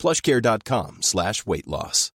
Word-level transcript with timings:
plushcare.com 0.00 0.96
slash 1.02 1.46
weight 1.46 1.66
loss. 1.66 2.12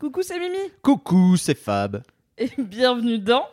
Coucou, 0.00 0.22
c'est 0.22 0.40
Mimi 0.40 0.58
Coucou, 0.82 1.36
c'est 1.36 1.54
Fab. 1.56 2.02
et 2.36 2.50
bienvenue 2.58 3.18
dans 3.18 3.44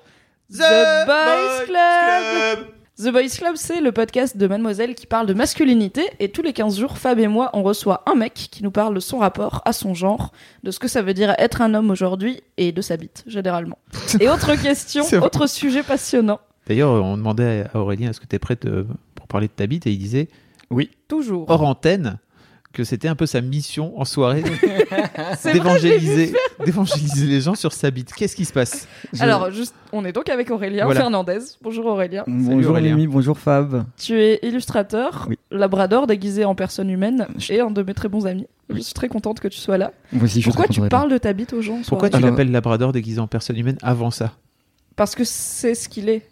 The, 0.51 1.05
Boys, 1.05 1.65
Club. 1.65 2.67
The 2.97 3.11
Boys 3.11 3.37
Club, 3.37 3.55
c'est 3.57 3.79
le 3.79 3.91
podcast 3.91 4.37
de 4.37 4.47
Mademoiselle 4.47 4.95
qui 4.95 5.05
parle 5.05 5.27
de 5.27 5.35
masculinité 5.35 6.01
et 6.19 6.31
tous 6.31 6.41
les 6.41 6.53
15 6.53 6.79
jours, 6.79 6.97
Fab 6.97 7.19
et 7.19 7.27
moi, 7.27 7.51
on 7.53 7.61
reçoit 7.61 8.01
un 8.07 8.15
mec 8.15 8.33
qui 8.33 8.63
nous 8.63 8.71
parle 8.71 8.95
de 8.95 8.99
son 8.99 9.19
rapport 9.19 9.61
à 9.65 9.71
son 9.71 9.93
genre, 9.93 10.31
de 10.63 10.71
ce 10.71 10.79
que 10.79 10.87
ça 10.87 11.03
veut 11.03 11.13
dire 11.13 11.35
être 11.37 11.61
un 11.61 11.75
homme 11.75 11.91
aujourd'hui 11.91 12.41
et 12.57 12.71
de 12.71 12.81
sa 12.81 12.97
bite, 12.97 13.23
généralement. 13.27 13.77
Et 14.19 14.29
autre 14.29 14.55
question, 14.55 15.03
autre 15.21 15.45
sujet 15.47 15.83
passionnant, 15.83 16.39
D'ailleurs, 16.65 16.91
on 16.91 17.15
demandait 17.15 17.65
à 17.73 17.79
Aurélien 17.79 18.09
est-ce 18.09 18.19
que 18.19 18.25
tu 18.25 18.35
es 18.35 18.39
prête 18.39 18.65
euh, 18.65 18.83
pour 19.15 19.27
parler 19.27 19.47
de 19.47 19.53
ta 19.53 19.67
bite? 19.67 19.87
Et 19.87 19.91
il 19.91 19.97
disait 19.99 20.27
toujours. 21.07 21.49
hors 21.49 21.63
antenne 21.63 22.17
que 22.73 22.83
c'était 22.83 23.07
un 23.07 23.15
peu 23.15 23.25
sa 23.25 23.41
mission 23.41 23.99
en 23.99 24.05
soirée 24.05 24.43
d'évangéliser 25.43 26.33
d'évangéliser 26.63 27.25
les 27.25 27.41
gens 27.41 27.55
sur 27.55 27.73
sa 27.73 27.89
bite. 27.91 28.13
Qu'est-ce 28.13 28.35
qui 28.35 28.45
se 28.45 28.53
passe? 28.53 28.87
Je- 29.13 29.23
Alors, 29.23 29.51
juste, 29.51 29.73
on 29.93 30.05
est 30.05 30.11
donc 30.11 30.29
avec 30.29 30.51
Aurélien 30.51 30.85
Voilà. 30.85 31.01
Fernandez. 31.01 31.39
Bonjour 31.61 31.85
Aurélien. 31.85 32.23
bonjour 32.27 32.71
Aurélien. 32.71 32.97
Bonjour 33.09 33.37
Fab. 33.39 33.85
Tu 33.97 34.19
es 34.21 34.39
illustrateur, 34.43 35.25
Oui. 35.29 35.37
labrador 35.51 36.07
déguisé 36.07 36.45
en 36.45 36.55
personne 36.55 36.89
humaine 36.89 37.27
Je- 37.37 37.53
et 37.53 37.59
un 37.61 37.71
de 37.71 37.81
mes 37.83 37.93
très 37.93 38.09
bons 38.09 38.27
amis. 38.27 38.47
Je 38.69 38.79
suis 38.79 38.93
très 38.93 39.07
contente 39.07 39.39
que 39.39 39.47
tu 39.47 39.59
sois 39.59 39.77
là. 39.77 39.93
Je 40.11 40.41
Pourquoi 40.43 40.67
tu 40.67 40.81
parles 40.81 41.09
de 41.11 41.17
ta 41.17 41.31
bite 41.33 41.53
aux 41.53 41.61
gens 41.61 41.75
en 41.75 41.81
Pourquoi 41.81 41.97
soirée 41.99 42.09
tu 42.11 42.15
Alors- 42.17 42.29
l'appelles 42.31 42.51
Labrador 42.51 42.91
déguisé 42.91 43.19
en 43.19 43.27
personne 43.27 43.57
humaine 43.57 43.77
avant 43.81 44.11
ça? 44.11 44.33
Parce 44.95 45.15
que 45.15 45.23
c'est 45.23 45.73
ce 45.75 45.87
qu'il 45.89 46.09
est 46.09 46.23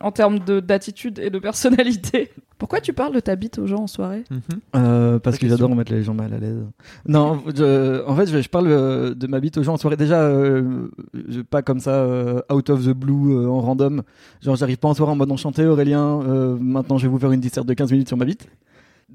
en 0.00 0.12
termes 0.12 0.38
de- 0.40 0.60
d'attitude 0.60 1.18
et 1.18 1.30
de 1.30 1.38
personnalité. 1.38 2.30
Pourquoi 2.58 2.80
tu 2.80 2.92
parles 2.94 3.14
de 3.14 3.20
ta 3.20 3.36
bite 3.36 3.58
aux 3.58 3.66
gens 3.66 3.82
en 3.82 3.86
soirée? 3.86 4.24
Mhm. 4.30 4.40
Euh, 4.76 5.18
parce 5.18 5.36
que 5.38 5.46
j'adore 5.46 5.74
mettre 5.76 5.92
les 5.92 6.02
gens 6.02 6.14
mal 6.14 6.32
à 6.32 6.38
l'aise. 6.38 6.64
Non, 7.06 7.42
je- 7.54 8.02
en 8.06 8.16
fait, 8.16 8.26
je, 8.26 8.40
je 8.40 8.48
parle 8.48 8.68
euh, 8.68 9.14
de 9.14 9.26
ma 9.26 9.40
bite 9.40 9.58
aux 9.58 9.62
gens 9.62 9.74
en 9.74 9.76
soirée. 9.76 9.96
Déjà, 9.98 10.22
euh, 10.22 10.88
je- 11.28 11.42
pas 11.42 11.60
comme 11.62 11.80
ça, 11.80 11.90
euh, 11.90 12.40
out 12.50 12.70
of 12.70 12.84
the 12.86 12.90
blue, 12.94 13.34
euh, 13.34 13.46
en 13.48 13.60
random. 13.60 14.02
Genre, 14.42 14.56
j'arrive 14.56 14.78
pas 14.78 14.88
en 14.88 14.94
soirée 14.94 15.12
en 15.12 15.16
mode 15.16 15.30
enchanté, 15.32 15.66
Aurélien. 15.66 16.20
euh, 16.22 16.56
maintenant, 16.58 16.96
je 16.96 17.06
vais 17.06 17.10
vous 17.10 17.18
faire 17.18 17.32
une 17.32 17.40
disserte 17.40 17.66
de 17.66 17.74
15 17.74 17.92
minutes 17.92 18.08
sur 18.08 18.16
ma 18.16 18.24
bite. 18.24 18.48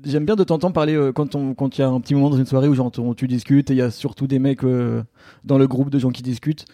J'aime 0.04 0.26
bien 0.26 0.38
de 0.38 0.44
temps 0.44 0.58
parler 0.72 0.96
euh, 0.96 1.12
quand 1.12 1.36
on 1.36 1.54
quand 1.54 1.78
il 1.78 1.82
y 1.82 1.84
a 1.84 1.90
un 1.90 2.00
petit 2.00 2.16
moment 2.16 2.30
dans 2.30 2.38
une 2.38 2.46
soirée 2.46 2.70
où 2.70 3.14
tu 3.14 3.28
discutes 3.28 3.70
et 3.70 3.74
il 3.74 3.78
y 3.78 3.82
a 3.82 3.92
surtout 3.92 4.26
des 4.26 4.40
mecs 4.40 4.64
euh, 4.64 5.04
dans 5.44 5.58
le 5.58 5.68
groupe 5.68 5.90
de 5.90 6.00
gens 6.00 6.12
qui 6.12 6.22
discutent. 6.22 6.66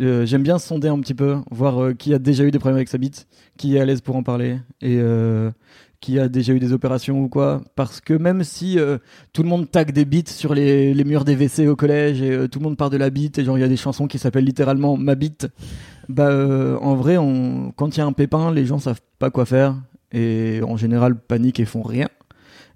Euh, 0.00 0.26
J'aime 0.26 0.42
bien 0.42 0.58
sonder 0.58 0.88
un 0.88 1.00
petit 1.00 1.14
peu, 1.14 1.38
voir 1.50 1.96
qui 1.96 2.12
a 2.12 2.18
déjà 2.18 2.44
eu 2.44 2.50
des 2.50 2.58
problèmes 2.58 2.76
avec 2.76 2.88
sa 2.88 2.98
bite, 2.98 3.26
qui 3.56 3.76
est 3.76 3.80
à 3.80 3.86
l'aise 3.86 4.02
pour 4.02 4.14
en 4.14 4.22
parler 4.22 4.58
et 4.82 5.00
qui 6.00 6.18
a 6.18 6.28
déjà 6.28 6.52
eu 6.52 6.60
des 6.60 6.72
opérations 6.74 7.22
ou 7.22 7.28
quoi. 7.28 7.62
Parce 7.76 8.02
que 8.02 8.12
même 8.12 8.44
si 8.44 8.78
tout 9.32 9.42
le 9.42 9.48
monde 9.48 9.70
tag 9.70 9.90
des 9.92 10.04
bites 10.04 10.28
sur 10.28 10.54
les, 10.54 10.92
murs 11.04 11.24
des 11.24 11.34
WC 11.34 11.66
au 11.68 11.76
collège 11.76 12.20
et 12.20 12.48
tout 12.48 12.58
le 12.58 12.64
monde 12.64 12.76
part 12.76 12.90
de 12.90 12.98
la 12.98 13.08
bite 13.08 13.38
et 13.38 13.44
genre 13.44 13.56
il 13.56 13.62
y 13.62 13.64
a 13.64 13.68
des 13.68 13.78
chansons 13.78 14.06
qui 14.06 14.18
s'appellent 14.18 14.44
littéralement 14.44 14.98
ma 14.98 15.14
bite, 15.14 15.48
bah 16.10 16.78
en 16.80 16.94
vrai 16.94 17.16
on, 17.16 17.72
quand 17.74 17.96
il 17.96 18.00
y 18.00 18.02
a 18.02 18.06
un 18.06 18.12
pépin 18.12 18.52
les 18.52 18.66
gens 18.66 18.78
savent 18.78 19.00
pas 19.18 19.30
quoi 19.30 19.46
faire 19.46 19.76
et 20.12 20.60
en 20.62 20.76
général 20.76 21.18
paniquent 21.18 21.58
et 21.58 21.64
font 21.64 21.82
rien. 21.82 22.08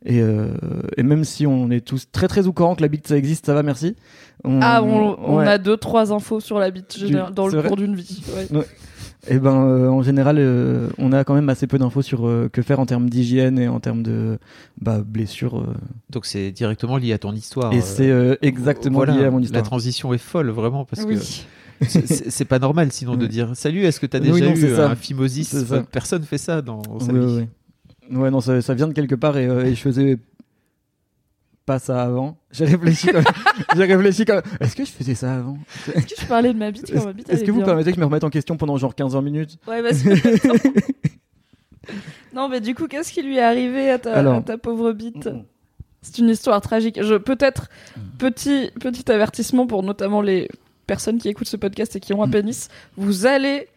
Et, 0.07 0.21
euh, 0.23 0.49
et 0.97 1.03
même 1.03 1.25
si 1.25 1.47
on 1.47 1.71
est 1.71 1.81
tous 1.87 2.07
très 2.11 2.27
très 2.27 2.47
au 2.47 2.53
courant 2.53 2.75
que 2.75 2.81
la 2.83 2.89
bite 2.89 3.07
ça 3.07 3.17
existe, 3.19 3.47
ça 3.47 3.55
va, 3.55 3.63
merci. 3.63 3.97
On- 4.45 4.61
Ah, 4.63 4.83
on, 4.83 5.17
on 5.23 5.37
ouais. 5.39 5.47
a 5.47 5.59
deux, 5.59 5.77
trois 5.77 6.13
infos 6.13 6.41
sur 6.41 6.59
la 6.59 6.71
bite 6.71 6.99
dans 7.35 7.47
le 7.49 7.63
cours 7.63 7.77
d'une 7.77 7.95
vie. 7.95 8.23
ouais. 8.53 8.65
Et 9.29 9.39
ben, 9.39 9.67
euh, 9.67 9.89
en 9.89 10.01
général, 10.01 10.37
euh, 10.39 10.89
on 10.97 11.13
a 11.13 11.25
quand 11.25 11.35
même 11.35 11.51
assez 11.51 11.67
peu 11.67 11.77
d'infos 11.77 12.01
sur 12.01 12.27
euh, 12.27 12.49
que 12.51 12.63
faire 12.63 12.81
en 12.81 12.87
termes 12.87 13.11
d'hygiène 13.11 13.59
et 13.59 13.69
en 13.69 13.79
termes 13.79 14.03
de 14.03 14.39
bah, 14.81 15.03
blessures. 15.07 15.59
euh. 15.59 15.75
Donc 16.09 16.25
c'est 16.25 16.51
directement 16.53 16.97
lié 16.97 17.13
à 17.13 17.19
ton 17.19 17.35
histoire. 17.35 17.71
et 17.75 17.79
euh, 17.81 17.83
c'est 17.85 18.09
euh, 18.11 18.37
exactement 18.41 18.97
voilà, 18.97 19.13
lié 19.15 19.25
à 19.27 19.31
mon 19.31 19.37
La 19.37 19.45
histoire. 19.45 19.63
transition 19.63 20.15
est 20.15 20.19
folle, 20.19 20.49
vraiment, 20.49 20.87
parce 20.87 21.05
Oui. 21.05 21.17
que 21.17 21.87
c'est- 21.87 22.45
pas 22.47 22.59
normal 22.59 22.93
sinon 22.93 23.17
de 23.17 23.23
Ouais. 23.25 23.29
dire 23.29 23.51
Salut, 23.55 23.85
est-ce 23.85 24.01
que 24.01 24.07
tu 24.07 24.17
as 24.17 24.21
Oui, 24.21 24.33
déjà 24.33 24.47
non, 24.47 24.55
eu 24.57 24.75
un 24.81 24.95
phimosis 24.97 25.55
Personne 25.93 26.23
fait 26.23 26.39
ça 26.39 26.63
dans 26.63 26.81
sa 27.01 27.13
vie. 27.13 27.47
Ouais. 28.11 28.31
Non, 28.31 28.41
ça, 28.41 28.61
ça 28.63 28.75
vient 28.75 28.89
de 28.89 28.93
quelque 28.93 29.15
part 29.15 29.37
et, 29.39 29.47
euh, 29.47 29.65
et 29.65 29.75
je 29.75 29.81
faisais 29.81 30.19
pas 31.67 31.79
ça 31.79 32.03
avant. 32.03 32.37
J'ai 32.51 32.65
réfléchi 32.65 33.09
quand. 33.09 33.23
J'ai 33.77 33.85
réfléchi 33.85 34.25
quand. 34.25 34.41
Est-ce 34.61 34.75
que 34.75 34.85
je 34.85 34.91
faisais 34.91 35.15
ça 35.15 35.37
avant? 35.37 35.59
Est-ce 35.95 36.07
que 36.07 36.21
je 36.21 36.27
parlais 36.27 36.53
de 36.53 36.59
ma 36.59 36.71
bite 36.71 36.93
quand 36.93 37.05
ma 37.05 37.13
bite 37.13 37.29
Est-ce 37.31 37.45
que 37.45 37.51
vous 37.51 37.59
bien 37.59 37.67
permettez 37.67 37.91
que 37.91 37.97
je 37.97 38.01
me 38.01 38.07
remette 38.07 38.25
en 38.25 38.31
question 38.31 38.57
pendant 38.57 38.77
genre 38.77 38.95
15-20 38.95 39.23
minutes? 39.23 39.59
Ouais, 39.69 39.83
parce 39.83 40.03
que. 40.03 40.59
non, 42.35 42.49
mais 42.49 42.61
du 42.61 42.75
coup, 42.75 42.89
qu'est-ce 42.89 43.13
qui 43.13 43.23
lui 43.23 43.37
est 43.37 43.43
arrivé 43.43 43.91
à 43.91 43.99
ta, 43.99 44.15
Alors. 44.15 44.37
à 44.37 44.41
ta 44.43 44.59
pauvre 44.59 44.93
bite? 44.93 45.29
C'est 46.03 46.19
une 46.19 46.31
histoire 46.31 46.61
tragique. 46.61 47.01
Je 47.03 47.15
peut-être 47.17 47.69
petit 48.19 48.71
petit 48.81 49.11
avertissement 49.13 49.67
pour 49.67 49.83
notamment 49.83 50.23
les 50.23 50.49
personnes 50.87 51.19
qui 51.19 51.29
écoutent 51.29 51.47
ce 51.49 51.57
podcast 51.57 51.95
et 51.95 52.01
qui 52.01 52.13
ont 52.15 52.23
un 52.23 52.29
pénis. 52.29 52.69
Vous 52.97 53.27
allez 53.27 53.69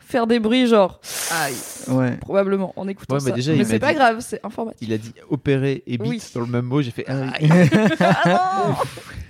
faire 0.00 0.26
des 0.26 0.40
bruits 0.40 0.66
genre 0.66 1.00
aïe 1.30 1.54
Ouais. 1.90 2.16
probablement 2.18 2.72
en 2.76 2.86
écoutant 2.88 3.14
Ouais, 3.16 3.20
mais 3.24 3.30
ça. 3.30 3.34
déjà, 3.36 3.52
mais 3.52 3.58
m'a 3.58 3.64
c'est 3.64 3.78
pas 3.78 3.88
dit- 3.90 3.94
grave, 3.96 4.16
c'est 4.20 4.44
informatif. 4.44 4.86
Il 4.86 4.92
a 4.94 4.98
dit 4.98 5.12
opérer 5.30 5.82
et 5.86 5.98
bite 5.98 6.08
Oui. 6.10 6.22
dans 6.34 6.40
le 6.40 6.46
même 6.46 6.64
mot. 6.66 6.82
J'ai 6.82 6.90
fait 6.90 7.04
Ah. 8.00 8.76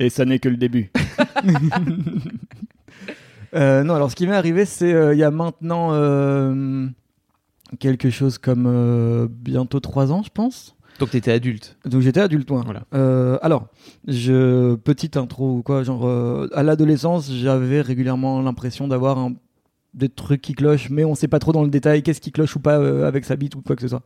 Et 0.00 0.10
ça 0.10 0.24
n'est 0.24 0.38
que 0.38 0.48
le 0.48 0.56
début. 0.56 0.90
Euh, 3.54 3.82
non, 3.82 3.94
alors 3.94 4.10
ce 4.10 4.16
qui 4.16 4.26
m'est 4.26 4.34
arrivé, 4.36 4.66
c'est 4.66 4.92
euh, 4.92 5.14
il 5.14 5.18
y 5.18 5.22
a 5.24 5.30
maintenant 5.30 5.88
euh, 5.92 6.86
quelque 7.78 8.10
chose 8.10 8.36
comme 8.36 8.66
euh, 8.66 9.26
bientôt 9.30 9.80
3 9.80 10.12
ans, 10.12 10.22
je 10.22 10.28
pense. 10.28 10.76
Donc 10.98 11.10
t'étais 11.10 11.32
adulte. 11.32 11.78
Donc 11.86 12.02
j'étais 12.02 12.20
adulte, 12.20 12.50
moi. 12.50 12.60
Voilà. 12.64 12.82
Euh, 12.94 13.38
alors, 13.40 13.68
je 14.06 14.74
petite 14.74 15.16
intro 15.16 15.54
ou 15.58 15.62
quoi, 15.62 15.82
genre 15.82 16.06
euh, 16.06 16.48
à 16.52 16.62
l'adolescence, 16.62 17.32
j'avais 17.32 17.80
régulièrement 17.80 18.42
l'impression 18.42 18.86
d'avoir 18.86 19.16
un- 19.18 19.32
des 19.98 20.08
trucs 20.08 20.40
qui 20.40 20.54
clochent, 20.54 20.90
mais 20.90 21.04
on 21.04 21.14
sait 21.14 21.28
pas 21.28 21.38
trop 21.38 21.52
dans 21.52 21.62
le 21.62 21.70
détail 21.70 22.02
qu'est-ce 22.02 22.20
qui 22.20 22.32
cloche 22.32 22.56
ou 22.56 22.60
pas 22.60 22.78
euh, 22.78 23.06
avec 23.06 23.24
sa 23.24 23.36
bite 23.36 23.54
ou 23.56 23.62
quoi 23.62 23.76
que 23.76 23.82
ce 23.82 23.88
soit. 23.88 24.02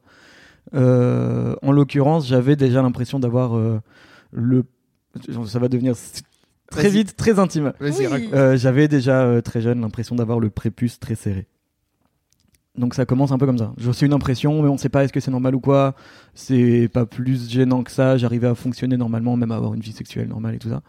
Euh, 0.74 1.54
en 1.62 1.72
l'occurrence, 1.72 2.26
j'avais 2.26 2.56
déjà 2.56 2.82
l'impression 2.82 3.18
d'avoir 3.18 3.56
euh, 3.56 3.80
le, 4.32 4.64
ça 5.46 5.58
va 5.58 5.68
devenir 5.68 5.94
très 6.70 6.88
vite 6.88 7.16
très 7.16 7.38
intime. 7.38 7.72
Oui. 7.80 7.92
Euh, 8.32 8.56
j'avais 8.56 8.88
déjà 8.88 9.22
euh, 9.22 9.40
très 9.40 9.60
jeune 9.60 9.80
l'impression 9.80 10.16
d'avoir 10.16 10.40
le 10.40 10.50
prépuce 10.50 10.98
très 10.98 11.14
serré. 11.14 11.46
Donc 12.78 12.94
ça 12.94 13.04
commence 13.04 13.32
un 13.32 13.38
peu 13.38 13.44
comme 13.44 13.58
ça. 13.58 13.74
J'ai 13.76 13.88
aussi 13.88 14.06
une 14.06 14.14
impression, 14.14 14.62
mais 14.62 14.68
on 14.68 14.74
ne 14.74 14.78
sait 14.78 14.88
pas 14.88 15.04
est-ce 15.04 15.12
que 15.12 15.20
c'est 15.20 15.30
normal 15.30 15.54
ou 15.54 15.60
quoi. 15.60 15.94
C'est 16.32 16.88
pas 16.90 17.04
plus 17.04 17.50
gênant 17.50 17.82
que 17.82 17.90
ça. 17.90 18.16
J'arrivais 18.16 18.46
à 18.46 18.54
fonctionner 18.54 18.96
normalement, 18.96 19.36
même 19.36 19.52
à 19.52 19.56
avoir 19.56 19.74
une 19.74 19.80
vie 19.80 19.92
sexuelle 19.92 20.28
normale 20.28 20.54
et 20.54 20.58
tout 20.58 20.70
ça. 20.70 20.80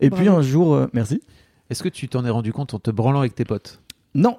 Et 0.00 0.10
puis 0.10 0.28
un 0.28 0.42
jour, 0.42 0.74
euh, 0.74 0.86
merci. 0.92 1.22
Est-ce 1.70 1.82
que 1.82 1.88
tu 1.88 2.08
t'en 2.08 2.24
es 2.24 2.30
rendu 2.30 2.52
compte 2.52 2.74
en 2.74 2.80
te 2.80 2.90
branlant 2.90 3.20
avec 3.20 3.36
tes 3.36 3.44
potes? 3.44 3.80
Non, 4.14 4.38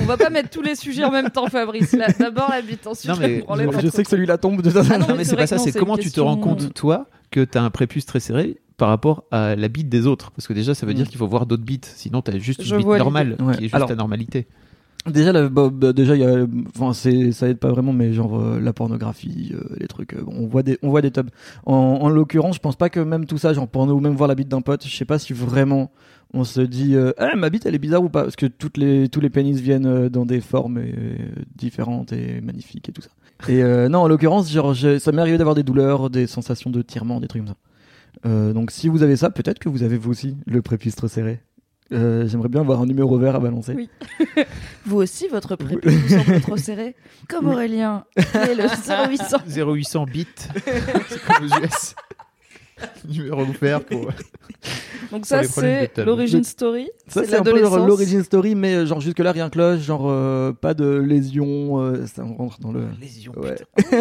On 0.00 0.04
va 0.04 0.16
pas 0.16 0.30
mettre 0.30 0.50
tous 0.50 0.62
les 0.62 0.74
sujets 0.74 1.04
en 1.04 1.10
même 1.10 1.30
temps, 1.30 1.46
Fabrice. 1.46 1.92
Là, 1.92 2.06
D'abord 2.18 2.48
la 2.50 2.60
bite, 2.62 2.86
ensuite 2.86 3.10
Non, 3.10 3.16
mais 3.18 3.44
je, 3.48 3.80
je 3.80 3.88
sais 3.88 4.02
que 4.04 4.10
celui-là 4.10 4.38
tombe 4.38 4.62
de 4.62 4.70
ça. 4.70 4.82
Ah 4.90 4.98
non, 4.98 5.00
Non, 5.00 5.06
mais 5.12 5.18
mais 5.18 5.24
c'est 5.24 5.36
pas 5.36 5.46
ça. 5.46 5.58
C'est 5.58 5.72
comment 5.72 5.96
tu 5.96 6.10
te 6.10 6.20
rends 6.20 6.36
compte, 6.36 6.74
toi, 6.74 7.06
que 7.30 7.44
t'as 7.44 7.62
un 7.62 7.70
prépuce 7.70 8.06
très 8.06 8.20
serré 8.20 8.58
par 8.76 8.88
rapport 8.88 9.24
à 9.30 9.56
la 9.56 9.68
bite 9.68 9.88
des 9.88 10.06
autres? 10.06 10.30
Parce 10.32 10.46
que 10.46 10.52
déjà, 10.52 10.74
ça 10.74 10.86
veut 10.86 10.94
dire 10.94 11.04
Mm. 11.06 11.08
qu'il 11.08 11.18
faut 11.18 11.26
voir 11.28 11.46
d'autres 11.46 11.64
bites. 11.64 11.92
Sinon, 11.96 12.20
t'as 12.22 12.38
juste 12.38 12.62
Je 12.62 12.74
une 12.74 12.78
bite 12.82 12.98
normale. 12.98 13.36
Ouais. 13.40 13.52
qui 13.54 13.60
est 13.60 13.62
juste 13.64 13.74
Alors- 13.74 13.88
ta 13.88 13.94
normalité. 13.96 14.46
Déjà, 15.06 15.32
la- 15.32 15.48
bah, 15.48 15.70
bah, 15.72 15.92
déjà, 15.94 16.16
y 16.16 16.24
a, 16.24 16.44
enfin, 16.76 16.92
ça 16.92 17.48
aide 17.48 17.58
pas 17.58 17.70
vraiment, 17.70 17.92
mais 17.94 18.12
genre 18.12 18.38
euh, 18.38 18.60
la 18.60 18.72
pornographie, 18.74 19.52
euh, 19.54 19.62
les 19.78 19.86
trucs, 19.86 20.12
euh, 20.12 20.22
on 20.26 20.46
voit 20.48 20.62
des, 20.62 20.76
on 20.82 20.90
voit 20.90 21.00
des 21.00 21.10
tubs. 21.12 21.30
En, 21.64 21.72
en 21.74 22.08
l'occurrence, 22.10 22.56
je 22.56 22.60
pense 22.60 22.76
pas 22.76 22.90
que 22.90 23.00
même 23.00 23.24
tout 23.24 23.38
ça, 23.38 23.54
genre 23.54 23.68
porno 23.68 23.94
ou 23.94 24.00
même 24.00 24.14
voir 24.16 24.28
la 24.28 24.34
bite 24.34 24.48
d'un 24.48 24.60
pote, 24.60 24.84
je 24.86 24.94
sais 24.94 25.04
pas 25.06 25.18
si 25.18 25.32
vraiment 25.32 25.90
on 26.34 26.44
se 26.44 26.60
dit, 26.60 26.94
euh, 26.94 27.12
Ah, 27.18 27.34
ma 27.36 27.50
bite 27.50 27.66
elle 27.66 27.74
est 27.74 27.78
bizarre 27.78 28.02
ou 28.02 28.08
pas, 28.08 28.22
parce 28.22 28.36
que 28.36 28.46
toutes 28.46 28.76
les, 28.76 29.08
tous 29.08 29.20
les 29.20 29.30
pénis 29.30 29.58
viennent 29.60 29.86
euh, 29.86 30.08
dans 30.08 30.26
des 30.26 30.40
formes 30.40 30.78
euh, 30.78 31.16
différentes 31.56 32.12
et 32.12 32.40
magnifiques 32.40 32.88
et 32.88 32.92
tout 32.92 33.02
ça. 33.02 33.10
Et 33.48 33.62
euh, 33.62 33.88
non, 33.88 34.00
en 34.00 34.08
l'occurrence, 34.08 34.50
genre, 34.50 34.74
ça 34.76 35.12
m'est 35.12 35.20
arrivé 35.20 35.38
d'avoir 35.38 35.54
des 35.54 35.62
douleurs, 35.62 36.10
des 36.10 36.26
sensations 36.26 36.70
de 36.70 36.82
tirement, 36.82 37.20
des 37.20 37.28
trucs 37.28 37.42
comme 37.42 37.54
ça. 37.54 37.56
Euh, 38.26 38.52
donc 38.52 38.70
si 38.70 38.88
vous 38.88 39.02
avez 39.02 39.16
ça, 39.16 39.30
peut-être 39.30 39.58
que 39.58 39.68
vous 39.68 39.82
avez 39.82 39.96
vous 39.96 40.10
aussi 40.10 40.36
le 40.46 40.60
prépuce 40.60 40.96
trop 40.96 41.08
serré. 41.08 41.40
Euh, 41.92 42.28
J'aimerais 42.28 42.48
bien 42.50 42.60
avoir 42.60 42.82
un 42.82 42.86
numéro 42.86 43.16
vert 43.16 43.34
à 43.36 43.40
balancer. 43.40 43.72
Oui. 43.74 43.88
Vous 44.84 44.98
aussi, 44.98 45.26
votre 45.28 45.56
prépuce 45.56 45.90
vous 45.94 46.08
semble 46.18 46.40
trop 46.42 46.56
serré 46.58 46.94
Comme 47.30 47.46
Aurélien, 47.48 48.04
est 48.16 48.54
le 48.54 48.64
0800. 49.08 49.38
0800 49.48 50.04
bits. 50.04 50.26
c'est 51.08 51.22
comme 51.24 51.46
aux 51.46 51.64
US. 51.64 51.94
numéro 53.08 53.42
ouvert 53.42 53.84
pour. 53.84 54.08
Donc 55.12 55.24
ça, 55.24 55.42
c'est 55.44 55.96
l'origin 55.98 56.42
story. 56.42 56.90
Ça, 57.06 57.24
c'est 57.24 57.36
un 57.36 57.42
peu 57.42 57.58
l'origin 57.60 58.22
story, 58.22 58.54
mais 58.54 58.74
euh, 58.74 58.86
genre 58.86 59.00
jusque-là, 59.00 59.32
rien 59.32 59.48
cloche, 59.48 59.80
genre 59.80 60.06
euh, 60.08 60.52
pas 60.52 60.74
de 60.74 60.86
lésion, 60.98 61.80
euh, 61.80 62.04
ça 62.06 62.24
on 62.24 62.34
rentre 62.34 62.60
dans 62.60 62.72
le. 62.72 62.82
Lésion, 63.00 63.32
Ouais. 63.36 63.56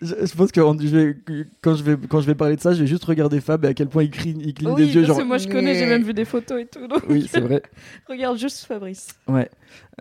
je, 0.00 0.14
je 0.24 0.34
pense 0.34 0.50
que 0.52 0.60
on- 0.60 0.78
je 0.78 0.86
vais- 0.86 1.16
quand, 1.60 1.74
je 1.74 1.82
vais, 1.82 1.96
quand 2.08 2.20
je 2.20 2.26
vais 2.26 2.34
parler 2.34 2.56
de 2.56 2.60
ça, 2.60 2.72
je 2.72 2.80
vais 2.80 2.86
juste 2.86 3.04
regarder 3.04 3.40
Fab 3.40 3.64
et 3.64 3.68
à 3.68 3.74
quel 3.74 3.88
point 3.88 4.04
il, 4.04 4.10
crie, 4.10 4.34
il 4.40 4.54
cligne 4.54 4.70
Oui, 4.70 4.86
des 4.86 4.94
yeux. 4.94 5.00
parce 5.02 5.08
Genre... 5.08 5.18
que 5.18 5.24
moi 5.24 5.38
je 5.38 5.48
connais, 5.48 5.74
j'ai 5.74 5.86
même 5.86 6.02
vu 6.02 6.14
des 6.14 6.24
photos 6.24 6.60
et 6.62 6.66
tout. 6.66 6.86
donc 6.86 7.02
Oui, 7.08 7.28
c'est 7.30 7.40
vrai. 7.40 7.62
Regarde 8.08 8.38
juste 8.38 8.64
Fabrice. 8.66 9.08
Ouais. 9.26 9.50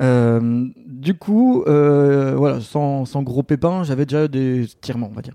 Euh, 0.01 0.65
du 0.85 1.13
coup, 1.15 1.63
euh, 1.67 2.35
voilà, 2.37 2.61
sans, 2.61 3.05
sans 3.05 3.23
gros 3.23 3.43
pépins, 3.43 3.83
j'avais 3.83 4.05
déjà 4.05 4.27
des 4.27 4.65
tirements, 4.81 5.09
on 5.11 5.15
va 5.15 5.21
dire. 5.21 5.33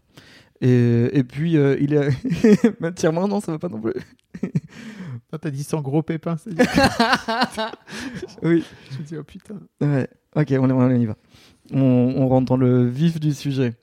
Et, 0.62 1.18
et 1.18 1.24
puis, 1.24 1.56
euh, 1.56 1.76
il 1.80 1.92
est. 1.92 2.08
Même 2.80 2.94
tirement, 2.94 3.26
non, 3.26 3.40
ça 3.40 3.50
va 3.52 3.58
pas 3.58 3.68
non 3.68 3.80
plus. 3.80 3.94
T'as 5.40 5.50
dit 5.50 5.64
sans 5.64 5.80
gros 5.80 6.02
pépins, 6.02 6.36
c'est. 6.36 6.50
Oui. 8.42 8.64
Je 8.90 8.98
me 8.98 9.04
dis, 9.04 9.16
oh 9.16 9.24
putain. 9.24 9.56
Ouais, 9.80 10.06
ok, 10.36 10.54
on, 10.60 10.70
on 10.70 10.90
y 10.90 11.06
va. 11.06 11.16
On, 11.72 12.14
on 12.16 12.28
rentre 12.28 12.46
dans 12.46 12.56
le 12.56 12.86
vif 12.86 13.18
du 13.18 13.32
sujet. 13.32 13.74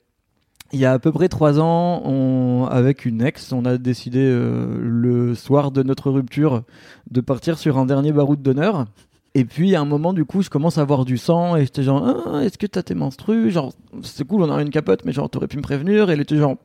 Il 0.72 0.78
y 0.78 0.84
a 0.84 0.92
à 0.92 0.98
peu 1.00 1.10
près 1.10 1.28
trois 1.28 1.58
ans, 1.58 2.02
on, 2.04 2.66
avec 2.70 3.04
une 3.04 3.22
ex, 3.22 3.52
on 3.52 3.64
a 3.64 3.76
décidé 3.76 4.20
euh, 4.20 4.78
le 4.80 5.34
soir 5.34 5.72
de 5.72 5.82
notre 5.82 6.10
rupture 6.10 6.62
de 7.10 7.20
partir 7.20 7.58
sur 7.58 7.76
un 7.76 7.86
dernier 7.86 8.12
baroud 8.12 8.40
d'honneur. 8.40 8.86
Et 9.34 9.44
puis 9.44 9.76
à 9.76 9.80
un 9.80 9.84
moment, 9.84 10.12
du 10.12 10.24
coup, 10.24 10.42
je 10.42 10.50
commence 10.50 10.78
à 10.78 10.80
avoir 10.82 11.04
du 11.04 11.16
sang 11.16 11.56
et 11.56 11.64
j'étais 11.64 11.82
genre, 11.84 12.04
ah, 12.26 12.42
est-ce 12.44 12.58
que 12.58 12.66
t'as 12.66 12.82
tes 12.82 12.94
menstrues? 12.94 13.50
Genre, 13.50 13.72
c'est 14.02 14.26
cool, 14.26 14.42
on 14.42 14.50
a 14.52 14.60
une 14.60 14.70
capote, 14.70 15.04
mais 15.04 15.12
genre, 15.12 15.30
t'aurais 15.30 15.46
pu 15.46 15.56
me 15.56 15.62
prévenir. 15.62 16.10
Et 16.10 16.14
elle 16.14 16.20
était 16.20 16.36
genre, 16.36 16.56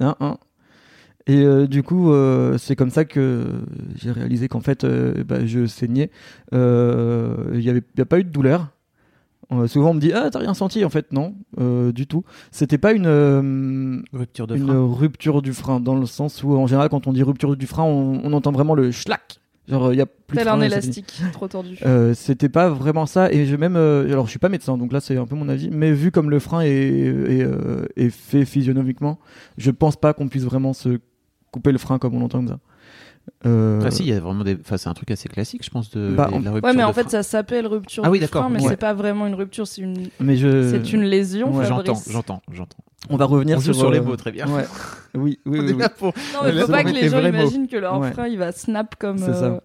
hein, 0.00 0.16
hein. 0.20 0.38
Et 1.26 1.44
euh, 1.44 1.66
du 1.66 1.82
coup, 1.82 2.10
euh, 2.10 2.56
c'est 2.56 2.74
comme 2.74 2.88
ça 2.88 3.04
que 3.04 3.46
j'ai 3.96 4.10
réalisé 4.10 4.48
qu'en 4.48 4.60
fait, 4.60 4.84
euh, 4.84 5.22
bah, 5.24 5.44
je 5.44 5.66
saignais. 5.66 6.10
Il 6.52 6.58
n'y 6.58 7.68
avait 7.68 7.82
y 7.98 8.00
a 8.00 8.06
pas 8.06 8.18
eu 8.18 8.24
de 8.24 8.30
douleur. 8.30 8.68
Souvent, 9.66 9.90
on 9.90 9.94
me 9.94 10.00
dit 10.00 10.12
Ah, 10.14 10.28
t'as 10.30 10.38
rien 10.40 10.54
senti? 10.54 10.84
En 10.84 10.90
fait, 10.90 11.12
non, 11.12 11.34
du 11.92 12.06
tout. 12.06 12.24
C'était 12.50 12.78
pas 12.78 12.92
une, 12.92 14.02
Rupture 14.14 14.46
de 14.46 14.56
une 14.56 14.66
frein. 14.66 14.94
rupture 14.94 15.42
du 15.42 15.52
frein, 15.52 15.80
dans 15.80 15.94
le 15.96 16.06
sens 16.06 16.42
où, 16.42 16.54
en 16.54 16.66
général, 16.66 16.88
quand 16.88 17.06
on 17.06 17.12
dit 17.12 17.22
rupture 17.22 17.56
du 17.56 17.66
frein, 17.66 17.84
on, 17.84 18.20
on 18.24 18.32
entend 18.32 18.52
vraiment 18.52 18.74
le 18.74 18.90
schlack. 18.90 19.40
Genre, 19.68 19.92
il 19.92 19.98
y 19.98 20.00
a 20.00 20.06
plus 20.06 20.36
Tel 20.36 20.48
un 20.48 20.60
élastique, 20.60 21.22
trop 21.32 21.46
tordu. 21.46 21.78
Euh, 21.84 22.14
c'était 22.14 22.48
pas 22.48 22.70
vraiment 22.70 23.06
ça 23.06 23.30
et 23.30 23.44
je 23.44 23.54
même 23.56 23.76
euh, 23.76 24.06
alors 24.10 24.24
je 24.26 24.30
suis 24.30 24.38
pas 24.38 24.48
médecin 24.48 24.78
donc 24.78 24.92
là 24.92 25.00
c'est 25.00 25.16
un 25.16 25.26
peu 25.26 25.36
mon 25.36 25.48
avis 25.48 25.68
mais 25.70 25.92
vu 25.92 26.10
comme 26.10 26.30
le 26.30 26.38
frein 26.38 26.60
est, 26.60 26.68
est, 26.68 27.42
euh, 27.42 27.86
est 27.96 28.10
fait 28.10 28.44
physionomiquement 28.44 29.18
je 29.58 29.70
pense 29.70 29.96
pas 29.96 30.14
qu'on 30.14 30.28
puisse 30.28 30.44
vraiment 30.44 30.72
se 30.72 31.00
couper 31.50 31.72
le 31.72 31.78
frein 31.78 31.98
comme 31.98 32.14
on 32.14 32.20
l'entend 32.20 32.38
comme 32.38 32.48
ça 32.48 32.60
Euh, 33.46 33.80
Ah 33.84 33.90
si, 33.90 34.02
il 34.04 34.08
y 34.08 34.12
a 34.12 34.20
vraiment 34.20 34.44
des. 34.44 34.56
Enfin, 34.60 34.76
c'est 34.76 34.88
un 34.88 34.94
truc 34.94 35.10
assez 35.10 35.28
classique, 35.28 35.64
je 35.64 35.70
pense, 35.70 35.90
de, 35.90 36.14
Bah, 36.16 36.26
de 36.28 36.44
la 36.44 36.50
rupture. 36.52 36.70
Ouais, 36.70 36.76
mais 36.76 36.84
en 36.84 36.90
de 36.90 36.94
fait, 36.94 37.02
frein. 37.02 37.10
ça 37.10 37.22
s'appelle 37.22 37.66
rupture 37.66 38.02
Ah 38.06 38.10
oui, 38.10 38.20
d'accord, 38.20 38.42
frein, 38.44 38.50
mais 38.52 38.62
ouais. 38.62 38.68
c'est 38.68 38.76
pas 38.76 38.94
vraiment 38.94 39.26
une 39.26 39.34
rupture, 39.34 39.66
c'est 39.66 39.82
une, 39.82 40.08
mais 40.20 40.36
je 40.36 40.70
c'est 40.70 40.92
une 40.92 41.02
lésion. 41.04 41.54
Ouais. 41.54 41.66
J'entends, 41.66 41.94
j'entends, 42.10 42.42
j'entends. 42.52 42.78
on 43.10 43.16
va 43.16 43.24
revenir 43.26 43.58
On 43.58 43.60
sur, 43.60 43.74
sur 43.74 43.90
les 43.90 43.98
euh, 43.98 44.02
mots, 44.02 44.16
très 44.16 44.32
bien. 44.32 44.46
ouais. 44.48 44.64
oui 45.14 45.38
oui, 45.46 45.60
On 45.60 45.64
oui, 45.64 45.72
oui. 45.78 45.84
pour. 45.98 46.12
Non, 46.34 46.40
mais 46.44 46.60
faut 46.60 46.68
pas 46.72 46.84
que 46.84 46.90
les 46.90 47.08
gens 47.08 47.20
mots. 47.22 47.28
imaginent 47.28 47.68
que 47.68 47.76
leur 47.76 47.98
Ouais. 47.98 48.12
frein 48.12 48.26
il 48.28 48.38
va 48.38 48.52
snap 48.52 48.94
comme, 48.98 49.22
euh, 49.22 49.58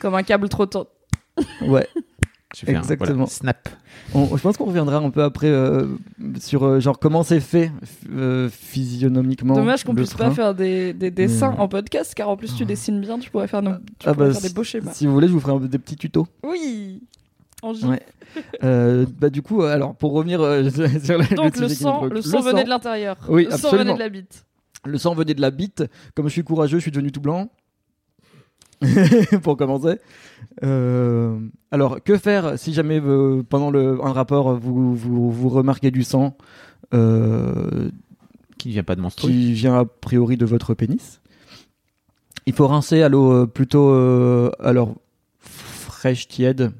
comme 0.00 0.14
un 0.14 0.22
câble 0.22 0.48
trop 0.48 0.66
tôt. 0.66 0.86
ouais 1.62 1.86
Je 2.58 2.64
fais 2.64 2.74
un- 2.74 2.78
Exactement. 2.78 3.12
voilà, 3.14 3.26
snap. 3.30 3.68
On- 4.14 4.34
je 4.34 4.40
pense 4.42 4.56
qu'on 4.56 4.64
reviendra 4.64 4.96
un 4.96 5.10
peu 5.10 5.22
après 5.22 5.48
euh, 5.48 5.86
sur 6.40 6.64
euh, 6.64 6.80
genre 6.80 6.98
comment 6.98 7.22
c'est 7.22 7.40
fait 7.40 7.70
euh, 8.10 8.48
physionomiquement 8.48 9.54
Dommage 9.54 9.84
qu'on 9.84 9.92
le 9.92 10.02
puisse 10.02 10.14
pas 10.14 10.30
faire 10.30 10.54
des, 10.54 10.94
des 10.94 11.10
dessins 11.10 11.50
Mais- 11.52 11.60
en 11.60 11.68
podcast, 11.68 12.14
car 12.14 12.28
en 12.30 12.36
plus 12.36 12.54
tu 12.54 12.64
dessines 12.64 13.00
bien, 13.00 13.18
tu 13.18 13.30
pourrais 13.30 13.46
faire, 13.48 13.60
nos, 13.62 13.72
tu 13.98 14.08
Ah 14.08 14.14
pourrais 14.14 14.28
bah, 14.28 14.32
faire 14.32 14.42
des 14.48 14.54
beaux 14.54 14.64
schémas. 14.64 14.92
si 14.94 15.06
vous 15.06 15.12
voulez 15.12 15.28
je 15.28 15.32
vous 15.32 15.40
ferai 15.40 15.52
un- 15.52 15.60
des 15.60 15.78
petits 15.78 15.96
tutos 15.96 16.26
Oui 16.44 17.02
En 17.62 17.74
J. 17.74 17.84
Ouais. 17.84 18.02
Euh, 18.64 19.04
bah 19.18 19.28
du 19.28 19.42
coup, 19.42 19.62
alors 19.62 19.94
pour 19.94 20.12
revenir 20.12 20.40
euh, 20.40 20.68
sur 21.02 21.18
la- 21.18 21.26
Donc 21.26 21.56
le 21.58 21.68
sujet 21.68 21.74
qui 21.76 21.82
sang, 21.82 22.04
le 22.04 22.08
préoccupe. 22.10 22.30
sang 22.32 22.40
venait 22.40 22.64
de 22.64 22.68
l'intérieur. 22.70 23.16
Oui, 23.28 23.48
le 23.50 23.56
sang 23.56 23.70
venait 23.76 23.92
de 23.94 23.98
la 23.98 24.08
bite. 24.08 24.46
Le 24.86 24.98
sang 24.98 25.14
venait 25.14 25.34
de 25.34 25.40
la 25.40 25.50
bite. 25.50 25.84
Comme 26.14 26.28
je 26.28 26.32
suis 26.32 26.44
courageux, 26.44 26.78
je 26.78 26.82
suis 26.82 26.90
devenu 26.90 27.10
tout 27.12 27.20
blanc. 27.20 27.50
pour 29.42 29.56
commencer. 29.56 29.98
Euh, 30.64 31.38
alors, 31.70 32.02
que 32.02 32.16
faire 32.18 32.58
si 32.58 32.72
jamais 32.72 33.00
euh, 33.00 33.42
pendant 33.48 33.70
le, 33.70 33.98
un 34.04 34.12
rapport 34.12 34.56
vous, 34.58 34.94
vous, 34.94 35.30
vous 35.30 35.48
remarquez 35.48 35.90
du 35.90 36.02
sang 36.04 36.36
euh, 36.94 37.90
Qui 38.58 38.68
ne 38.68 38.72
vient 38.74 38.82
pas 38.84 38.96
de 38.96 39.00
menstruer. 39.00 39.32
qui 39.32 39.52
vient 39.52 39.78
a 39.78 39.84
priori 39.84 40.36
de 40.36 40.44
votre 40.46 40.74
pénis? 40.74 41.20
Il 42.46 42.52
faut 42.52 42.66
rincer 42.66 43.02
à 43.02 43.08
l'eau 43.08 43.46
plutôt 43.46 43.90
alors 44.60 44.94
fraîche, 45.40 46.28
tiède, 46.28 46.70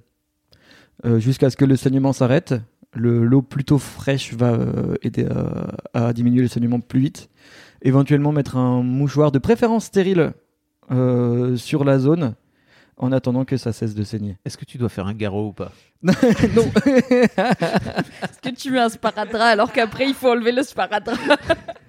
jusqu'à 1.05 1.51
ce 1.51 1.57
que 1.57 1.65
le 1.65 1.75
saignement 1.77 2.13
s'arrête. 2.13 2.55
Le- 2.95 3.25
L'eau 3.25 3.43
plutôt 3.43 3.79
fraîche 3.79 4.33
va 4.35 4.59
aider 5.03 5.27
à, 5.27 6.07
à 6.09 6.13
diminuer 6.13 6.43
le 6.43 6.49
saignement 6.49 6.79
plus 6.81 7.01
vite. 7.01 7.29
Éventuellement 7.83 8.31
mettre 8.33 8.57
un 8.57 8.83
mouchoir 8.83 9.33
de 9.33 9.39
préférence 9.41 9.87
stérile 9.87 10.33
euh, 10.91 11.57
sur 11.57 11.85
la 11.85 11.99
zone 11.99 12.35
en 12.99 13.13
attendant 13.13 13.45
que 13.45 13.57
ça 13.57 13.73
cesse 13.73 13.95
de 13.95 14.03
saigner. 14.05 14.37
Est-ce 14.45 14.57
que 14.57 14.65
tu 14.65 14.79
dois 14.79 14.89
faire 14.89 15.07
un 15.07 15.15
garrot 15.15 15.49
ou 15.49 15.53
pas? 15.53 15.73
Non. 16.03 16.13
Est-ce 16.87 18.41
que 18.43 18.55
tu 18.55 18.71
mets 18.71 18.81
un 18.81 18.89
sparadrap 18.89 19.53
alors 19.53 19.73
qu'après 19.73 20.07
il 20.07 20.15
faut 20.15 20.31
enlever 20.31 20.53
le 20.53 20.63
sparadrap? 20.63 21.19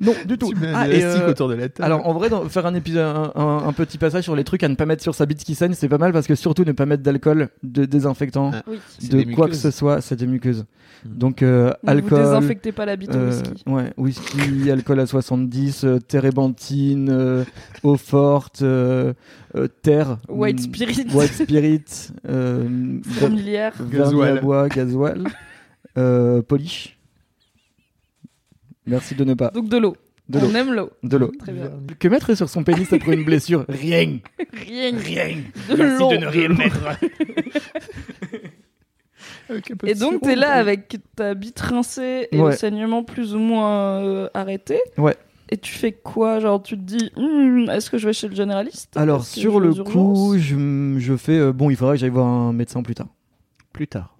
non, 0.00 0.12
du 0.26 0.38
tout. 0.38 0.48
Tu 0.52 0.56
mets 0.60 0.68
un 0.68 0.74
Ah, 0.74 0.88
élastique 0.88 1.22
euh, 1.22 1.30
autour 1.30 1.48
de 1.48 1.54
la 1.54 1.68
table. 1.68 1.84
Alors 1.84 2.06
en 2.06 2.12
vrai, 2.14 2.28
dans- 2.30 2.48
faire 2.48 2.66
un 2.66 2.74
épisode, 2.74 3.04
un, 3.04 3.32
un- 3.40 3.68
un 3.68 3.72
petit 3.72 3.98
passage 3.98 4.24
sur 4.24 4.36
les 4.36 4.44
trucs 4.44 4.62
à 4.62 4.68
ne 4.68 4.74
pas 4.74 4.86
mettre 4.86 5.02
sur 5.02 5.14
sa 5.14 5.26
bite 5.26 5.44
qui 5.44 5.54
saigne, 5.54 5.72
c'est 5.74 5.88
pas 5.88 5.98
mal 5.98 6.12
parce 6.12 6.26
que 6.26 6.34
surtout 6.34 6.64
ne 6.64 6.72
pas 6.72 6.86
mettre 6.86 7.02
d'alcool, 7.02 7.48
de 7.62 7.84
désinfectant, 7.84 8.50
Ah, 8.54 8.62
Oui. 8.68 8.78
de 9.08 9.34
quoi 9.34 9.48
que 9.48 9.54
ce 9.56 9.70
soit, 9.70 10.00
c'est 10.00 10.16
des 10.16 10.26
muqueuses. 10.26 10.64
Hmm. 11.04 11.08
Donc 11.18 11.42
euh, 11.42 11.72
Ne 11.84 11.90
alcool, 11.90 12.18
vous 12.18 12.24
désinfectez 12.24 12.72
pas 12.72 12.84
la 12.84 12.96
bite 12.96 13.14
au 13.14 13.18
euh, 13.18 13.28
whisky. 13.30 13.62
ouais, 13.68 13.92
whisky, 13.96 14.70
alcool 14.70 14.98
à 14.98 15.06
70, 15.06 15.84
euh, 15.84 15.98
térébenthine, 16.00 17.08
euh, 17.10 17.44
eau 17.84 17.96
forte, 17.96 18.62
euh, 18.62 19.12
euh, 19.54 19.68
terre, 19.82 20.18
White 20.28 20.58
mm, 20.58 20.62
spirit. 20.62 21.06
white 21.14 21.32
spirit, 21.32 21.84
euh, 22.28 22.66
vernis 23.04 23.44
Gasoil. 23.92 24.40
gasoil, 24.74 25.24
euh, 25.96 26.42
polish. 26.42 26.97
Merci 28.88 29.14
de 29.14 29.22
ne 29.24 29.34
pas. 29.34 29.50
Donc 29.50 29.68
de 29.68 29.76
l'eau. 29.76 29.96
De 30.28 30.38
l'eau. 30.40 30.46
On 30.50 30.54
aime 30.56 30.72
l'eau. 30.74 30.90
De 31.02 31.16
l'eau. 31.16 31.32
Très 31.38 31.52
bien. 31.52 31.70
Que 31.98 32.08
mettre 32.08 32.34
sur 32.34 32.48
son 32.48 32.62
pénis 32.64 32.92
après 32.92 33.14
une 33.14 33.24
blessure 33.24 33.64
Rien. 33.68 34.18
Rien. 34.52 34.98
Rien. 34.98 35.36
De 35.70 35.74
l'eau. 35.98 36.08
rien 36.08 36.48
mettre. 36.48 36.80
Avec 39.50 39.70
un 39.70 39.76
peu 39.76 39.88
Et 39.88 39.94
de 39.94 40.00
donc 40.00 40.20
t'es 40.20 40.36
là 40.36 40.48
ouais. 40.56 40.60
avec 40.60 40.96
ta 41.16 41.32
bite 41.34 41.58
rincée 41.60 42.28
et 42.30 42.38
Ouais. 42.38 42.50
le 42.50 42.56
saignement 42.56 43.02
plus 43.02 43.34
ou 43.34 43.38
moins 43.38 44.02
euh, 44.04 44.28
arrêté. 44.34 44.78
Ouais. 44.98 45.16
Et 45.48 45.56
tu 45.56 45.72
fais 45.72 45.92
quoi? 45.92 46.38
Genre 46.40 46.62
tu 46.62 46.76
te 46.76 46.82
dis, 46.82 47.10
Hmm, 47.16 47.66
est-ce 47.70 47.90
que 47.90 47.96
je 47.96 48.06
vais 48.06 48.12
chez 48.12 48.28
le 48.28 48.34
généraliste? 48.34 48.94
Alors 48.96 49.24
sur 49.24 49.60
le 49.60 49.72
coup, 49.72 50.34
je, 50.36 50.96
je 50.98 51.16
fais 51.16 51.38
euh, 51.38 51.52
bon, 51.54 51.70
il 51.70 51.76
faudra 51.76 51.94
que 51.94 52.00
j'aille 52.00 52.10
voir 52.10 52.26
un 52.26 52.52
médecin 52.52 52.82
plus 52.82 52.94
tard. 52.94 53.08
Plus 53.72 53.88
tard. 53.88 54.17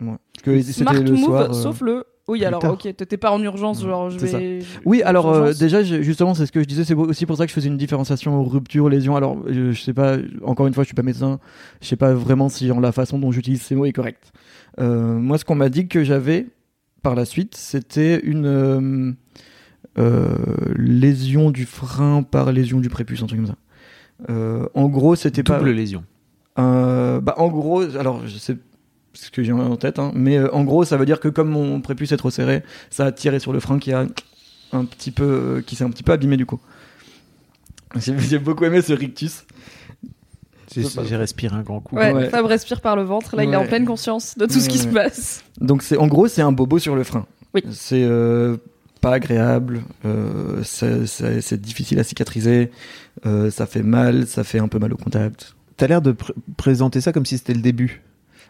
Ouais. 0.00 0.16
Parce 0.34 0.44
que 0.44 0.60
Smart 0.62 0.94
c'était 0.94 1.04
le 1.06 1.12
move, 1.16 1.24
soir. 1.24 1.50
euh, 1.50 1.52
sauf 1.52 1.80
le. 1.80 2.04
Oui, 2.28 2.44
alors 2.44 2.60
tard. 2.60 2.74
ok, 2.74 2.82
t'étais 2.82 3.16
pas 3.16 3.30
en 3.32 3.42
urgence, 3.42 3.82
genre 3.82 4.10
je 4.10 4.18
ça. 4.18 4.38
vais. 4.38 4.58
Oui, 4.84 5.02
alors 5.02 5.32
euh, 5.32 5.52
déjà, 5.54 5.82
justement, 5.82 6.34
c'est 6.34 6.44
ce 6.44 6.52
que 6.52 6.60
je 6.60 6.66
disais, 6.66 6.84
c'est 6.84 6.92
aussi 6.94 7.24
pour 7.24 7.38
ça 7.38 7.44
que 7.46 7.48
je 7.48 7.54
faisais 7.54 7.68
une 7.68 7.78
différenciation 7.78 8.44
rupture, 8.44 8.90
lésion. 8.90 9.16
Alors, 9.16 9.38
je, 9.48 9.72
je 9.72 9.80
sais 9.82 9.94
pas, 9.94 10.18
encore 10.44 10.66
une 10.66 10.74
fois, 10.74 10.84
je 10.84 10.88
suis 10.88 10.94
pas 10.94 11.02
médecin, 11.02 11.40
je 11.80 11.86
sais 11.88 11.96
pas 11.96 12.12
vraiment 12.12 12.50
si 12.50 12.70
en 12.70 12.80
la 12.80 12.92
façon 12.92 13.18
dont 13.18 13.32
j'utilise 13.32 13.62
ces 13.62 13.74
mots 13.74 13.86
est 13.86 13.92
correcte. 13.92 14.32
Euh, 14.78 15.14
moi, 15.14 15.38
ce 15.38 15.46
qu'on 15.46 15.54
m'a 15.54 15.70
dit 15.70 15.88
que 15.88 16.04
j'avais 16.04 16.46
par 17.02 17.14
la 17.14 17.24
suite, 17.24 17.54
c'était 17.56 18.20
une 18.20 18.44
euh, 18.46 19.12
euh, 19.98 20.28
lésion 20.76 21.50
du 21.50 21.64
frein 21.64 22.22
par 22.22 22.52
lésion 22.52 22.78
du 22.80 22.90
prépuce, 22.90 23.22
un 23.22 23.26
truc 23.26 23.40
comme 23.40 23.48
ça. 23.48 23.56
Euh, 24.28 24.66
en 24.74 24.88
gros, 24.88 25.14
c'était 25.16 25.42
pas. 25.42 25.58
Double 25.58 25.70
lésion. 25.70 26.04
Euh, 26.58 27.20
bah, 27.20 27.34
en 27.38 27.48
gros, 27.48 27.82
alors 27.96 28.26
je 28.26 28.36
sais 28.36 28.56
ce 29.14 29.30
que 29.30 29.42
j'ai 29.42 29.52
en 29.52 29.76
tête, 29.76 29.98
hein, 29.98 30.12
mais 30.14 30.36
euh, 30.38 30.52
en 30.54 30.64
gros, 30.64 30.84
ça 30.84 30.96
veut 30.96 31.06
dire 31.06 31.18
que 31.20 31.28
comme 31.28 31.48
mon 31.48 31.80
prépuce 31.80 32.12
est 32.12 32.16
trop 32.16 32.30
serré, 32.30 32.62
ça 32.90 33.06
a 33.06 33.12
tiré 33.12 33.38
sur 33.40 33.52
le 33.52 33.60
frein 33.60 33.78
qui 33.78 33.92
a 33.92 34.06
un 34.72 34.84
petit 34.84 35.10
peu, 35.10 35.24
euh, 35.24 35.62
qui 35.62 35.76
s'est 35.76 35.84
un 35.84 35.90
petit 35.90 36.02
peu 36.02 36.12
abîmé 36.12 36.36
du 36.36 36.46
coup. 36.46 36.60
J'ai 37.96 38.38
beaucoup 38.38 38.64
aimé 38.64 38.82
ce 38.82 38.92
rictus. 38.92 39.44
J'ai 40.76 41.16
respiré 41.16 41.56
un 41.56 41.62
grand 41.62 41.80
coup. 41.80 41.96
Ouais, 41.96 42.12
Ouais. 42.12 42.28
Fab 42.28 42.44
respire 42.44 42.80
par 42.82 42.94
le 42.94 43.02
ventre, 43.02 43.34
là 43.36 43.44
il 43.44 43.52
est 43.52 43.56
en 43.56 43.66
pleine 43.66 43.86
conscience 43.86 44.36
de 44.36 44.44
tout 44.46 44.60
ce 44.60 44.68
qui 44.68 44.78
se 44.78 44.86
passe. 44.88 45.42
Donc 45.60 45.82
c'est 45.82 45.96
en 45.96 46.06
gros, 46.06 46.28
c'est 46.28 46.42
un 46.42 46.52
bobo 46.52 46.78
sur 46.78 46.94
le 46.94 47.04
frein. 47.04 47.26
Oui. 47.54 47.62
C'est 47.70 48.04
euh, 48.04 48.58
pas 49.00 49.12
agréable, 49.14 49.80
euh, 50.04 50.62
c'est- 50.62 51.54
difficile 51.54 51.98
à 51.98 52.04
cicatriser, 52.04 52.70
euh, 53.24 53.50
ça 53.50 53.64
fait 53.66 53.82
mal, 53.82 54.26
ça 54.26 54.44
fait 54.44 54.58
un 54.58 54.68
peu 54.68 54.78
mal 54.78 54.92
au 54.92 54.96
contact. 54.98 55.54
T'as 55.78 55.86
l'air 55.86 56.02
de 56.02 56.12
pr- 56.12 56.32
présenter 56.58 57.00
ça 57.00 57.12
comme 57.12 57.24
si 57.24 57.38
c'était 57.38 57.54
le 57.54 57.62
début. 57.62 58.02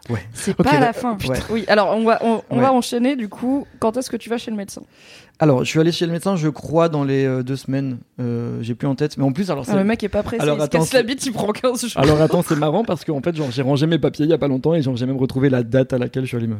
Ouais. 0.09 0.23
C'est 0.33 0.53
pas 0.55 0.79
la 0.79 0.93
fin. 0.93 1.15
putain. 1.15 1.33
Oui, 1.49 1.65
alors 1.67 1.95
on 1.95 2.03
va, 2.03 2.19
on, 2.23 2.41
on 2.49 2.55
Ouais. 2.57 2.61
va 2.61 2.73
enchaîner 2.73 3.15
du 3.15 3.29
coup. 3.29 3.67
Quand 3.79 3.95
est-ce 3.97 4.09
que 4.09 4.17
tu 4.17 4.29
vas 4.29 4.37
chez 4.37 4.49
le 4.51 4.57
médecin? 4.57 4.81
Alors, 5.41 5.63
je 5.63 5.69
suis 5.69 5.79
allé 5.79 5.91
chez 5.93 6.05
le 6.05 6.11
médecin, 6.11 6.35
je 6.35 6.49
crois, 6.49 6.89
dans 6.89 7.03
les 7.05 7.23
euh, 7.25 7.43
deux 7.43 7.55
semaines. 7.55 7.99
Euh, 8.19 8.57
j'ai 8.61 8.75
plus 8.75 8.87
en 8.87 8.95
tête. 8.95 9.17
Mais 9.17 9.23
en 9.23 9.31
plus, 9.31 9.49
alors, 9.51 9.63
Ah, 9.67 9.71
c'est- 9.71 9.77
Le 9.77 9.83
mec 9.85 10.03
est 10.03 10.09
pas 10.09 10.21
pressé. 10.23 10.41
Alors, 10.41 10.57
il 10.57 10.59
se 10.59 10.63
attends, 10.65 10.79
casse 10.79 10.89
c'est- 10.89 10.97
la 10.97 11.03
bite, 11.03 11.25
il 11.25 11.31
prend 11.31 11.51
15 11.53 11.85
jours? 11.87 12.01
Alors 12.01 12.21
attends, 12.21 12.41
c'est 12.45 12.57
marrant 12.57 12.83
parce 12.83 13.05
qu'en 13.05 13.21
fait, 13.21 13.35
genre, 13.35 13.49
j'ai 13.51 13.61
rangé 13.61 13.87
mes 13.87 13.99
papiers 13.99 14.25
il 14.25 14.29
y 14.31 14.33
a 14.33 14.37
pas 14.37 14.47
longtemps 14.49 14.73
et 14.73 14.81
genre, 14.81 14.95
j'ai 14.97 15.05
même 15.05 15.17
retrouvé 15.17 15.49
la 15.49 15.63
date 15.63 15.93
à 15.93 15.97
laquelle 15.97 16.23
je 16.23 16.27
suis 16.29 16.37
allé 16.37 16.47
me. 16.47 16.57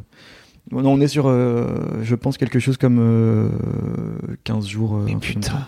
Bon, 0.72 0.82
non, 0.82 0.92
on 0.94 1.02
est 1.02 1.08
sur, 1.10 1.28
euh, 1.28 1.66
je 2.04 2.16
pense, 2.16 2.38
quelque 2.38 2.60
chose 2.60 2.78
comme 2.78 3.00
euh, 3.00 3.50
15 4.46 4.66
jours. 4.68 4.96
euh, 4.98 5.04
Mais 5.06 5.16
putain. 5.16 5.68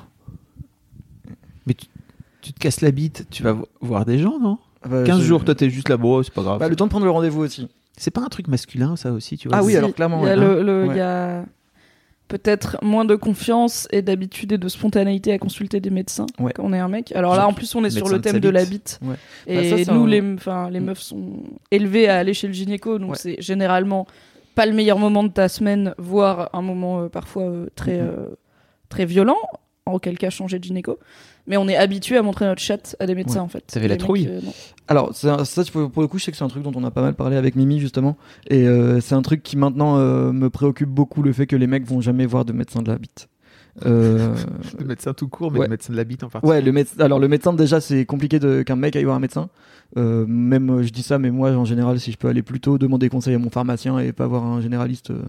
Mais 1.65 1.73
tu, 1.73 1.87
tu 2.41 2.53
te 2.53 2.59
casses 2.59 2.81
la 2.81 2.91
bite, 2.91 3.27
tu 3.29 3.43
vas 3.43 3.53
vo- 3.53 3.67
voir 3.81 4.05
des 4.05 4.19
gens, 4.19 4.39
non? 4.39 4.57
Bah, 4.89 5.03
15 5.03 5.19
je- 5.21 5.25
jours, 5.25 5.43
toi 5.45 5.55
t'es 5.55 5.69
juste 5.69 5.89
là, 5.89 5.97
bon, 5.97 6.21
c'est 6.23 6.33
pas 6.33 6.41
grave. 6.43 6.59
Bah, 6.59 6.69
le 6.69 6.75
temps 6.75 6.85
de 6.85 6.89
prendre 6.89 7.05
le 7.05 7.11
rendez-vous 7.11 7.41
aussi. 7.41 7.67
C'est 7.97 8.11
pas 8.11 8.21
un 8.21 8.29
truc 8.29 8.47
masculin, 8.47 8.95
ça 8.95 9.11
aussi, 9.11 9.37
tu 9.37 9.47
vois? 9.47 9.57
Ah 9.57 9.63
oui, 9.63 9.75
alors, 9.75 9.93
clairement, 9.93 10.21
Il 10.23 10.27
y 10.27 10.31
a, 10.31 10.37
ouais. 10.37 10.39
le- 10.39 10.63
le- 10.63 10.87
Ouais. 10.87 10.95
il 10.95 10.97
y 10.97 11.01
a 11.01 11.43
peut-être 12.27 12.77
moins 12.81 13.03
de 13.03 13.15
confiance 13.15 13.87
et 13.91 14.01
d'habitude 14.01 14.53
et 14.53 14.57
de 14.57 14.67
spontanéité 14.69 15.33
à 15.33 15.37
consulter 15.37 15.81
des 15.81 15.89
médecins 15.89 16.25
Ouais. 16.39 16.53
quand 16.55 16.63
on 16.63 16.71
est 16.71 16.79
un 16.79 16.87
mec. 16.87 17.11
Alors 17.13 17.35
là, 17.35 17.45
en 17.47 17.53
plus, 17.53 17.75
on 17.75 17.83
est 17.83 17.89
sur 17.89 18.07
le 18.07 18.21
thème 18.21 18.39
de 18.39 18.49
la 18.49 18.63
bite. 18.63 18.99
Ouais. 19.03 19.15
Et 19.47 19.71
Bah, 19.75 19.83
ça, 19.83 19.93
nous, 19.93 20.05
un- 20.05 20.07
les, 20.07 20.21
enfin, 20.35 20.69
les 20.69 20.79
meufs 20.79 21.01
sont 21.01 21.43
élevées 21.71 22.07
à 22.07 22.17
aller 22.19 22.33
chez 22.33 22.47
le 22.47 22.53
gynéco, 22.53 22.97
donc 22.99 23.11
Ouais. 23.11 23.17
c'est 23.19 23.41
généralement 23.41 24.07
pas 24.55 24.65
le 24.65 24.71
meilleur 24.73 24.97
moment 24.97 25.23
de 25.23 25.29
ta 25.31 25.49
semaine, 25.49 25.93
voire 25.97 26.49
un 26.53 26.61
moment 26.61 27.01
euh, 27.03 27.09
parfois 27.09 27.43
euh, 27.43 27.67
très, 27.75 27.97
Mhm. 27.99 28.07
euh, 28.07 28.25
très 28.89 29.05
violent, 29.05 29.37
en 29.85 29.99
quel 29.99 30.17
cas 30.17 30.29
changer 30.29 30.57
de 30.59 30.63
gynéco. 30.63 30.99
Mais 31.51 31.57
on 31.57 31.67
est 31.67 31.75
habitué 31.75 32.15
à 32.15 32.21
montrer 32.21 32.45
notre 32.45 32.61
chatte 32.61 32.95
à 33.01 33.05
des 33.05 33.13
médecins 33.13 33.35
Ouais. 33.35 33.39
en 33.41 33.47
fait. 33.49 33.65
T'avais 33.67 33.89
la 33.89 33.95
Les 33.95 33.97
mecs, 33.97 33.99
trouille 33.99 34.27
euh. 34.29 34.39
Alors, 34.87 35.13
ça, 35.13 35.35
pour 35.69 35.91
pour 35.91 36.01
le 36.01 36.07
coup, 36.07 36.17
je 36.17 36.23
sais 36.23 36.31
que 36.31 36.37
c'est 36.37 36.45
un 36.45 36.47
truc 36.47 36.63
dont 36.63 36.71
on 36.75 36.83
a 36.85 36.91
pas 36.91 37.01
mal 37.01 37.13
parlé 37.13 37.35
avec 37.35 37.57
Mimi, 37.57 37.77
justement. 37.81 38.15
Et 38.49 38.65
euh, 38.65 39.01
c'est 39.01 39.15
un 39.15 39.21
truc 39.21 39.43
qui 39.43 39.57
maintenant 39.57 39.97
euh, 39.97 40.31
me 40.31 40.49
préoccupe 40.49 40.87
beaucoup 40.87 41.21
le 41.21 41.33
fait 41.33 41.47
que 41.47 41.57
les 41.57 41.67
mecs 41.67 41.85
vont 41.85 41.99
jamais 41.99 42.25
voir 42.25 42.45
de 42.45 42.53
médecin 42.53 42.81
de 42.81 42.89
la 42.89 42.97
bite. 42.97 43.27
Euh, 43.85 44.35
Le 44.79 44.85
médecin 44.85 45.13
tout 45.13 45.27
court, 45.27 45.51
mais 45.51 45.59
Ouais. 45.59 45.65
le 45.65 45.71
médecin 45.71 45.93
de 45.93 45.97
la 45.97 46.03
bite 46.03 46.23
en 46.23 46.29
particulier. 46.29 46.57
Ouais, 46.59 46.61
le 46.61 46.71
médecin. 46.71 46.95
Alors 47.03 47.19
le 47.19 47.27
médecin 47.27 47.53
déjà 47.53 47.79
c'est 47.81 48.05
compliqué 48.05 48.39
de... 48.39 48.61
qu'un 48.63 48.75
mec 48.75 48.95
aille 48.95 49.03
voir 49.05 49.15
un 49.15 49.19
médecin. 49.21 49.49
Euh, 49.97 50.25
même 50.27 50.69
euh, 50.69 50.83
je 50.83 50.89
dis 50.89 51.03
ça, 51.03 51.19
mais 51.19 51.31
moi 51.31 51.51
en 51.51 51.65
général 51.65 51.99
si 51.99 52.11
je 52.13 52.17
peux 52.17 52.27
aller 52.29 52.41
plutôt 52.43 52.77
demander 52.77 53.09
conseil 53.09 53.35
à 53.35 53.39
mon 53.39 53.49
pharmacien 53.49 53.99
et 53.99 54.13
pas 54.13 54.25
voir 54.27 54.43
un 54.45 54.61
généraliste, 54.61 55.11
euh, 55.11 55.21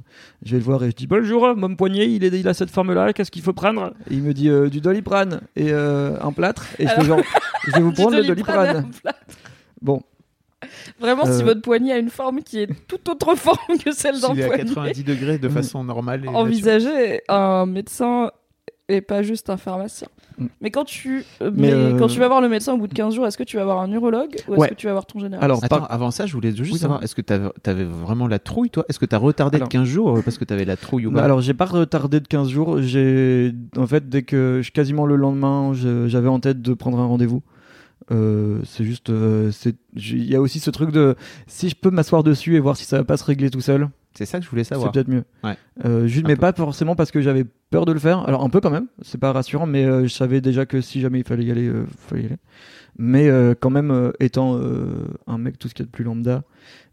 je 0.45 0.53
vais 0.53 0.59
le 0.59 0.65
voir 0.65 0.83
et 0.85 0.91
je 0.91 0.95
dis 0.97 1.07
bonjour, 1.09 1.57
mon 1.57 1.75
poignet 1.75 2.09
il, 2.13 2.23
est... 2.25 2.29
il 2.39 2.47
a 2.47 2.55
cette 2.55 2.71
forme 2.71 2.93
là, 2.93 3.13
qu'est-ce 3.13 3.31
qu'il 3.33 3.43
faut 3.43 3.53
prendre? 3.53 3.93
Et 4.11 4.15
il 4.15 4.23
me 4.23 4.33
dit 4.33 4.49
euh, 4.49 4.69
du 4.69 4.81
doliprane 4.81 5.41
et 5.57 5.73
euh, 5.73 6.17
un 6.21 6.33
plâtre 6.33 6.67
et 6.79 6.87
je 6.87 6.93
fais 6.93 7.05
genre 7.05 7.21
je 7.67 7.73
vais 7.73 7.81
vous 7.81 7.91
Du 7.93 7.97
prendre 8.03 8.17
le 8.17 8.25
Doliprane. 8.25 8.87
Bon, 9.81 10.01
Vraiment, 11.01 11.25
si 11.25 11.43
Euh, 11.43 11.45
votre 11.45 11.61
poignet 11.63 11.93
a 11.93 11.99
une 11.99 12.11
forme 12.11 12.43
qui 12.43 12.59
est 12.61 12.69
toute 12.89 13.09
autre 13.09 13.35
forme 13.37 13.79
que 13.85 13.93
celle 13.93 14.21
d'un 14.21 14.35
est 14.35 14.43
à 14.45 14.47
poignet, 14.49 14.65
90 14.65 15.05
degrés 15.05 15.39
de 15.39 15.49
façon 15.49 15.85
normale. 15.85 16.21
et 16.21 16.27
naturelle. 16.27 16.43
envisagez 16.47 17.21
un 17.29 17.67
médecin 17.67 18.31
et 18.89 19.01
pas 19.01 19.23
juste 19.23 19.49
un 19.49 19.57
pharmacien. 19.57 20.09
Mm. 20.39 20.47
Mais 20.61 20.71
quand 20.71 20.85
tu, 20.85 21.25
euh, 21.41 21.51
Mais, 21.55 21.69
mais 21.69 21.73
euh, 21.73 21.99
quand 21.99 22.09
tu 22.09 22.19
vas 22.19 22.27
voir 22.27 22.41
le 22.41 22.49
médecin 22.49 22.75
au 22.75 22.77
bout 22.79 22.89
de 22.89 22.95
15 22.95 23.15
jours, 23.15 23.27
est-ce 23.27 23.39
que 23.39 23.43
tu 23.45 23.57
vas 23.57 23.65
voir 23.65 23.81
un 23.81 23.91
urologue 23.93 24.35
ou 24.49 24.53
est-ce 24.55 24.61
Ouais. 24.61 24.69
que 24.69 24.75
tu 24.75 24.87
vas 24.87 24.93
voir 24.93 25.07
ton 25.07 25.19
généraliste 25.19 25.45
alors 25.45 25.59
Attends, 25.63 25.79
par- 25.81 25.93
avant 25.93 26.11
ça, 26.11 26.27
je 26.27 26.33
voulais 26.35 26.55
juste 26.55 26.73
Oui, 26.73 26.79
savoir, 26.79 27.03
est-ce 27.03 27.15
que 27.15 27.21
t'avais 27.23 27.49
avais 27.65 27.85
vraiment 27.85 28.27
la 28.27 28.39
trouille, 28.39 28.69
toi? 28.71 28.85
Est-ce 28.89 28.99
que 28.99 29.07
t'as 29.07 29.19
retardé 29.19 29.57
Alors- 29.57 29.69
de 29.69 29.73
15 29.73 29.87
jours 29.87 30.19
parce 30.25 30.37
que 30.39 30.45
t'avais 30.45 30.65
la 30.65 30.77
trouille 30.77 31.07
ou 31.07 31.11
Bah 31.11 31.21
pas 31.21 31.25
alors 31.27 31.41
j'ai 31.41 31.55
pas 31.55 31.65
retardé 31.67 32.21
de 32.21 32.27
15 32.27 32.49
jours, 32.49 32.83
j'ai 32.83 33.53
en 33.77 33.87
fait 33.87 34.09
dès 34.09 34.23
que 34.23 34.61
je- 34.63 34.73
quasiment 34.73 35.07
le 35.07 35.17
lendemain, 35.17 35.73
j'avais 35.75 36.29
en 36.29 36.41
tête 36.41 36.61
de 36.61 36.75
prendre 36.75 36.99
un 36.99 37.07
rendez-vous. 37.07 37.43
Euh, 38.11 38.61
c'est 38.65 38.85
juste 38.85 39.11
euh, 39.11 39.51
c'est 39.53 39.77
il 39.95 40.25
y 40.29 40.35
a 40.35 40.41
aussi 40.41 40.59
ce 40.61 40.71
truc 40.71 40.91
de 40.91 41.15
si 41.47 41.69
je 41.69 41.77
peux 41.77 41.91
m'asseoir 41.91 42.23
dessus 42.23 42.57
et 42.57 42.61
voir 42.61 42.77
si 42.77 42.85
ça 42.85 42.99
va 42.99 43.05
pas 43.05 43.17
se 43.17 43.25
régler 43.25 43.51
tout 43.51 43.61
seul, 43.61 43.89
C'est 44.15 44.27
ça 44.27 44.39
que 44.39 44.45
je 44.45 44.51
voulais 44.51 44.65
c'est 44.65 44.71
savoir. 44.75 44.91
peut-être 44.93 45.09
mieux. 45.09 45.25
Ouais. 45.45 45.57
Euh, 45.85 46.07
juste 46.07 46.27
mais 46.27 46.35
peu. 46.35 46.41
pas 46.41 46.53
forcément 46.53 46.97
parce 46.97 47.11
que 47.11 47.21
j'avais 47.21 47.45
peur 47.71 47.85
de 47.85 47.93
le 47.93 48.01
faire. 48.01 48.27
Alors 48.27 48.43
un 48.43 48.49
peu 48.49 48.61
quand 48.61 48.71
même, 48.71 48.89
c'est 49.03 49.19
pas 49.21 49.33
rassurant 49.33 49.67
mais 49.67 49.85
je 49.85 50.13
savais 50.13 50.41
déjà 50.41 50.67
que 50.67 50.81
si 50.81 51.01
jamais 51.01 51.21
il 51.21 51.25
fallait 51.25 51.45
y 51.45 51.51
aller, 51.51 51.71
fallait 51.97 52.23
y 52.23 52.27
aller. 52.27 52.39
Mais 52.99 53.31
quand 53.61 53.71
même 53.71 54.13
étant 54.21 54.61
un 55.27 55.39
mec 55.39 55.59
tout 55.59 55.69
ce 55.69 55.75
qu'il 55.75 55.85
y 55.85 55.87
a 55.87 55.91
de 55.91 55.93
plus 55.93 56.05
lambda, 56.05 56.43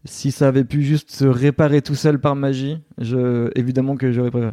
si 0.04 0.30
ça 0.30 0.48
avait 0.48 0.64
pu 0.64 0.82
juste 0.82 1.10
se 1.10 1.26
réparer 1.26 1.82
tout 1.82 1.94
seul 1.94 2.18
par 2.18 2.36
magie, 2.36 2.78
je 2.98 3.50
évidemment 3.58 3.96
que 3.96 4.12
j'aurais 4.12 4.30
préféré. 4.30 4.52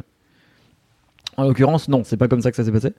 En 1.38 1.44
l'occurrence, 1.46 1.88
non, 1.88 2.02
c'est 2.04 2.16
pas 2.16 2.28
comme 2.28 2.42
ça 2.42 2.50
que 2.50 2.56
ça 2.56 2.64
s'est 2.64 2.72
passé. 2.72 2.92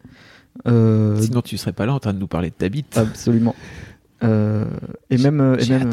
Euh, 0.66 1.20
Sinon, 1.22 1.42
tu 1.42 1.58
serais 1.58 1.74
pas 1.74 1.86
là 1.86 1.94
en 1.94 2.00
train 2.00 2.14
de 2.14 2.20
nous 2.20 2.28
parler 2.28 2.50
de 2.50 2.56
ta 2.56 2.70
bite. 2.70 2.98
absolument. 2.98 3.54
Euh, 4.22 4.66
et 5.10 5.18
même, 5.18 5.56
et 5.58 5.70
même, 5.70 5.90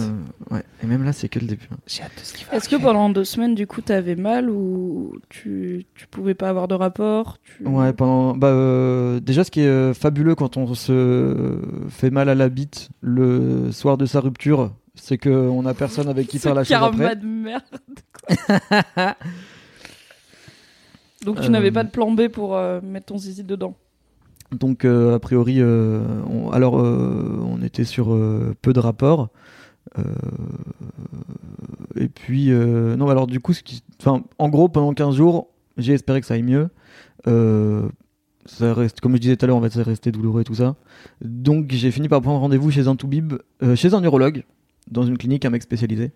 euh, 0.50 0.54
ouais, 0.56 0.64
et 0.82 0.86
même 0.88 1.04
là, 1.04 1.12
c'est 1.12 1.28
que 1.28 1.38
le 1.38 1.46
début. 1.46 1.68
hein. 1.70 1.76
J'ai 1.86 2.02
hâte 2.02 2.10
de 2.18 2.24
ce 2.24 2.32
qui 2.34 2.42
va 2.42 2.56
Est-ce 2.56 2.68
que 2.68 2.74
pendant 2.74 3.08
deux 3.08 3.22
semaines, 3.24 3.54
du 3.54 3.68
coup, 3.68 3.82
t'avais 3.82 4.16
mal 4.16 4.50
ou 4.50 5.12
tu, 5.28 5.86
tu 5.94 6.08
pouvais 6.08 6.34
pas 6.34 6.48
avoir 6.48 6.66
de 6.66 6.74
rapport 6.74 7.38
tu... 7.44 7.64
Ouais, 7.64 7.92
pendant, 7.92 8.36
bah, 8.36 8.48
euh, 8.48 9.20
déjà, 9.20 9.44
ce 9.44 9.52
qui 9.52 9.60
est 9.60 9.94
fabuleux 9.94 10.34
quand 10.34 10.56
on 10.56 10.74
se 10.74 11.60
fait 11.88 12.10
mal 12.10 12.28
à 12.28 12.34
la 12.34 12.48
bite 12.48 12.88
le 13.00 13.70
soir 13.70 13.96
de 13.96 14.06
sa 14.06 14.18
rupture, 14.18 14.72
c'est 14.96 15.18
qu'on 15.18 15.64
a 15.64 15.74
personne 15.74 16.08
avec 16.08 16.26
qui 16.26 16.40
faire 16.40 16.54
la 16.54 16.64
chose 16.64 16.76
après. 16.82 17.14
de 17.14 17.26
merde. 17.26 17.62
quoi. 18.26 19.14
Donc 21.26 21.40
tu 21.40 21.48
Euh, 21.48 21.50
n'avais 21.50 21.70
pas 21.72 21.84
de 21.84 21.90
plan 21.90 22.10
B 22.10 22.28
pour 22.28 22.56
euh, 22.56 22.80
mettre 22.82 23.06
ton 23.06 23.18
zizi 23.18 23.44
dedans. 23.44 23.74
Donc, 24.52 24.84
euh, 24.84 25.16
a 25.16 25.18
priori, 25.18 25.56
euh, 25.58 26.00
on, 26.30 26.50
alors, 26.50 26.78
euh, 26.80 27.40
on 27.44 27.60
était 27.62 27.82
sur 27.84 28.14
euh, 28.14 28.54
peu 28.62 28.72
de 28.72 28.78
rapports. 28.78 29.28
Euh, 29.98 30.02
et 31.96 32.08
puis, 32.08 32.52
euh, 32.52 32.94
non, 32.94 33.08
alors, 33.08 33.26
du 33.26 33.40
coup, 33.40 33.52
ce 33.52 33.64
qui, 33.64 33.82
enfin, 34.00 34.22
en 34.38 34.48
gros, 34.48 34.68
pendant 34.68 34.94
15 34.94 35.16
jours, 35.16 35.48
j'ai 35.78 35.94
espéré 35.94 36.20
que 36.20 36.28
ça 36.28 36.34
aille 36.34 36.44
mieux. 36.44 36.68
Euh, 37.26 37.88
ça 38.44 38.72
reste, 38.72 39.00
comme 39.00 39.16
je 39.16 39.20
disais 39.20 39.36
tout 39.36 39.44
à 39.44 39.48
l'heure, 39.48 39.56
en 39.56 39.62
fait, 39.62 39.70
ça 39.70 39.82
restait 39.82 40.12
douloureux 40.12 40.42
et 40.42 40.44
tout 40.44 40.54
ça. 40.54 40.76
Donc, 41.22 41.72
j'ai 41.72 41.90
fini 41.90 42.08
par 42.08 42.20
prendre 42.22 42.38
rendez-vous 42.38 42.70
chez 42.70 42.86
un 42.86 42.94
toubib, 42.94 43.34
euh, 43.64 43.74
chez 43.74 43.94
un 43.94 44.00
neurologue, 44.00 44.44
dans 44.88 45.02
une 45.02 45.18
clinique, 45.18 45.44
un 45.44 45.50
mec 45.50 45.62
spécialisé. 45.64 46.12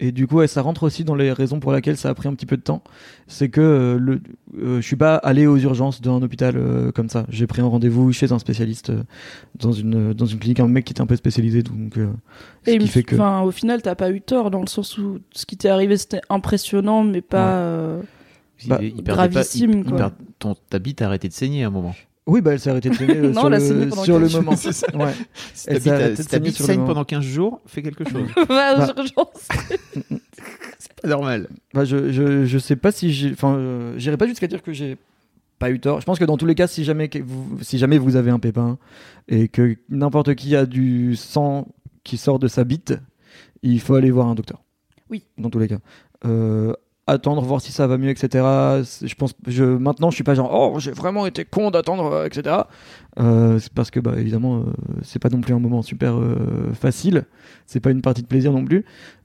Et 0.00 0.12
du 0.12 0.28
coup, 0.28 0.36
ouais, 0.36 0.46
ça 0.46 0.62
rentre 0.62 0.84
aussi 0.84 1.02
dans 1.02 1.16
les 1.16 1.32
raisons 1.32 1.58
pour 1.58 1.72
lesquelles 1.72 1.96
ça 1.96 2.08
a 2.08 2.14
pris 2.14 2.28
un 2.28 2.34
petit 2.34 2.46
peu 2.46 2.56
de 2.56 2.62
temps. 2.62 2.84
C'est 3.26 3.48
que 3.48 3.60
euh, 3.60 3.98
le, 3.98 4.20
euh, 4.56 4.76
je 4.80 4.86
suis 4.86 4.94
pas 4.94 5.16
allé 5.16 5.48
aux 5.48 5.56
urgences 5.56 6.00
d'un 6.00 6.22
hôpital 6.22 6.54
euh, 6.56 6.92
comme 6.92 7.08
ça. 7.08 7.26
J'ai 7.30 7.48
pris 7.48 7.62
un 7.62 7.66
rendez-vous 7.66 8.12
chez 8.12 8.30
un 8.30 8.38
spécialiste 8.38 8.90
euh, 8.90 9.02
dans 9.58 9.72
une 9.72 10.12
dans 10.14 10.26
une 10.26 10.38
clinique, 10.38 10.60
un 10.60 10.68
mec 10.68 10.84
qui 10.84 10.92
était 10.92 11.00
un 11.00 11.06
peu 11.06 11.16
spécialisé, 11.16 11.62
donc 11.64 11.98
euh, 11.98 12.12
ce 12.64 12.70
Et 12.70 12.74
il 12.74 12.78
qui 12.78 12.84
me- 12.86 12.90
fait 12.90 13.02
que 13.02 13.16
enfin, 13.16 13.40
au 13.42 13.50
final, 13.50 13.82
t'as 13.82 13.96
pas 13.96 14.10
eu 14.12 14.20
tort 14.20 14.52
dans 14.52 14.60
le 14.60 14.68
sens 14.68 14.96
où 14.98 15.18
ce 15.32 15.44
qui 15.46 15.56
t'est 15.56 15.68
arrivé 15.68 15.96
c'était 15.96 16.20
impressionnant, 16.30 17.02
mais 17.02 17.20
pas. 17.20 17.54
euh, 17.56 18.00
bah, 18.68 18.78
il 18.80 18.90
perdait 19.02 19.02
pas- 19.02 19.12
gravissime, 19.28 19.70
il- 19.72 19.78
il 19.78 19.84
quoi. 19.84 19.96
perd- 19.98 20.14
ton, 20.38 20.54
ta 20.70 20.78
bite 20.78 21.02
a 21.02 21.06
arrêté 21.06 21.26
de 21.26 21.32
saigner 21.32 21.64
à 21.64 21.66
un 21.66 21.70
moment. 21.70 21.94
Oui, 22.28 22.40
bah 22.40 22.52
elle 22.52 22.60
s'est 22.60 22.70
arrêtée 22.70 22.90
de 22.90 22.94
saigner 22.94 23.16
euh, 23.16 23.32
Non, 23.32 23.40
sur, 23.42 23.46
elle 23.48 23.54
a 23.54 23.58
le, 23.58 23.64
saigné 23.66 23.86
pendant 23.86 24.04
sur 24.04 24.18
le 24.18 24.26
quelques 24.28 24.36
moment. 24.36 24.50
jours. 24.52 24.60
C'est 24.60 24.72
ça. 24.72 24.86
Ouais. 24.96 25.12
Si 25.54 25.66
ta 25.66 25.72
Elle 25.72 25.78
bite, 25.78 26.16
s'est 26.16 26.22
de 26.24 26.28
saigner 26.28 26.50
sur 26.50 26.62
le 26.62 26.66
saigne 26.66 26.76
moment. 26.80 26.88
pendant 26.88 27.04
15 27.04 27.24
jours, 27.24 27.60
fais 27.66 27.82
quelque 27.82 28.04
chose. 28.08 28.28
va 28.48 28.74
aux 28.74 28.78
Bah. 28.78 28.94
urgences. 28.96 29.48
c'est 30.78 30.92
pas 31.02 31.08
normal. 31.08 31.48
Bah, 31.74 31.84
je, 31.84 32.12
je, 32.12 32.44
je 32.44 32.58
sais 32.58 32.76
pas 32.76 32.92
si 32.92 33.12
j'ai. 33.12 33.32
Enfin, 33.32 33.54
euh, 33.56 33.94
j'irai 33.98 34.16
pas 34.16 34.26
jusqu'à 34.26 34.46
dire 34.46 34.62
que 34.62 34.72
j'ai 34.72 34.96
pas 35.58 35.70
eu 35.70 35.80
tort. 35.80 36.00
Je 36.00 36.06
pense 36.06 36.18
que 36.18 36.24
dans 36.24 36.36
tous 36.36 36.46
les 36.46 36.54
cas, 36.54 36.66
si 36.66 36.84
jamais, 36.84 37.08
que 37.08 37.18
vous, 37.18 37.58
si 37.62 37.78
jamais 37.78 37.98
vous 37.98 38.16
avez 38.16 38.30
un 38.30 38.38
pépin 38.38 38.78
et 39.28 39.48
que 39.48 39.76
n'importe 39.88 40.34
qui 40.34 40.54
a 40.54 40.66
du 40.66 41.16
sang 41.16 41.66
qui 42.04 42.16
sort 42.16 42.38
de 42.38 42.46
sa 42.48 42.64
bite, 42.64 42.94
il 43.62 43.80
faut 43.80 43.94
aller 43.94 44.10
voir 44.10 44.28
un 44.28 44.34
docteur. 44.34 44.62
Oui. 45.10 45.24
Dans 45.36 45.50
tous 45.50 45.58
les 45.58 45.68
cas. 45.68 45.78
Euh, 46.24 46.72
attendre, 47.08 47.42
voir 47.42 47.60
si 47.60 47.72
ça 47.72 47.86
va 47.86 47.98
mieux, 47.98 48.10
etc. 48.10 48.44
Je 49.02 49.14
pense, 49.14 49.34
je, 49.46 49.64
maintenant, 49.64 50.10
je 50.10 50.14
suis 50.14 50.24
pas 50.24 50.34
genre, 50.34 50.50
oh, 50.52 50.78
j'ai 50.78 50.92
vraiment 50.92 51.26
été 51.26 51.44
con 51.44 51.70
d'attendre, 51.70 52.12
euh, 52.12 52.26
etc. 52.26 52.56
Euh, 53.18 53.58
c'est 53.58 53.72
parce 53.72 53.90
que, 53.90 53.98
bah, 53.98 54.14
évidemment, 54.18 54.58
euh, 54.58 54.62
c'est 55.02 55.18
pas 55.18 55.30
non 55.30 55.40
plus 55.40 55.54
un 55.54 55.58
moment 55.58 55.82
super 55.82 56.16
euh, 56.16 56.72
facile. 56.74 57.24
C'est 57.66 57.80
pas 57.80 57.90
une 57.90 58.02
partie 58.02 58.22
de 58.22 58.26
plaisir 58.26 58.52
non 58.52 58.64
plus. 58.64 58.84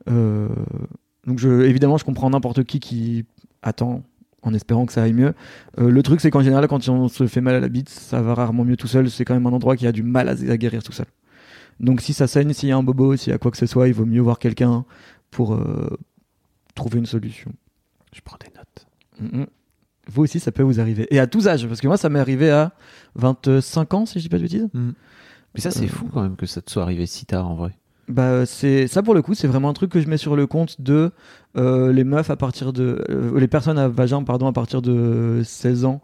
Euh, 0.09 0.47
donc, 1.27 1.39
je, 1.39 1.63
évidemment, 1.63 1.97
je 1.97 2.05
comprends 2.05 2.29
n'importe 2.29 2.63
qui 2.63 2.79
qui 2.79 3.25
attend 3.61 4.03
en 4.41 4.53
espérant 4.53 4.85
que 4.85 4.93
ça 4.93 5.03
aille 5.03 5.13
mieux. 5.13 5.33
Le 5.77 6.03
truc, 6.03 6.19
c'est 6.19 6.29
qu'en 6.29 6.41
général, 6.41 6.67
quand 6.67 6.89
on 6.89 7.07
se 7.07 7.27
fait 7.27 7.39
mal 7.39 7.55
à 7.55 7.61
la 7.61 7.69
bite, 7.69 7.87
ça 7.87 8.21
va 8.21 8.33
rarement 8.33 8.65
mieux 8.65 8.75
tout 8.75 8.87
seul. 8.87 9.09
C'est 9.09 9.23
quand 9.23 9.33
même 9.33 9.45
un 9.45 9.53
endroit 9.53 9.77
qui 9.77 9.87
a 9.87 9.93
du 9.93 10.03
mal 10.03 10.27
à, 10.27 10.31
à 10.31 10.57
guérir 10.57 10.83
tout 10.83 10.91
seul. 10.91 11.05
Donc, 11.79 12.01
si 12.01 12.13
ça 12.13 12.27
saigne, 12.27 12.51
s'il 12.51 12.67
y 12.67 12.71
a 12.73 12.77
un 12.77 12.83
bobo, 12.83 13.15
s'il 13.15 13.31
y 13.31 13.33
a 13.33 13.37
quoi 13.37 13.51
que 13.51 13.57
ce 13.57 13.65
soit, 13.65 13.87
il 13.87 13.93
vaut 13.93 14.05
mieux 14.05 14.19
voir 14.19 14.39
quelqu'un 14.39 14.83
pour 15.31 15.57
trouver 16.75 16.99
une 16.99 17.05
solution. 17.05 17.53
Je 18.13 18.21
prends 18.21 18.37
des 18.37 18.51
notes. 18.55 19.49
Vous 20.11 20.23
aussi, 20.23 20.39
ça 20.39 20.51
peut 20.51 20.63
vous 20.63 20.79
arriver. 20.79 21.07
Et 21.11 21.19
à 21.19 21.27
tous 21.27 21.47
âges, 21.47 21.67
parce 21.67 21.79
que 21.81 21.87
moi, 21.87 21.97
ça 21.97 22.09
m'est 22.09 22.19
arrivé 22.19 22.49
à 22.51 22.73
25 23.15 23.93
ans, 23.93 24.05
si 24.05 24.19
je 24.19 24.23
dis 24.23 24.29
pas 24.29 24.37
de 24.37 24.43
bêtises. 24.43 24.67
Mais 24.73 25.61
ça, 25.61 25.71
c'est 25.71 25.85
Euh. 25.85 25.87
fou 25.87 26.09
quand 26.13 26.21
même 26.21 26.35
que 26.35 26.45
ça 26.45 26.61
te 26.61 26.71
soit 26.71 26.83
arrivé 26.83 27.05
si 27.05 27.25
tard 27.25 27.47
en 27.49 27.55
vrai. 27.55 27.71
Bah, 28.09 28.45
c'est 28.45 28.87
ça 28.87 29.01
pour 29.01 29.13
le 29.13 29.21
coup, 29.21 29.33
c'est 29.33 29.47
vraiment 29.47 29.69
un 29.69 29.73
truc 29.73 29.89
que 29.91 30.01
je 30.01 30.09
mets 30.09 30.17
sur 30.17 30.35
le 30.35 30.45
compte 30.45 30.81
de 30.81 31.11
euh, 31.55 31.93
les 31.93 32.03
meufs 32.03 32.29
à 32.29 32.35
partir 32.35 32.73
de 32.73 33.01
euh, 33.09 33.39
les 33.39 33.47
personnes 33.47 33.77
à 33.77 33.87
vagin 33.87 34.23
pardon 34.23 34.47
à 34.47 34.51
partir 34.51 34.81
de 34.81 35.41
16 35.45 35.85
ans, 35.85 36.01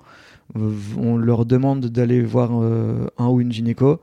euh, 0.55 0.71
on 0.97 1.17
leur 1.17 1.45
demande 1.45 1.87
d'aller 1.87 2.21
voir 2.21 2.51
euh, 2.53 3.07
un 3.17 3.27
ou 3.27 3.41
une 3.41 3.51
gynéco, 3.51 3.99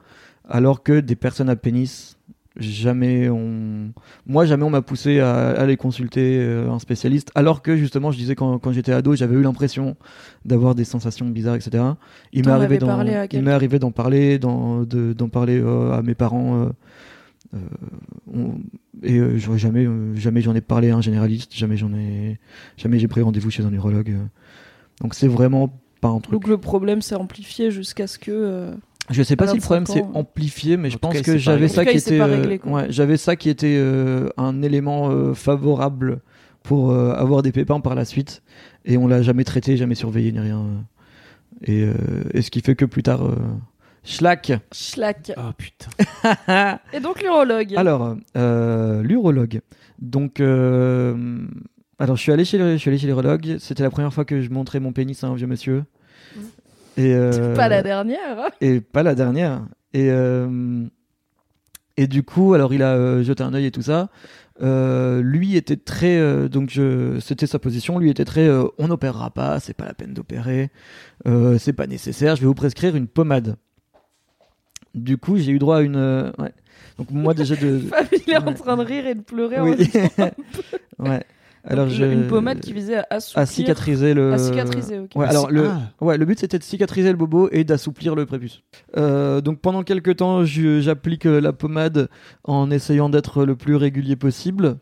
alors 0.47 0.83
que 0.83 1.01
des 1.01 1.17
personnes 1.17 1.49
à 1.49 1.57
pénis 1.57 2.16
jamais 2.59 3.29
on, 3.29 3.93
moi 4.27 4.47
jamais 4.47 4.65
on 4.65 4.71
m'a 4.71 4.83
poussé 4.83 5.21
à 5.21 5.51
aller 5.51 5.77
consulter 5.77 6.39
euh, 6.41 6.71
un 6.71 6.79
spécialiste, 6.79 7.31
alors 7.35 7.63
que 7.63 7.77
justement 7.77 8.11
je 8.11 8.17
disais 8.19 8.35
quand, 8.35 8.59
quand 8.59 8.73
j'étais 8.73 8.93
ado, 8.93 9.15
j'avais 9.15 9.35
eu 9.37 9.43
l'impression 9.43 9.97
d'avoir 10.45 10.75
des 10.75 10.85
sensations 10.85 11.27
bizarres, 11.29 11.57
etc. 11.57 11.83
Il 12.33 12.41
m'est 12.41 12.51
arrivé 12.65 12.79
d'en, 12.79 12.87
il 13.39 13.43
m'est 13.45 13.51
arrivé 13.53 13.79
d'en 13.79 13.91
parler, 13.91 14.39
d'en, 14.39 14.83
de- 14.83 15.13
d'en 15.13 15.29
parler 15.29 15.61
euh, 15.61 15.93
à 15.93 16.03
mes 16.03 16.15
parents. 16.15 16.63
euh, 16.65 16.69
euh, 17.55 17.59
on- 18.35 18.55
et 19.03 19.19
euh, 19.19 19.37
j'aurais 19.39 19.59
jamais, 19.59 19.87
jamais 20.15 20.41
j'en 20.41 20.55
ai 20.55 20.61
parlé 20.61 20.91
à 20.91 20.97
un 20.97 21.01
généraliste, 21.01 21.55
jamais 21.55 21.77
j'en 21.77 21.93
ai, 21.95 22.39
jamais 22.77 22.99
j'ai 22.99 23.09
pris 23.09 23.23
rendez-vous 23.23 23.51
chez 23.51 23.65
un 23.65 23.73
urologue. 23.73 24.11
euh. 24.11 24.25
Donc 25.01 25.15
c'est 25.15 25.29
vraiment 25.29 25.79
pas 26.01 26.09
un 26.09 26.21
truc. 26.21 26.33
Donc 26.33 26.49
le 26.49 26.59
problème 26.59 27.03
s'est 27.03 27.15
amplifié 27.15 27.71
jusqu'à 27.71 28.07
ce 28.07 28.19
que. 28.19 28.71
Euh, 29.11 29.13
Je 29.15 29.23
sais 29.23 29.37
pas 29.37 29.47
si 29.47 29.57
le 29.57 29.61
problème 29.61 29.85
25 29.85 29.95
s'est 29.95 30.05
amplifié, 30.15 30.77
mais 30.77 30.89
En 30.89 30.91
je 30.91 30.99
pense 30.99 31.13
cas, 31.15 31.21
que 31.23 31.33
pas 31.33 31.37
j'avais 31.39 31.69
ça 31.69 31.85
qui 31.85 31.97
était, 31.97 32.19
pas 32.19 32.29
euh, 32.29 32.37
réglé, 32.37 32.59
quoi. 32.59 32.73
ouais, 32.73 32.87
j'avais 32.91 33.17
ça 33.17 33.37
qui 33.37 33.49
était 33.49 33.77
euh, 33.79 34.29
un 34.37 34.63
élément 34.63 35.11
euh, 35.11 35.35
favorable 35.35 36.21
pour 36.63 36.91
euh, 36.91 37.13
avoir 37.15 37.43
des 37.43 37.53
pépins 37.53 37.81
par 37.81 37.95
la 37.95 38.05
suite, 38.05 38.43
et 38.85 38.97
on 38.97 39.07
l'a 39.07 39.23
jamais 39.23 39.45
traité, 39.45 39.77
jamais 39.77 39.95
surveillé 39.95 40.33
ni 40.33 40.41
rien. 40.41 40.59
euh. 40.61 40.81
Et, 41.65 41.83
euh, 41.85 41.95
et 42.35 42.43
ce 42.43 42.51
qui 42.51 42.61
fait 42.61 42.75
que 42.75 42.85
plus 42.85 43.03
tard, 43.03 43.25
euh, 43.25 43.35
Schlack. 44.05 44.53
Schlack. 44.73 45.33
Oh 45.37 45.51
putain. 45.57 45.91
Et 46.93 47.01
donc 47.01 47.21
l'urologue. 47.23 47.75
Alors, 47.77 48.15
euh, 48.37 49.03
l'urologue. 49.03 49.61
Donc, 50.01 50.39
euh, 50.41 51.17
alors 51.99 52.17
je 52.17 52.23
suis 52.23 52.31
allé 52.31 52.45
chez 52.45 52.57
le- 52.59 52.73
je 52.75 52.77
suis 52.77 52.89
allé 52.91 52.99
chez 52.99 53.07
l'urologue. 53.09 53.57
C'était 53.59 53.83
la 53.83 53.91
première 53.91 54.13
fois 54.15 54.25
que 54.25 54.43
je 54.43 54.51
montrais 54.51 54.79
mon 54.79 54.93
pénis 54.93 55.25
à 55.25 55.29
un 55.29 55.35
vieux 55.35 55.47
monsieur. 55.49 55.83
Et 56.97 57.15
euh, 57.15 57.55
Pas 57.55 57.69
la 57.69 57.83
dernière. 57.83 58.39
hein. 58.39 58.49
et 58.61 58.81
pas 58.81 59.03
la 59.03 59.15
dernière. 59.15 59.63
Et, 59.93 60.11
euh, 60.11 60.85
et 61.97 62.07
du 62.07 62.23
coup, 62.23 62.55
alors 62.55 62.73
il 62.75 62.83
a 62.83 62.95
euh, 62.95 63.23
jeté 63.23 63.43
un 63.43 63.55
œil 63.55 63.67
et 63.67 63.71
tout 63.71 63.83
ça. 63.83 64.09
Euh, 64.63 65.21
lui 65.23 65.57
était 65.57 65.77
très, 65.77 66.17
euh, 66.19 66.49
donc 66.49 66.71
je, 66.71 67.19
c'était 67.21 67.47
sa 67.47 67.59
position. 67.59 67.99
Lui 67.99 68.09
était 68.11 68.25
très, 68.25 68.47
euh, 68.49 68.65
on 68.79 68.89
n'opérera 68.89 69.31
pas, 69.31 69.61
c'est 69.61 69.75
pas 69.75 69.85
la 69.85 69.93
peine 69.95 70.15
d'opérer, 70.15 70.71
c'est 71.59 71.73
pas 71.75 71.87
nécessaire. 71.87 72.37
Je 72.37 72.41
vais 72.43 72.47
vous 72.47 72.55
prescrire 72.55 72.97
une 72.97 73.07
pommade. 73.09 73.57
Du 74.95 75.19
coup, 75.19 75.37
j'ai 75.37 75.53
eu 75.53 75.59
droit 75.59 75.79
à 75.79 75.81
une, 75.83 76.33
ouais. 76.39 76.53
Donc 76.99 77.11
moi 77.11 77.35
déjà 77.35 77.55
de, 77.57 77.79
Fab, 77.91 78.07
il 78.27 78.33
est 78.33 78.37
en 78.39 78.47
Ouais. 78.47 78.55
train 78.55 78.77
de 78.79 78.83
rire 78.83 79.07
et 79.07 79.15
de 79.15 79.21
pleurer. 79.21 79.59
en 79.61 79.65
oui, 79.69 79.89
temps. 79.89 80.31
ouais. 81.01 81.23
Alors 81.69 81.89
je, 81.89 82.05
une 82.05 82.27
pommade 82.29 82.61
qui 82.61 82.73
visait 82.73 82.97
à 82.97 83.07
assouplir. 83.11 83.43
à 83.43 83.47
cicatriser 83.47 84.15
le. 84.15 84.33
à 84.33 84.39
cicatriser, 84.39 84.99
ok. 85.01 85.11
Ouais, 85.17 85.27
alors 85.27 85.51
le, 85.51 85.69
Ah. 85.69 85.81
ouais, 86.01 86.17
le 86.17 86.25
but 86.25 86.39
c'était 86.39 86.59
de 86.59 86.63
cicatriser 86.63 87.11
le 87.11 87.17
bobo 87.17 87.49
et 87.51 87.65
d'assouplir 87.65 88.15
le 88.15 88.25
prépuce. 88.27 88.63
Euh, 88.97 89.41
donc 89.41 89.61
pendant 89.61 89.83
quelques 89.83 90.17
temps, 90.17 90.45
j'applique 90.45 91.27
euh, 91.27 91.41
la 91.41 91.53
pommade 91.53 92.09
en 92.45 92.71
essayant 92.71 93.09
d'être 93.09 93.45
le 93.45 93.57
plus 93.57 93.75
régulier 93.77 94.17
possible. 94.17 94.77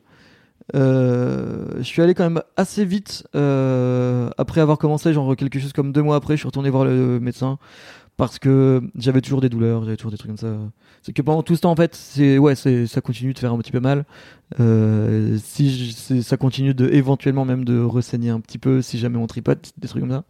Euh, 0.75 1.67
je 1.79 1.83
suis 1.83 2.01
allé 2.01 2.15
quand 2.15 2.25
même 2.25 2.43
assez 2.57 2.85
vite 2.87 3.27
euh, 3.37 4.31
après 4.39 4.61
avoir 4.63 4.79
commencé, 4.79 5.13
genre 5.13 5.37
quelque 5.37 5.59
chose 5.59 5.73
comme 5.75 5.93
deux 5.93 6.03
mois 6.03 6.17
après, 6.17 6.35
je 6.35 6.39
suis 6.39 6.47
retourné 6.47 6.71
voir 6.71 6.85
le 6.87 7.21
médecin 7.21 7.59
parce 8.17 8.39
que 8.39 8.81
j'avais 8.97 9.21
toujours 9.21 9.41
des 9.41 9.49
douleurs, 9.49 9.85
j'avais 9.85 9.97
toujours 9.97 10.13
des 10.13 10.19
trucs 10.19 10.31
comme 10.31 10.37
ça. 10.39 10.57
C'est 11.03 11.13
que 11.13 11.23
pendant 11.23 11.43
tout 11.43 11.57
ce 11.57 11.61
temps, 11.63 11.71
en 11.73 11.77
fait, 11.77 11.95
c'est 11.95 12.39
ouais, 12.39 12.55
c'est 12.55 12.87
ça 12.87 13.01
continue 13.01 13.35
de 13.35 13.39
faire 13.39 13.53
un 13.53 13.59
petit 13.59 13.73
peu 13.73 13.81
mal. 13.81 14.05
Euh, 14.61 15.37
si 15.43 15.71
je- 15.93 16.21
ça 16.21 16.37
continue 16.37 16.75
de 16.75 16.89
éventuellement 16.91 17.45
même 17.45 17.65
de 17.65 17.81
ressaigner 17.83 18.31
un 18.31 18.41
petit 18.41 18.59
peu 18.59 18.83
si 18.83 18.99
jamais 18.99 19.19
on 19.19 19.27
tripote, 19.27 19.73
des 19.79 19.89
trucs 19.89 20.03
comme 20.03 20.11
ça. 20.13 20.25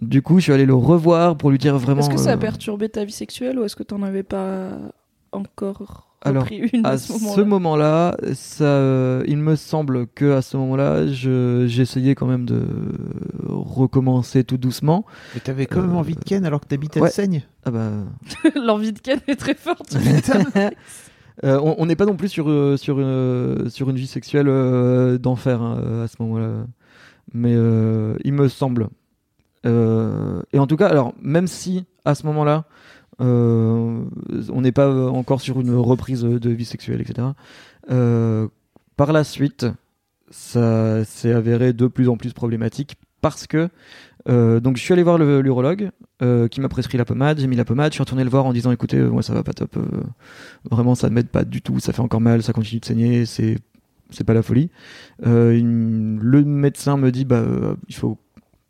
Du 0.00 0.22
coup, 0.22 0.38
je 0.38 0.44
suis 0.44 0.52
allé 0.52 0.64
le 0.66 0.74
revoir 0.74 1.36
pour 1.36 1.50
lui 1.50 1.58
dire 1.58 1.76
vraiment. 1.78 2.00
Est-ce 2.00 2.10
que 2.10 2.16
ça 2.16 2.30
a 2.32 2.34
euh, 2.34 2.38
perturbé 2.38 2.88
ta 2.88 3.04
vie 3.04 3.12
sexuelle 3.12 3.58
ou 3.58 3.64
est-ce 3.64 3.76
que 3.76 3.82
t'en 3.82 4.02
avais 4.02 4.22
pas 4.22 4.70
encore 5.32 6.08
Alors, 6.24 6.46
une 6.50 6.86
à, 6.86 6.90
à 6.90 6.98
ce 6.98 7.40
moment-là 7.40 8.16
ça, 8.34 8.64
euh, 8.64 9.24
il 9.26 9.38
me 9.38 9.56
semble 9.56 10.06
que 10.06 10.32
à 10.32 10.42
ce 10.42 10.56
moment-là, 10.56 11.06
je- 11.08 11.64
j'essayais 11.68 12.14
quand 12.14 12.26
même 12.26 12.44
de 12.46 12.62
recommencer 13.48 14.44
tout 14.44 14.56
doucement. 14.58 15.04
Mais 15.34 15.40
t'avais 15.40 15.66
quand 15.66 15.80
même 15.80 15.90
Euh, 15.94 15.98
envie 15.98 16.14
de 16.14 16.24
Ken 16.24 16.44
alors 16.44 16.60
que 16.60 16.66
t'habites 16.66 16.96
à 16.96 17.00
ouais. 17.00 17.10
Seigne 17.10 17.42
Ah 17.64 17.70
bah, 17.70 17.90
L'envie 18.56 18.92
de 18.92 18.98
Ken 18.98 19.20
est 19.26 19.36
très 19.36 19.54
forte. 19.54 19.96
Euh, 21.44 21.58
on 21.78 21.86
n'est 21.86 21.96
pas 21.96 22.04
non 22.04 22.14
plus 22.14 22.28
sur, 22.28 22.48
euh, 22.50 22.76
sur, 22.76 23.00
une, 23.00 23.70
sur 23.70 23.88
une 23.88 23.96
vie 23.96 24.06
sexuelle 24.06 24.48
euh, 24.48 25.16
d'enfer 25.16 25.62
hein, 25.62 26.02
à 26.04 26.06
ce 26.06 26.16
moment-là. 26.20 26.66
Mais 27.32 27.54
euh, 27.56 28.14
il 28.22 28.34
me 28.34 28.48
semble. 28.48 28.88
Euh, 29.64 30.42
et 30.52 30.58
en 30.58 30.66
tout 30.66 30.76
cas, 30.76 30.88
alors, 30.88 31.14
même 31.22 31.46
si 31.46 31.84
à 32.04 32.14
ce 32.14 32.26
moment-là, 32.26 32.64
on 33.18 34.60
n'est 34.60 34.72
pas 34.72 34.86
euh, 34.86 35.08
encore 35.08 35.40
sur 35.40 35.60
une 35.60 35.74
reprise 35.74 36.22
de 36.22 36.50
vie 36.50 36.64
sexuelle, 36.64 37.00
etc., 37.00 37.28
euh, 37.90 38.48
par 38.96 39.12
la 39.12 39.24
suite, 39.24 39.66
ça 40.30 41.04
s'est 41.04 41.32
avéré 41.32 41.72
de 41.72 41.86
plus 41.86 42.08
en 42.08 42.16
plus 42.16 42.32
problématique 42.32 42.96
parce 43.20 43.46
que 43.46 43.68
euh, 44.28 44.60
donc 44.60 44.76
je 44.76 44.82
suis 44.82 44.92
allé 44.92 45.02
voir 45.02 45.18
l'urologue 45.18 45.90
euh, 46.22 46.46
qui 46.48 46.60
m'a 46.60 46.68
prescrit 46.68 46.98
la 46.98 47.04
pommade, 47.04 47.40
j'ai 47.40 47.46
mis 47.46 47.56
la 47.56 47.64
pommade, 47.64 47.92
je 47.92 47.94
suis 47.94 48.02
retourné 48.02 48.22
le 48.22 48.30
voir 48.30 48.46
en 48.46 48.52
disant 48.52 48.70
écoutez 48.70 48.98
euh, 48.98 49.10
moi 49.10 49.22
ça 49.22 49.34
va 49.34 49.42
pas 49.42 49.52
top, 49.52 49.76
euh, 49.76 50.02
vraiment 50.70 50.94
ça 50.94 51.08
ne 51.08 51.14
m'aide 51.14 51.28
pas 51.28 51.44
du 51.44 51.62
tout, 51.62 51.80
ça 51.80 51.92
fait 51.92 52.00
encore 52.02 52.20
mal, 52.20 52.42
ça 52.42 52.52
continue 52.52 52.80
de 52.80 52.84
saigner, 52.84 53.26
c'est 53.26 53.58
pas 54.26 54.34
la 54.34 54.42
folie. 54.42 54.70
Euh, 55.26 55.60
le 56.20 56.44
médecin 56.44 56.96
me 56.96 57.10
dit 57.10 57.24
bah 57.24 57.36
euh, 57.36 57.74
il 57.88 57.94
faut 57.94 58.18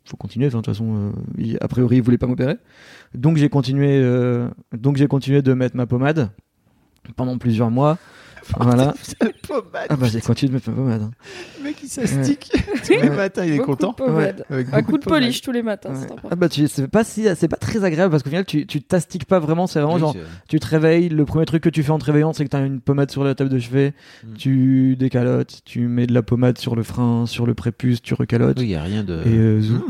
faut 0.05 0.17
continuer, 0.17 0.47
de 0.47 0.51
toute 0.51 0.65
façon 0.65 0.95
euh, 0.95 1.11
il- 1.37 1.57
a 1.61 1.67
priori 1.67 1.97
il 1.97 2.01
voulait 2.03 2.17
pas 2.17 2.27
m'opérer, 2.27 2.57
euh, 4.01 4.49
donc 4.73 4.97
j'ai 4.97 5.07
continué 5.07 5.41
de 5.41 5.53
mettre 5.53 5.75
ma 5.75 5.85
pommade 5.85 6.29
pendant 7.15 7.37
plusieurs 7.37 7.69
mois. 7.71 7.97
Voilà. 8.59 8.93
Ah 9.89 9.95
bah 9.95 10.07
j'ai 10.11 10.21
continué 10.21 10.49
de 10.49 10.53
mettre 10.55 10.69
ma 10.71 10.75
pommade. 10.75 11.01
hein. 11.03 11.11
Le 11.59 11.63
mec 11.65 11.75
il 11.83 11.87
s'astique 11.87 12.51
tous 12.85 12.91
les 12.93 13.09
matins, 13.09 13.45
il 13.45 13.53
est 13.53 13.57
Beaucoup 13.57 13.71
content. 13.75 13.89
de 13.91 13.95
pommade. 13.95 14.45
Avec 14.49 14.67
Un 14.73 14.77
beaucoup 14.79 14.91
coup 14.93 14.97
de 14.97 15.03
pommade. 15.03 15.19
polish 15.21 15.41
tous 15.41 15.51
les 15.51 15.61
matins, 15.61 15.89
Ouais. 15.91 16.07
c'est. 16.09 16.27
Ah 16.31 16.35
bah 16.35 16.49
tu 16.49 16.67
c'est 16.67 16.87
pas 16.87 17.03
si 17.03 17.27
c'est 17.35 17.47
pas 17.47 17.57
très 17.57 17.83
agréable 17.83 18.09
parce 18.11 18.23
qu'au 18.23 18.29
final 18.29 18.45
tu 18.45 18.65
tu 18.65 18.81
t'astiques 18.81 19.25
pas 19.25 19.39
vraiment 19.39 19.67
c'est 19.67 19.79
vraiment 19.79 19.95
Oui, 19.95 19.99
genre 19.99 20.13
c'est- 20.13 20.47
tu 20.49 20.59
te 20.59 20.65
réveilles 20.67 21.09
le 21.09 21.25
premier 21.25 21.45
truc 21.45 21.61
que 21.63 21.69
tu 21.69 21.83
fais 21.83 21.91
en 21.91 21.99
te 21.99 22.05
réveillant 22.05 22.33
c'est 22.33 22.43
que 22.45 22.49
t'as 22.49 22.65
une 22.65 22.79
pommade 22.81 23.11
sur 23.11 23.23
la 23.23 23.35
table 23.35 23.49
de 23.51 23.59
chevet 23.59 23.93
Mm. 24.23 24.33
tu 24.37 24.95
décalotes 24.97 25.61
tu 25.65 25.81
mets 25.87 26.07
de 26.07 26.13
la 26.13 26.23
pommade 26.23 26.57
sur 26.57 26.75
le 26.75 26.83
frein 26.83 27.25
sur 27.27 27.45
le 27.45 27.53
prépuce 27.53 28.01
tu 28.01 28.13
recalotes 28.15 28.57
Oui, 28.59 28.65
il 28.65 28.71
y 28.71 28.75
a 28.75 28.81
rien 28.81 29.03
de. 29.03 29.13
et 29.25 29.37
euh, 29.37 29.61
zou. 29.61 29.83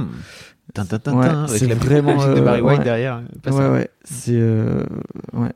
Tin, 0.73 0.85
tin, 0.85 0.97
tin, 0.97 1.13
Ouais, 1.13 1.27
tin, 1.27 1.43
avec 1.43 1.59
c'est 1.59 1.67
la 1.67 1.75
vraiment, 1.75 2.15
musique 2.15 2.29
de 2.33 2.39
euh, 2.39 2.41
Barry 2.41 2.61
White 2.61 2.77
ouais. 2.79 2.83
derrière. 2.83 3.21
Pas 3.43 3.51
ouais 3.51 3.57
ça. 3.57 3.71
ouais 3.71 3.89
c'est 4.03 4.31
euh, 4.35 4.83
ouais 5.33 5.51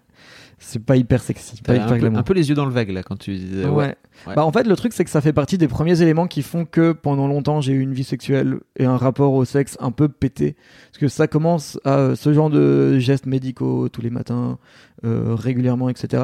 c'est 0.67 0.84
pas 0.84 0.97
hyper 0.97 1.21
sexy 1.21 1.62
pas 1.62 1.73
T'as 1.73 1.75
hyper 1.75 1.86
un, 1.86 1.89
peu, 1.89 1.97
glamour 1.99 2.19
un 2.19 2.23
peu 2.23 2.34
les 2.34 2.49
yeux 2.49 2.56
dans 2.56 2.65
le 2.65 2.71
vague 2.71 2.89
là 2.89 3.01
quand 3.01 3.17
tu 3.17 3.34
disais. 3.34 3.65
ouais. 3.65 3.71
Ouais. 3.71 3.95
Ouais. 4.25 4.36
Bah 4.36 4.45
en 4.45 4.51
fait 4.51 4.65
le 4.65 4.75
truc 4.75 4.93
c'est 4.93 5.03
que 5.03 5.10
ça 5.10 5.21
fait 5.21 5.32
partie 5.32 5.58
des 5.58 5.67
premiers 5.67 6.01
éléments 6.01 6.27
qui 6.27 6.41
font 6.41 6.65
que 6.65 6.91
pendant 6.91 7.27
longtemps 7.27 7.62
j'ai 7.62 7.73
eu 7.73 7.80
une 7.80 7.93
vie 7.93 8.03
sexuelle 8.03 8.60
et 8.75 8.86
un 8.86 8.97
rapport 8.97 9.34
au 9.34 9.45
sexe 9.45 9.77
un 9.80 9.91
peu 9.91 10.10
pété 10.10 10.56
parce 10.88 10.97
que 10.97 11.08
ça 11.08 11.27
commence 11.27 11.80
à 11.86 11.97
euh, 11.97 12.15
ce 12.15 12.34
genre 12.34 12.49
de 12.49 12.99
gestes 12.99 13.27
médicaux 13.27 13.88
tous 13.89 14.01
les 14.01 14.10
matins 14.10 14.58
euh, 15.06 15.36
régulièrement 15.36 15.88
etc. 15.89 16.23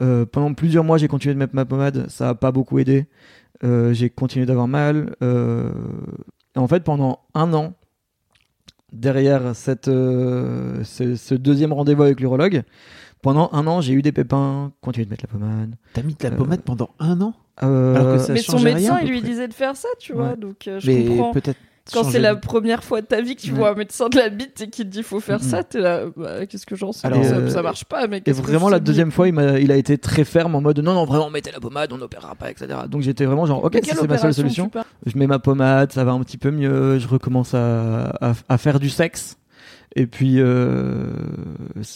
Euh, 0.00 0.26
pendant 0.26 0.52
plusieurs 0.54 0.82
mois 0.82 0.98
j'ai 0.98 1.08
continué 1.08 1.34
de 1.34 1.38
mettre 1.38 1.54
ma 1.54 1.64
pommade 1.64 2.06
ça 2.08 2.30
a 2.30 2.34
pas 2.34 2.52
beaucoup 2.52 2.78
aidé 2.78 3.06
j'ai 3.62 4.10
continué 4.10 4.46
d'avoir 4.46 4.68
mal 4.68 5.14
et 5.22 6.58
en 6.58 6.68
fait 6.68 6.82
pendant 6.82 7.20
un 7.34 7.52
an 7.54 7.74
derrière 8.92 9.54
cette 9.54 9.86
ce, 9.86 10.82
ce 10.82 11.34
deuxième 11.34 11.72
rendez-vous 11.72 12.02
avec 12.02 12.20
l'urologue 12.20 12.64
pendant 13.26 13.50
un 13.52 13.66
an 13.66 13.80
j'ai 13.80 13.92
eu 13.92 14.02
des 14.02 14.12
pépins 14.12 14.72
continué 14.80 15.04
de 15.04 15.10
mettre 15.10 15.24
la 15.24 15.38
pommade 15.38 15.74
T'as 15.94 16.02
mis 16.02 16.14
de 16.14 16.22
la 16.22 16.30
Euh, 16.32 16.36
pommade 16.36 16.60
pendant 16.62 16.90
un 17.00 17.20
an 17.20 17.34
euh, 17.62 17.94
Alors 17.96 18.16
que 18.16 18.22
ça 18.22 18.32
Mais 18.34 18.40
son 18.40 18.60
médecin, 18.60 18.94
rien, 18.96 19.04
il 19.04 19.10
lui 19.10 19.22
disait 19.22 19.48
de 19.48 19.54
faire 19.54 19.76
ça, 19.76 19.88
tu 19.98 20.12
vois. 20.12 20.30
Ouais. 20.30 20.36
Donc 20.36 20.68
euh, 20.68 20.78
je 20.80 20.90
Mais 20.90 21.04
comprends. 21.04 21.32
peut-être. 21.32 21.58
Quand 21.92 22.02
c'est 22.02 22.18
la 22.18 22.34
première 22.34 22.82
fois 22.82 23.00
de 23.00 23.06
ta 23.06 23.20
vie 23.20 23.36
que 23.36 23.40
tu 23.42 23.52
Ouais. 23.52 23.58
vois 23.58 23.70
un 23.70 23.74
médecin 23.74 24.08
de 24.08 24.16
la 24.16 24.28
bite 24.28 24.60
et 24.60 24.68
qui 24.70 24.82
te 24.82 24.88
dit 24.88 25.04
faut 25.04 25.20
faire 25.20 25.40
ça, 25.40 25.62
t'es 25.62 25.78
là, 25.78 26.06
bah, 26.16 26.44
qu'est-ce 26.46 26.66
que 26.66 26.74
j'en 26.74 26.90
sais 26.90 27.06
Alors, 27.06 27.24
ça, 27.24 27.36
euh, 27.36 27.48
ça 27.48 27.62
marche 27.62 27.84
pas, 27.84 28.08
mais 28.08 28.20
Et 28.26 28.32
vraiment, 28.32 28.68
la 28.68 28.80
deuxième 28.80 29.12
fois, 29.12 29.28
il, 29.28 29.34
m'a, 29.34 29.60
il 29.60 29.70
a 29.70 29.76
été 29.76 29.96
très 29.96 30.24
ferme 30.24 30.56
en 30.56 30.60
mode 30.60 30.80
non, 30.80 30.94
non, 30.94 31.04
vraiment, 31.04 31.30
mettez 31.30 31.52
la 31.52 31.60
pommade, 31.60 31.92
on 31.92 31.98
n'opérera 31.98 32.34
pas, 32.34 32.50
etc. 32.50 32.66
Donc 32.88 33.02
j'étais 33.02 33.24
vraiment 33.24 33.46
genre, 33.46 33.62
ok, 33.64 33.78
si 33.84 33.90
c'est 33.94 34.08
ma 34.08 34.18
seule 34.18 34.34
solution. 34.34 34.68
Je 35.06 35.16
mets 35.16 35.28
ma 35.28 35.38
pommade, 35.38 35.92
ça 35.92 36.02
va 36.02 36.10
un 36.10 36.20
petit 36.24 36.38
peu 36.38 36.50
mieux, 36.50 36.98
je 36.98 37.06
recommence 37.06 37.54
à, 37.54 38.06
à, 38.20 38.32
à 38.48 38.58
faire 38.58 38.80
du 38.80 38.90
sexe. 38.90 39.36
Et 39.96 40.06
puis, 40.06 40.40
euh, 40.40 41.06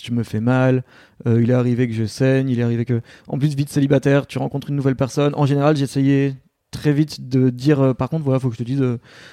je 0.02 0.10
me 0.10 0.22
fais 0.22 0.40
mal. 0.40 0.84
Euh, 1.26 1.42
il 1.42 1.50
est 1.50 1.54
arrivé 1.54 1.86
que 1.86 1.92
je 1.92 2.06
saigne, 2.06 2.48
il 2.48 2.58
est 2.58 2.62
arrivé 2.62 2.86
que. 2.86 3.02
En 3.28 3.38
plus, 3.38 3.54
vite 3.54 3.68
célibataire, 3.68 4.26
tu 4.26 4.38
rencontres 4.38 4.70
une 4.70 4.76
nouvelle 4.76 4.96
personne. 4.96 5.34
En 5.36 5.44
général, 5.44 5.76
j'essayais 5.76 6.34
très 6.70 6.94
vite 6.94 7.28
de 7.28 7.50
dire 7.50 7.80
euh, 7.80 7.94
par 7.94 8.08
contre 8.08 8.24
voilà 8.24 8.38
faut 8.38 8.48
que 8.48 8.54
je 8.54 8.60
te 8.60 8.64
dise 8.64 8.84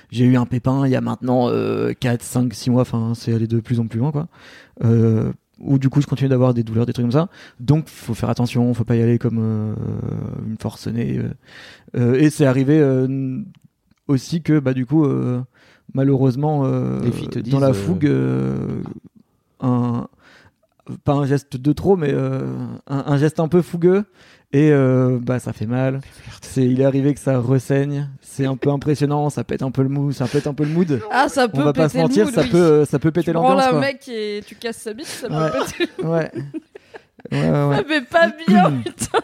j'ai 0.09 0.25
eu 0.25 0.37
un 0.37 0.47
pépin 0.47 0.87
il 0.87 0.91
y 0.91 0.95
a 0.95 1.01
maintenant 1.01 1.49
euh, 1.49 1.93
4 1.93 2.23
5 2.23 2.51
6 2.51 2.71
mois 2.71 2.81
enfin 2.81 3.13
c'est 3.13 3.31
allé 3.31 3.45
de 3.45 3.59
plus 3.59 3.79
en 3.79 3.85
plus 3.85 3.99
loin 3.99 4.11
quoi 4.11 4.27
ou 5.59 5.77
du 5.77 5.87
coup 5.89 6.01
je 6.01 6.07
continue 6.07 6.29
d'avoir 6.29 6.55
des 6.55 6.63
douleurs 6.63 6.87
des 6.87 6.93
trucs 6.93 7.03
comme 7.03 7.11
ça 7.11 7.29
donc 7.59 7.89
faut 7.89 8.15
faire 8.15 8.31
attention 8.31 8.73
faut 8.73 8.85
pas 8.85 8.95
y 8.95 9.03
aller 9.03 9.19
comme 9.19 9.37
une 10.47 10.57
forcenée 10.59 11.21
et 11.93 12.31
c'est 12.31 12.47
arrivé 12.47 12.83
aussi 14.07 14.41
que 14.41 14.57
bah 14.57 14.73
du 14.73 14.87
coup 14.87 15.05
malheureusement 15.93 16.63
euh, 16.65 16.99
dans 16.99 17.41
disent, 17.41 17.53
la 17.59 17.67
euh, 17.67 17.73
fougue 17.73 18.05
euh, 18.05 18.55
un 19.61 20.07
pas 21.03 21.13
un 21.13 21.25
geste 21.25 21.57
de 21.57 21.73
trop, 21.73 21.97
mais 21.97 22.11
euh, 22.13 22.41
un, 22.87 23.03
un 23.07 23.17
geste 23.17 23.39
un 23.39 23.47
peu 23.47 23.61
fougueux. 23.61 24.05
Et 24.53 24.71
euh, 24.71 25.19
bah 25.21 25.39
ça 25.39 25.51
fait 25.51 25.65
mal. 25.65 25.99
C'est, 26.41 26.63
il 26.65 26.79
est 26.79 26.85
arrivé 26.85 27.13
que 27.13 27.19
ça 27.19 27.37
ressaigne. 27.37 28.09
C'est 28.21 28.45
un 28.45 28.55
peu 28.55 28.69
impressionnant. 28.69 29.29
Ça 29.29 29.43
pète 29.43 29.61
un 29.61 29.71
peu 29.71 29.83
le 29.83 29.89
mood. 29.89 30.13
Ça 30.13 30.25
pète 30.25 30.47
un 30.47 30.53
peu 30.53 30.63
le 30.63 30.69
mood. 30.69 31.01
Ah, 31.11 31.27
ça 31.27 31.49
peut 31.49 31.59
On 31.59 31.65
va 31.65 31.73
pas 31.73 31.89
se 31.89 31.97
mentir, 31.97 32.25
mood, 32.27 32.33
ça 32.33 32.41
oui. 32.43 32.49
peut, 32.51 32.85
ça 32.85 32.97
peut 32.97 33.09
Tu 33.09 33.13
péter 33.19 33.33
prends 33.33 33.41
l'ambiance. 33.49 33.65
la 33.65 33.71
quoi. 33.71 33.79
mec 33.81 34.07
et 34.07 34.41
tu 34.47 34.55
casses 34.55 34.77
sa 34.77 34.93
bite, 34.93 35.05
ça 35.07 35.27
Ouais. 35.27 35.51
peut 35.51 35.65
péter. 35.77 36.05
Ouais. 36.07 36.31
Ouais, 37.31 37.39
ouais, 37.51 37.75
Ça 37.77 37.83
fait 37.83 38.05
pas 38.05 38.31
bien, 38.47 38.71
putain. 38.85 39.19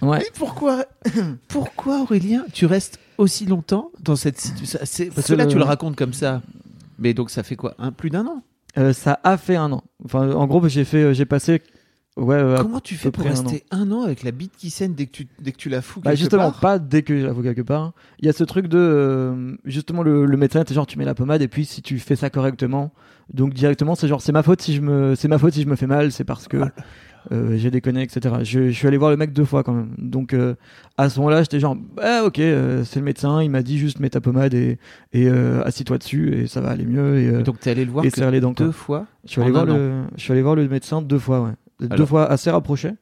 ouais. 0.00 0.18
Mais 0.20 0.30
pourquoi, 0.38 0.86
pourquoi 1.48 2.00
Aurélien, 2.00 2.44
tu 2.54 2.64
restes 2.64 2.98
aussi 3.20 3.46
longtemps 3.46 3.90
dans 4.02 4.16
cette 4.16 4.38
situation 4.40 5.06
Parce 5.14 5.26
que 5.28 5.34
là, 5.34 5.46
tu 5.46 5.56
le 5.56 5.64
racontes 5.64 5.96
comme 5.96 6.12
ça. 6.12 6.42
Mais 6.98 7.14
donc, 7.14 7.30
ça 7.30 7.42
fait 7.42 7.56
quoi? 7.56 7.74
Un, 7.78 7.92
Plus 7.92 8.10
d'un 8.10 8.26
an? 8.26 8.42
Euh, 8.78 8.92
ça 8.92 9.20
a 9.24 9.36
fait 9.36 9.56
un 9.56 9.72
an. 9.72 9.82
Enfin, 10.04 10.30
en 10.32 10.46
gros, 10.46 10.66
j'ai 10.68 10.84
fait, 10.84 11.02
euh, 11.02 11.12
j'ai 11.12 11.24
passé. 11.24 11.62
Ouais. 12.16 12.34
euh, 12.34 12.58
Comment 12.60 12.80
tu 12.80 12.96
fais 12.96 13.10
pour 13.10 13.24
un 13.26 13.30
rester 13.30 13.64
un 13.70 13.90
an 13.92 14.02
avec 14.02 14.22
la 14.24 14.32
bite 14.32 14.52
qui 14.58 14.68
saigne 14.68 14.94
dès 14.94 15.06
que 15.06 15.12
tu, 15.12 15.28
dès 15.40 15.52
que 15.52 15.56
tu 15.56 15.68
la 15.68 15.80
fous 15.80 16.00
Bah 16.00 16.14
justement, 16.14 16.50
part? 16.50 16.60
pas 16.60 16.78
dès 16.78 17.02
que 17.02 17.18
je 17.18 17.24
la 17.24 17.32
vois 17.32 17.42
quelque 17.42 17.62
part. 17.62 17.92
Il 18.18 18.26
y 18.26 18.28
a 18.28 18.32
ce 18.32 18.44
truc 18.44 18.66
de 18.66 18.76
euh, 18.78 19.56
justement 19.64 20.02
le, 20.02 20.26
le 20.26 20.36
médecin 20.36 20.60
était 20.60 20.74
genre 20.74 20.86
tu 20.88 20.98
mets 20.98 21.04
la 21.04 21.14
pommade 21.14 21.40
et 21.40 21.48
puis 21.48 21.64
si 21.64 21.82
tu 21.82 21.98
fais 22.00 22.16
ça 22.16 22.28
correctement, 22.28 22.92
donc 23.32 23.54
directement 23.54 23.94
c'est 23.94 24.08
genre 24.08 24.20
c'est 24.20 24.32
ma 24.32 24.42
faute 24.42 24.60
si 24.60 24.74
je 24.74 24.80
me 24.82 25.14
c'est 25.14 25.28
ma 25.28 25.38
faute 25.38 25.54
si 25.54 25.62
je 25.62 25.68
me 25.68 25.76
fais 25.76 25.86
mal, 25.86 26.10
c'est 26.12 26.24
parce 26.24 26.48
que 26.48 26.58
euh, 27.32 27.56
j'ai 27.56 27.70
déconné 27.70 28.02
etc. 28.02 28.36
Je, 28.42 28.68
je 28.68 28.70
suis 28.70 28.86
allé 28.86 28.96
voir 28.96 29.10
le 29.10 29.16
mec 29.16 29.32
deux 29.32 29.44
fois 29.44 29.62
quand 29.62 29.72
même. 29.72 29.94
Donc 29.98 30.32
euh, 30.34 30.54
à 30.96 31.08
ce 31.08 31.18
moment-là 31.18 31.42
j'étais 31.42 31.60
genre 31.60 31.76
ah 32.00 32.22
ok 32.24 32.38
euh, 32.38 32.84
c'est 32.84 32.98
le 32.98 33.04
médecin, 33.04 33.42
il 33.42 33.50
m'a 33.50 33.62
dit 33.62 33.78
juste 33.78 34.00
mets 34.00 34.10
ta 34.10 34.20
pommade 34.20 34.54
et 34.54 34.78
et 35.12 35.28
euh, 35.28 35.62
assis-toi 35.64 35.98
dessus 35.98 36.34
et 36.34 36.46
ça 36.46 36.60
va 36.60 36.70
aller 36.70 36.86
mieux 36.86 37.18
et, 37.18 37.42
Donc, 37.42 37.60
t'es 37.60 37.70
allé 37.70 37.84
le 37.84 37.90
voir 37.90 38.04
et 38.04 38.10
que 38.10 38.16
serre 38.16 38.30
les 38.30 38.40
dents. 38.40 38.54
quoi. 38.54 38.66
deux 38.66 38.72
fois 38.72 39.06
Je 39.24 39.30
suis 39.30 39.42
allé 39.42 39.50
voir 39.50 39.66
le 39.66 40.02
je 40.16 40.22
suis 40.22 40.32
allé 40.32 40.42
voir 40.42 40.54
le 40.54 40.68
médecin 40.68 41.02
deux 41.02 41.18
fois 41.18 41.40
ouais. 41.42 41.88
Deux 41.88 42.06
fois 42.06 42.30
assez 42.30 42.50
rapprochés. 42.50 42.92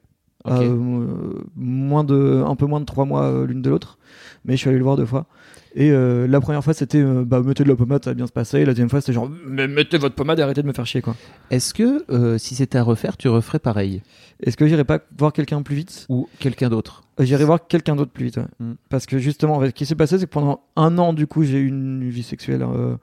Moins 1.56 2.04
de, 2.04 2.44
un 2.46 2.56
peu 2.56 2.66
moins 2.66 2.80
de 2.80 2.84
trois 2.84 3.04
mois 3.04 3.44
l'une 3.46 3.60
de 3.60 3.70
l'autre, 3.70 3.98
mais 4.44 4.54
je 4.54 4.58
suis 4.58 4.68
allé 4.68 4.78
le 4.78 4.84
voir 4.84 4.96
deux 4.96 5.04
fois. 5.04 5.26
Et 5.74 5.90
euh, 5.90 6.26
la 6.26 6.40
première 6.40 6.64
fois 6.64 6.74
c'était 6.74 6.98
euh, 7.00 7.24
bah 7.24 7.40
mettez 7.44 7.64
de 7.64 7.68
la 7.68 7.76
pommade, 7.76 8.04
ça 8.04 8.10
va 8.10 8.14
bien 8.14 8.26
se 8.26 8.32
passer. 8.32 8.58
Et 8.58 8.64
la 8.64 8.72
deuxième 8.72 8.88
fois 8.88 9.00
c'était 9.00 9.12
genre 9.12 9.30
mais 9.46 9.68
mettez 9.68 9.98
votre 9.98 10.14
pommade 10.14 10.38
et 10.38 10.42
arrêtez 10.42 10.62
de 10.62 10.66
me 10.66 10.72
faire 10.72 10.86
chier 10.86 11.02
quoi. 11.02 11.14
Est-ce 11.50 11.74
que 11.74 12.04
euh, 12.10 12.38
si 12.38 12.54
c'était 12.54 12.78
à 12.78 12.82
refaire, 12.82 13.16
tu 13.16 13.28
referais 13.28 13.58
pareil? 13.58 14.02
Est-ce 14.42 14.56
que 14.56 14.66
j'irai 14.66 14.84
pas 14.84 15.00
voir 15.18 15.32
quelqu'un 15.32 15.62
plus 15.62 15.76
vite? 15.76 16.06
Ou 16.08 16.28
quelqu'un 16.38 16.68
d'autre? 16.68 17.02
Euh, 17.20 17.24
J'irai 17.24 17.44
voir 17.44 17.66
quelqu'un 17.66 17.96
d'autre 17.96 18.12
plus 18.12 18.26
vite. 18.26 18.36
ouais. 18.36 18.44
Mm. 18.60 18.74
Parce 18.88 19.06
que 19.06 19.18
justement, 19.18 19.56
en 19.56 19.60
fait, 19.60 19.68
ce 19.68 19.74
qui 19.74 19.86
s'est 19.86 19.94
passé 19.96 20.18
c'est 20.18 20.26
que 20.26 20.30
pendant 20.30 20.60
un 20.76 20.96
an 20.98 21.12
du 21.12 21.26
coup 21.26 21.42
j'ai 21.44 21.58
eu 21.58 21.66
une 21.68 22.08
vie 22.08 22.22
sexuelle 22.22 22.62
euh, 22.62 22.96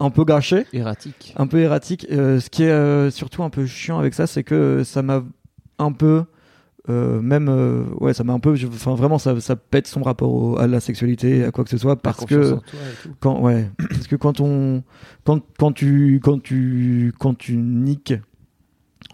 un 0.00 0.10
peu 0.10 0.24
gâchée. 0.24 0.66
Erratique 0.72 1.32
un 1.36 1.46
peu 1.46 1.58
erratique. 1.60 2.06
Euh, 2.10 2.40
ce 2.40 2.50
qui 2.50 2.64
est 2.64 2.70
euh, 2.70 3.10
surtout 3.10 3.42
un 3.42 3.50
peu 3.50 3.66
chiant 3.66 3.98
avec 3.98 4.14
ça, 4.14 4.26
c'est 4.26 4.42
que 4.44 4.82
ça 4.84 5.02
m'a 5.02 5.22
un 5.78 5.92
peu, 5.92 6.24
euh, 6.90 7.20
même, 7.22 7.48
euh, 7.48 7.84
ouais, 8.00 8.12
ça 8.12 8.24
m'a 8.24 8.32
un 8.34 8.38
peu, 8.40 8.54
enfin 8.68 8.94
vraiment, 8.94 9.18
ça, 9.18 9.40
ça 9.40 9.56
pète 9.56 9.86
son 9.86 10.02
rapport 10.02 10.32
au- 10.32 10.58
à 10.58 10.66
la 10.66 10.80
sexualité, 10.80 11.42
à 11.44 11.50
quoi 11.50 11.64
que 11.64 11.70
ce 11.70 11.78
soit, 11.78 11.96
parce 11.96 12.18
que 12.26 12.56
quand, 13.20 13.40
ouais, 13.40 13.70
parce 13.88 14.06
que 14.06 14.16
quand 14.16 14.40
on, 14.40 14.82
quand, 15.24 15.40
quand 15.58 15.72
tu, 15.72 16.20
quand 16.22 16.42
tu, 16.42 17.12
quand 17.18 17.34
tu 17.38 17.56
niques, 17.56 18.14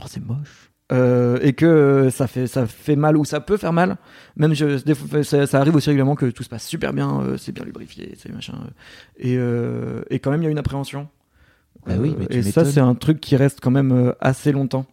oh 0.00 0.04
c'est 0.06 0.24
moche. 0.24 0.70
Euh, 0.92 1.38
et 1.42 1.52
que 1.52 2.08
ça 2.10 2.26
fait 2.26 2.48
ça 2.48 2.66
fait 2.66 2.96
mal 2.96 3.16
ou 3.16 3.24
ça 3.24 3.38
peut 3.40 3.56
faire 3.56 3.72
mal 3.72 3.96
même 4.36 4.54
je, 4.54 4.82
des 4.82 4.96
fois, 4.96 5.22
ça, 5.22 5.46
ça 5.46 5.60
arrive 5.60 5.76
aussi 5.76 5.88
régulièrement 5.88 6.16
que 6.16 6.26
tout 6.26 6.42
se 6.42 6.48
passe 6.48 6.66
super 6.66 6.92
bien 6.92 7.24
c'est 7.38 7.52
bien 7.52 7.64
lubrifié 7.64 8.16
c'est 8.18 8.32
machin 8.34 8.54
et, 9.16 9.34
et 9.34 10.18
quand 10.18 10.32
même 10.32 10.40
il 10.42 10.46
y 10.46 10.48
a 10.48 10.50
une 10.50 10.58
appréhension. 10.58 11.06
Bah 11.86 11.92
oui, 11.96 12.16
mais 12.18 12.26
tu 12.26 12.38
et 12.38 12.42
ça 12.42 12.64
c'est 12.64 12.80
un 12.80 12.96
truc 12.96 13.20
qui 13.20 13.36
reste 13.36 13.60
quand 13.62 13.70
même 13.70 14.12
assez 14.20 14.50
longtemps 14.50 14.84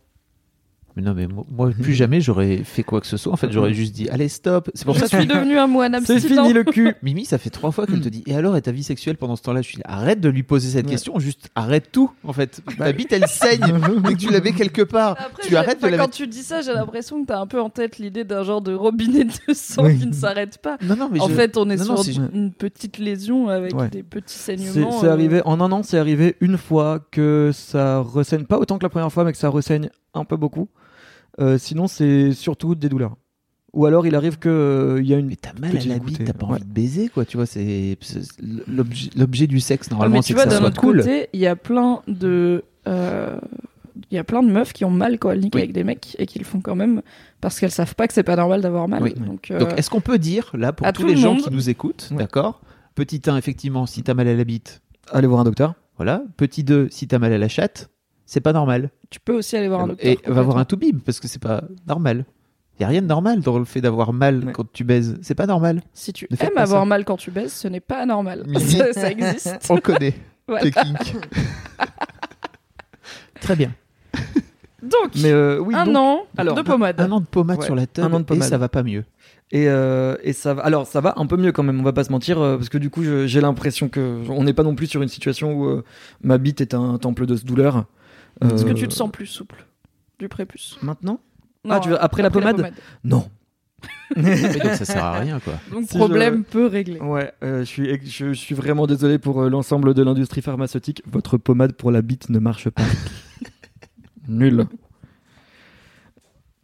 Mais 0.97 1.03
non, 1.03 1.13
mais 1.13 1.27
moi, 1.27 1.69
plus 1.79 1.93
jamais 1.93 2.21
j'aurais 2.21 2.57
fait 2.63 2.81
quoi 2.81 2.99
que 3.01 3.05
ce 3.05 3.17
soit. 3.17 3.31
En 3.31 3.35
fait, 3.35 3.51
j'aurais 3.51 3.71
juste 3.75 3.93
dit 3.93 4.09
allez, 4.09 4.29
stop. 4.29 4.71
C'est 4.73 4.83
pour 4.83 4.95
Je 4.95 5.01
ça 5.01 5.05
que 5.07 5.17
suis 5.17 5.27
devenu 5.27 5.55
un 5.59 5.67
moine 5.67 5.95
c'est 6.03 6.13
abstinent. 6.15 6.41
fini 6.43 6.53
le 6.53 6.63
cul 6.63 6.95
Mimi, 7.03 7.23
ça 7.23 7.37
fait 7.37 7.51
trois 7.51 7.69
fois 7.71 7.85
qu'elle 7.85 8.01
te 8.01 8.09
dit 8.09 8.23
Et 8.25 8.33
alors, 8.35 8.57
et 8.57 8.61
ta 8.63 8.71
vie 8.71 8.81
sexuelle 8.81 9.15
pendant 9.15 9.35
ce 9.35 9.43
temps-là? 9.43 9.61
Je 9.61 9.67
suis 9.67 9.77
là, 9.77 9.83
arrête 9.87 10.19
de 10.19 10.27
lui 10.29 10.41
poser 10.41 10.69
cette 10.69 10.85
Ouais. 10.87 10.91
question, 10.93 11.19
juste 11.19 11.49
arrête 11.53 11.91
tout 11.91 12.09
en 12.23 12.33
fait. 12.33 12.61
Ta 12.79 12.91
bite 12.93 13.13
elle 13.13 13.27
saigne, 13.27 13.61
mais 14.03 14.13
que 14.15 14.17
tu 14.19 14.31
l'avais 14.31 14.53
quelque 14.53 14.81
part. 14.81 15.11
Après, 15.19 15.43
tu 15.43 15.55
arrêtes 15.55 15.83
de 15.83 15.87
la 15.87 15.97
quand 15.99 16.07
tu 16.09 16.25
dis 16.25 16.41
ça, 16.41 16.61
j'ai 16.61 16.73
l'impression 16.73 17.21
que 17.21 17.27
t'as 17.27 17.39
un 17.39 17.45
peu 17.47 17.61
en 17.61 17.69
tête 17.69 17.99
l'idée 17.99 18.23
d'un 18.23 18.43
genre 18.43 18.63
de 18.63 18.73
robinet 18.73 19.25
de 19.25 19.53
sang 19.53 19.83
Oui. 19.85 19.99
qui 19.99 20.07
ne 20.07 20.13
s'arrête 20.13 20.57
pas. 20.57 20.77
Non, 20.81 20.95
non, 20.95 21.09
mais 21.13 21.19
En 21.19 21.27
je- 21.29 21.33
fait, 21.35 21.57
on 21.57 21.69
est 21.69 21.75
Non, 21.75 21.83
sur 21.83 21.93
non, 21.93 22.01
c'est- 22.01 22.15
une 22.33 22.51
petite 22.51 22.97
lésion 22.97 23.49
avec 23.49 23.75
Ouais. 23.75 23.89
des 23.89 24.01
petits 24.01 24.33
c'est 24.33 24.57
saignements. 24.57 24.99
c'est 24.99 25.05
euh, 25.07 25.11
arrivé 25.13 25.41
en 25.45 25.61
un 25.61 25.71
an 25.71 25.83
c'est 25.83 25.99
arrivé 25.99 26.35
une 26.41 26.57
fois 26.57 26.99
que 27.11 27.51
ça 27.53 27.99
ressaigne 27.99 28.45
pas 28.45 28.57
autant 28.57 28.79
que 28.79 28.83
la 28.83 28.89
première 28.89 29.11
fois 29.11 29.23
mais 29.25 29.31
que 29.31 29.37
ça 29.37 29.49
ressaigne 29.49 29.89
un 30.13 30.23
peu 30.25 30.37
beaucoup 30.37 30.69
sinon 31.57 31.87
c'est 31.87 32.31
surtout 32.33 32.75
des 32.75 32.89
douleurs 32.89 33.15
ou 33.73 33.85
alors 33.85 34.07
il 34.07 34.15
arrive 34.15 34.39
que 34.39 34.49
euh, 34.49 35.01
il 35.01 35.07
y 35.07 35.13
a 35.13 35.17
une 35.17 35.27
Mais 35.27 35.35
t'as 35.35 35.53
mal 35.59 35.75
à 35.77 35.79
la 35.85 35.99
bite, 35.99 36.23
t'as 36.23 36.33
pas 36.33 36.47
ouais. 36.47 36.53
envie 36.53 36.63
de 36.65 36.69
baiser 36.73 37.09
quoi, 37.09 37.25
tu 37.25 37.37
vois. 37.37 37.45
C'est 37.45 37.97
l'objet 38.67 39.09
l'objet 39.15 39.45
du 39.47 39.59
sexe 39.59 39.87
Ouais, 39.87 39.91
normalement, 39.91 40.15
mais 40.15 40.21
c'est 40.21 40.27
tu 40.29 40.33
que 40.33 40.37
vois, 40.39 40.43
ça 40.45 40.49
d'un 40.49 40.57
soit 40.57 40.67
autre 40.69 40.81
cool. 40.81 40.97
côté, 40.99 41.29
il 41.33 41.39
y 41.39 41.47
a 41.47 41.55
plein 41.55 42.01
de. 42.07 42.63
euh, 42.87 43.37
Il 44.09 44.15
y 44.15 44.17
a 44.17 44.23
plein 44.23 44.41
de 44.41 44.49
meufs 44.49 44.73
qui 44.73 44.83
ont 44.85 44.89
mal 44.89 45.19
quand 45.19 45.29
elles 45.31 45.41
niquent 45.41 45.55
Oui. 45.55 45.61
avec 45.61 45.73
des 45.73 45.83
mecs 45.83 46.15
et 46.17 46.25
qui 46.25 46.39
le 46.39 46.45
font 46.45 46.61
quand 46.61 46.75
même 46.75 47.01
parce 47.41 47.59
qu'elles 47.59 47.71
savent 47.71 47.93
pas 47.93 48.07
que 48.07 48.13
c'est 48.13 48.23
pas 48.23 48.35
normal 48.37 48.61
d'avoir 48.61 48.87
mal. 48.87 49.03
Oui. 49.03 49.13
Donc, 49.13 49.51
euh, 49.51 49.59
Donc, 49.59 49.69
est-ce 49.77 49.89
qu'on 49.91 50.01
peut 50.01 50.17
dire 50.17 50.49
là 50.57 50.71
pour 50.73 50.87
à 50.87 50.93
tous 50.93 51.05
les 51.05 51.13
le 51.13 51.19
gens 51.19 51.33
monde- 51.35 51.43
qui 51.43 51.51
nous 51.51 51.69
écoutent, 51.69 52.07
Ouais. 52.11 52.17
d'accord 52.17 52.61
Petit 52.95 53.21
1, 53.27 53.37
effectivement, 53.37 53.85
si 53.85 54.01
t'as 54.01 54.13
mal 54.15 54.27
à 54.27 54.33
la 54.35 54.43
bite, 54.43 54.81
allez 55.11 55.27
voir 55.27 55.41
un 55.41 55.43
docteur 55.43 55.75
voilà. 55.97 56.23
Petit 56.37 56.63
2, 56.63 56.87
si 56.89 57.07
t'as 57.07 57.19
mal 57.19 57.33
à 57.33 57.37
la 57.39 57.47
chatte, 57.47 57.89
c'est 58.27 58.41
pas 58.41 58.53
normal. 58.53 58.91
tu 59.09 59.19
peux 59.19 59.33
aussi 59.33 59.57
aller 59.57 59.67
voir 59.69 59.81
un 59.81 59.87
docteur. 59.87 60.05
Et 60.11 60.19
va 60.27 60.41
voir 60.43 60.57
un 60.59 60.65
toubib 60.65 60.99
parce 60.99 61.19
que 61.19 61.27
c'est 61.27 61.41
pas 61.41 61.63
normal. 61.87 62.25
Il 62.79 62.83
y 62.83 62.85
a 62.85 62.89
rien 62.89 63.01
de 63.01 63.07
normal 63.07 63.39
dans 63.41 63.57
le 63.57 63.65
fait 63.65 63.81
d'avoir 63.81 64.13
mal 64.13 64.45
Ouais. 64.45 64.51
quand 64.51 64.71
tu 64.71 64.83
baises. 64.83 65.17
C'est 65.23 65.33
pas 65.33 65.47
normal. 65.47 65.81
Si 65.93 66.13
tu 66.13 66.27
Ne 66.29 66.37
aimes 66.39 66.57
avoir 66.57 66.83
ça. 66.83 66.85
mal 66.85 67.05
quand 67.05 67.17
tu 67.17 67.31
baises, 67.31 67.51
ce 67.53 67.67
n'est 67.67 67.79
pas 67.79 68.05
normal. 68.05 68.45
Ça, 68.59 68.93
ça 68.93 69.09
existe. 69.09 69.65
On 69.71 69.77
connaît 69.77 70.13
kinks. 70.47 71.15
Très 73.41 73.55
bien. 73.55 73.71
Donc, 74.83 75.11
mais 75.21 75.31
euh, 75.31 75.59
oui 75.59 75.73
un 75.75 75.85
donc- 75.85 75.95
an 75.97 76.19
alors, 76.37 76.55
de 76.55 76.61
pommade. 76.61 77.01
Un 77.01 77.11
an 77.11 77.19
de 77.19 77.25
pommade 77.25 77.57
Ouais, 77.59 77.65
sur 77.65 77.75
la 77.75 77.87
tête 77.87 78.05
un 78.05 78.13
an 78.13 78.17
de 78.19 78.23
et 78.23 78.25
pommade. 78.25 78.47
ça 78.47 78.57
va 78.57 78.69
pas 78.69 78.83
mieux. 78.83 79.03
Et, 79.51 79.67
euh, 79.69 80.15
et 80.23 80.33
ça 80.33 80.53
va. 80.53 80.61
Alors 80.63 80.85
ça 80.85 81.01
va 81.01 81.13
un 81.17 81.25
peu 81.25 81.35
mieux 81.37 81.51
quand 81.51 81.63
même. 81.63 81.79
On 81.79 81.83
va 81.83 81.93
pas 81.93 82.03
se 82.03 82.11
mentir 82.11 82.39
euh, 82.39 82.57
parce 82.57 82.69
que 82.69 82.77
du 82.77 82.89
coup 82.89 83.01
j'ai 83.25 83.41
l'impression 83.41 83.89
que 83.89 84.21
on 84.29 84.43
n'est 84.43 84.53
pas 84.53 84.63
non 84.63 84.75
plus 84.75 84.87
sur 84.87 85.01
une 85.01 85.07
situation 85.09 85.53
où 85.53 85.65
euh, 85.67 85.83
ma 86.21 86.37
bite 86.37 86.61
est 86.61 86.73
un 86.75 86.97
temple 86.99 87.25
de 87.25 87.35
douleur. 87.35 87.85
Est-ce 88.41 88.63
que 88.65 88.71
Euh, 88.71 88.73
tu 88.73 88.87
te 88.87 88.93
sens 88.93 89.11
plus 89.11 89.25
souple 89.25 89.65
du 90.19 90.27
prépuce 90.29 90.77
maintenant 90.81 91.19
Non, 91.65 91.75
Ah, 91.75 91.79
tu 91.79 91.89
veux- 91.89 92.01
après 92.03 92.21
la 92.23 92.29
pommade 92.29 92.71
Non. 93.03 93.27
Mais 94.15 94.41
donc 94.41 94.71
ça 94.73 94.85
sert 94.85 95.03
à 95.03 95.19
rien 95.19 95.39
quoi. 95.39 95.53
Donc, 95.71 95.87
Si 95.87 95.97
problème 95.97 96.43
peu 96.43 96.65
réglé. 96.65 96.99
Ouais, 96.99 97.31
euh, 97.43 97.59
je 97.59 97.65
suis 97.65 97.99
je, 98.09 98.33
suis 98.33 98.55
vraiment 98.55 98.87
désolé 98.87 99.19
pour 99.19 99.41
euh, 99.43 99.49
l'ensemble 99.49 99.93
de 99.93 100.01
l'industrie 100.01 100.41
pharmaceutique. 100.41 101.03
Votre 101.11 101.37
pommade 101.37 101.73
pour 101.73 101.91
la 101.91 102.01
bite 102.01 102.29
ne 102.29 102.39
marche 102.39 102.69
pas. 102.69 102.81
Nul. 104.27 104.65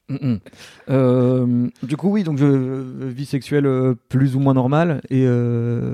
Mm, 0.09 0.15
mm. 0.33 0.39
Euh, 0.89 1.67
du 1.83 1.97
coup, 1.97 2.09
oui, 2.09 2.23
donc 2.23 2.37
je 2.37 2.45
euh, 2.45 3.09
vie 3.09 3.25
sexuelle 3.25 3.65
euh, 3.65 3.93
plus 4.09 4.35
ou 4.35 4.39
moins 4.39 4.53
normale 4.53 5.01
et 5.09 5.23
euh, 5.25 5.93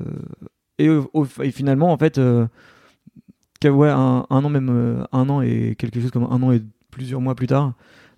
et, 0.77 0.89
au- 0.89 1.09
au- 1.13 1.27
et 1.43 1.51
finalement 1.51 1.91
en 1.91 1.97
fait, 1.97 2.17
euh, 2.17 2.47
ouais, 3.67 3.89
un, 3.89 4.25
un 4.29 4.43
an 4.45 4.49
même 4.49 4.69
euh, 4.69 5.03
un 5.11 5.27
an 5.29 5.41
et 5.41 5.75
quelque 5.77 5.99
chose 5.99 6.11
comme 6.11 6.23
un 6.23 6.41
an 6.43 6.51
et 6.51 6.61
plusieurs 6.91 7.19
mois 7.21 7.35
plus 7.35 7.47
tard, 7.47 7.73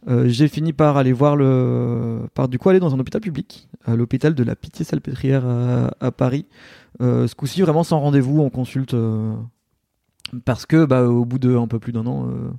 euh, 0.08 0.28
j'ai 0.28 0.48
fini 0.48 0.74
par 0.74 0.98
aller 0.98 1.14
voir 1.14 1.36
le 1.36 2.22
par 2.34 2.48
du 2.48 2.58
coup 2.60 2.70
aller 2.70 2.80
dans 2.80 2.94
un 2.96 3.00
hôpital 3.00 3.22
public, 3.22 3.68
à 3.86 3.96
l'hôpital 3.96 4.34
de 4.36 4.44
la 4.44 4.56
Pitié-Salpêtrière 4.56 5.46
à, 5.46 5.92
à 6.00 6.12
Paris. 6.12 6.46
Euh, 7.02 7.28
ce 7.28 7.36
coup-ci 7.36 7.62
vraiment 7.62 7.84
sans 7.84 8.00
rendez-vous, 8.00 8.40
on 8.42 8.50
consulte 8.50 8.94
euh, 8.94 9.34
parce 10.46 10.66
que 10.66 10.86
bah 10.86 11.04
au 11.08 11.26
bout 11.26 11.40
de 11.40 11.56
un 11.56 11.68
peu 11.68 11.80
plus 11.80 11.92
d'un 11.94 12.06
an. 12.06 12.28
euh, 12.30 12.50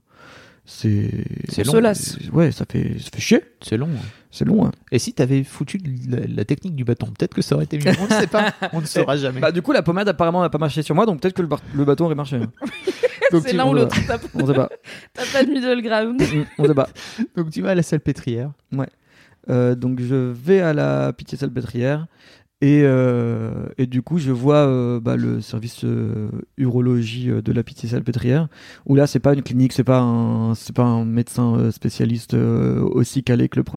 c'est 0.65 1.25
C'est 1.49 1.63
On 1.63 1.73
long. 1.73 1.73
se 1.73 1.83
lasse. 1.83 2.19
ouais 2.33 2.53
ça 2.53 2.65
fait 2.69 2.99
ça 2.99 3.11
fait 3.13 3.21
chier 3.21 3.43
C'est 3.63 3.77
long. 3.77 3.89
hein. 3.89 4.07
C'est 4.33 4.45
long 4.45 4.67
hein. 4.67 4.73
Et 4.91 4.99
si 4.99 5.13
t'avais 5.13 5.45
foutu 5.45 5.79
la, 6.09 6.27
la 6.27 6.45
technique 6.45 6.75
du 6.75 6.85
bâton, 6.85 7.07
peut-être 7.07 7.35
que 7.35 7.43
ça 7.43 7.55
aurait 7.55 7.65
été 7.65 7.79
mieux. 7.79 7.93
On 8.01 8.05
ne 8.05 8.21
sait 8.21 8.27
pas. 8.27 8.53
On 8.73 8.81
ne 8.81 8.87
saura 8.87 9.17
jamais. 9.17 9.41
bah 9.41 9.53
du 9.53 9.63
coup 9.63 9.73
la 9.73 9.83
pommade 9.83 10.09
apparemment 10.09 10.41
n'a 10.41 10.51
pas 10.51 10.59
marché 10.59 10.83
sur 10.83 10.95
moi 10.95 11.07
donc 11.07 11.21
peut-être 11.21 11.35
que 11.35 11.43
le, 11.43 11.85
bâton 11.85 12.07
aurait 12.07 12.15
marché 12.17 12.41
Donc 13.31 13.45
C'est 13.47 13.53
l'un 13.55 13.65
ou 13.65 13.69
on 13.69 13.73
l'autre. 13.75 13.97
T'as 14.07 14.19
on 14.35 14.47
sait 14.47 14.53
pas 14.53 14.69
t'as 15.15 15.25
pas 15.33 15.45
de 15.45 15.51
middle 15.51 15.81
ground. 15.83 16.21
Mm, 16.21 16.43
on 16.59 16.67
sait 16.67 16.75
pas 16.75 16.89
Donc 17.37 17.51
tu 17.51 17.63
vas 17.63 17.71
à 17.71 17.75
la 17.75 17.83
salpêtrière. 17.83 18.51
Euh, 19.51 19.75
donc 19.75 20.01
je 20.01 20.15
vais 20.15 20.61
à 20.61 20.73
la 20.73 21.13
pitié 21.13 21.37
salpêtrière 21.37 22.07
et, 22.61 22.83
euh, 22.85 23.67
et 23.77 23.87
du 23.87 24.03
coup 24.03 24.19
je 24.19 24.31
vois 24.31 24.69
euh, 24.69 25.01
bah, 25.01 25.17
le 25.17 25.41
service 25.41 25.85
euh, 25.85 26.29
urologie 26.59 27.29
euh, 27.29 27.43
de 27.43 27.53
la 27.53 27.65
pitié 27.65 27.89
salpêtrière 27.89 28.47
où 28.87 28.95
là 28.95 29.09
c'est 29.09 29.19
pas 29.19 29.35
une 29.35 29.43
clinique 29.43 29.73
c'est 29.73 29.83
pas 29.83 29.99
un 29.99 30.55
c'est 30.55 30.75
pas 30.75 30.85
un 30.85 31.05
médecin 31.05 31.57
euh, 31.57 31.71
spécialiste 31.73 32.35
euh, 32.35 32.81
aussi 32.81 33.25
calé 33.25 33.49
que 33.49 33.57
le 33.59 33.65
premier 33.65 33.77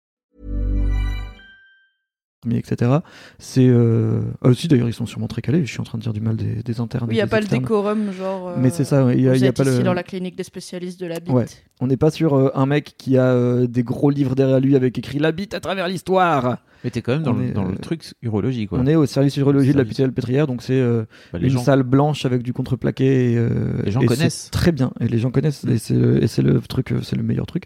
etc. 2.49 2.91
C'est 3.39 3.67
euh... 3.67 4.21
ah, 4.41 4.49
aussi 4.49 4.67
d'ailleurs 4.67 4.87
ils 4.89 4.93
sont 4.93 5.05
sûrement 5.05 5.27
très 5.27 5.41
calés. 5.41 5.65
Je 5.65 5.71
suis 5.71 5.79
en 5.81 5.83
train 5.83 5.97
de 5.97 6.03
dire 6.03 6.13
du 6.13 6.21
mal 6.21 6.35
des, 6.35 6.63
des 6.63 6.79
internes. 6.79 7.07
Il 7.09 7.13
et 7.13 7.15
n'y 7.15 7.21
a 7.21 7.27
pas 7.27 7.39
le 7.39 7.47
décorum, 7.47 8.11
genre. 8.11 8.49
euh, 8.49 8.55
Mais 8.57 8.69
c'est 8.71 8.83
ça, 8.83 9.05
ouais, 9.05 9.15
il 9.17 9.21
y 9.23 9.27
a, 9.27 9.31
vous 9.31 9.37
il 9.37 9.41
y 9.41 9.45
a 9.45 9.49
êtes 9.49 9.57
pas 9.57 9.63
ici 9.63 9.77
le. 9.77 9.83
dans 9.83 9.93
la 9.93 10.03
clinique 10.03 10.35
des 10.35 10.43
spécialistes 10.43 10.99
de 10.99 11.05
la 11.05 11.19
bite. 11.19 11.33
Ouais. 11.33 11.45
On 11.79 11.87
n'est 11.87 11.97
pas 11.97 12.11
sur 12.11 12.33
euh, 12.35 12.49
un 12.55 12.65
mec 12.65 12.95
qui 12.97 13.17
a 13.17 13.25
euh, 13.25 13.67
des 13.67 13.83
gros 13.83 14.09
livres 14.09 14.35
derrière 14.35 14.59
lui 14.59 14.75
avec 14.75 14.97
écrit 14.97 15.19
la 15.19 15.31
bite 15.31 15.53
à 15.53 15.59
travers 15.59 15.87
l'histoire. 15.87 16.57
Mais 16.83 16.89
t'es 16.89 17.03
quand 17.03 17.11
même 17.13 17.21
dans, 17.21 17.33
le, 17.33 17.43
est, 17.45 17.51
dans 17.51 17.63
le 17.65 17.73
euh, 17.73 17.79
truc 17.79 18.03
urologie, 18.23 18.65
quoi. 18.65 18.79
On 18.79 18.87
est 18.87 18.95
au 18.95 19.05
service 19.05 19.37
urologie 19.37 19.71
de 19.71 19.77
la. 19.77 19.85
PTL 19.85 20.11
Pétrière, 20.11 20.47
donc 20.47 20.63
c'est 20.63 20.79
euh, 20.79 21.03
Bah, 21.31 21.37
une 21.39 21.49
gens. 21.49 21.59
salle 21.61 21.83
blanche 21.83 22.25
avec 22.25 22.41
du 22.41 22.53
contreplaqué. 22.53 23.33
Et, 23.33 23.37
euh, 23.37 23.83
Les 23.85 23.91
gens 23.91 24.01
et 24.01 24.07
connaissent. 24.07 24.49
Très 24.51 24.71
bien, 24.71 24.91
et 24.99 25.07
les 25.07 25.19
gens 25.19 25.29
connaissent, 25.29 25.63
et 25.65 25.77
c'est 25.77 26.41
le, 26.41 26.59
truc, 26.61 26.91
euh, 26.91 27.01
c'est 27.03 27.15
le 27.15 27.21
meilleur 27.21 27.45
truc. 27.45 27.65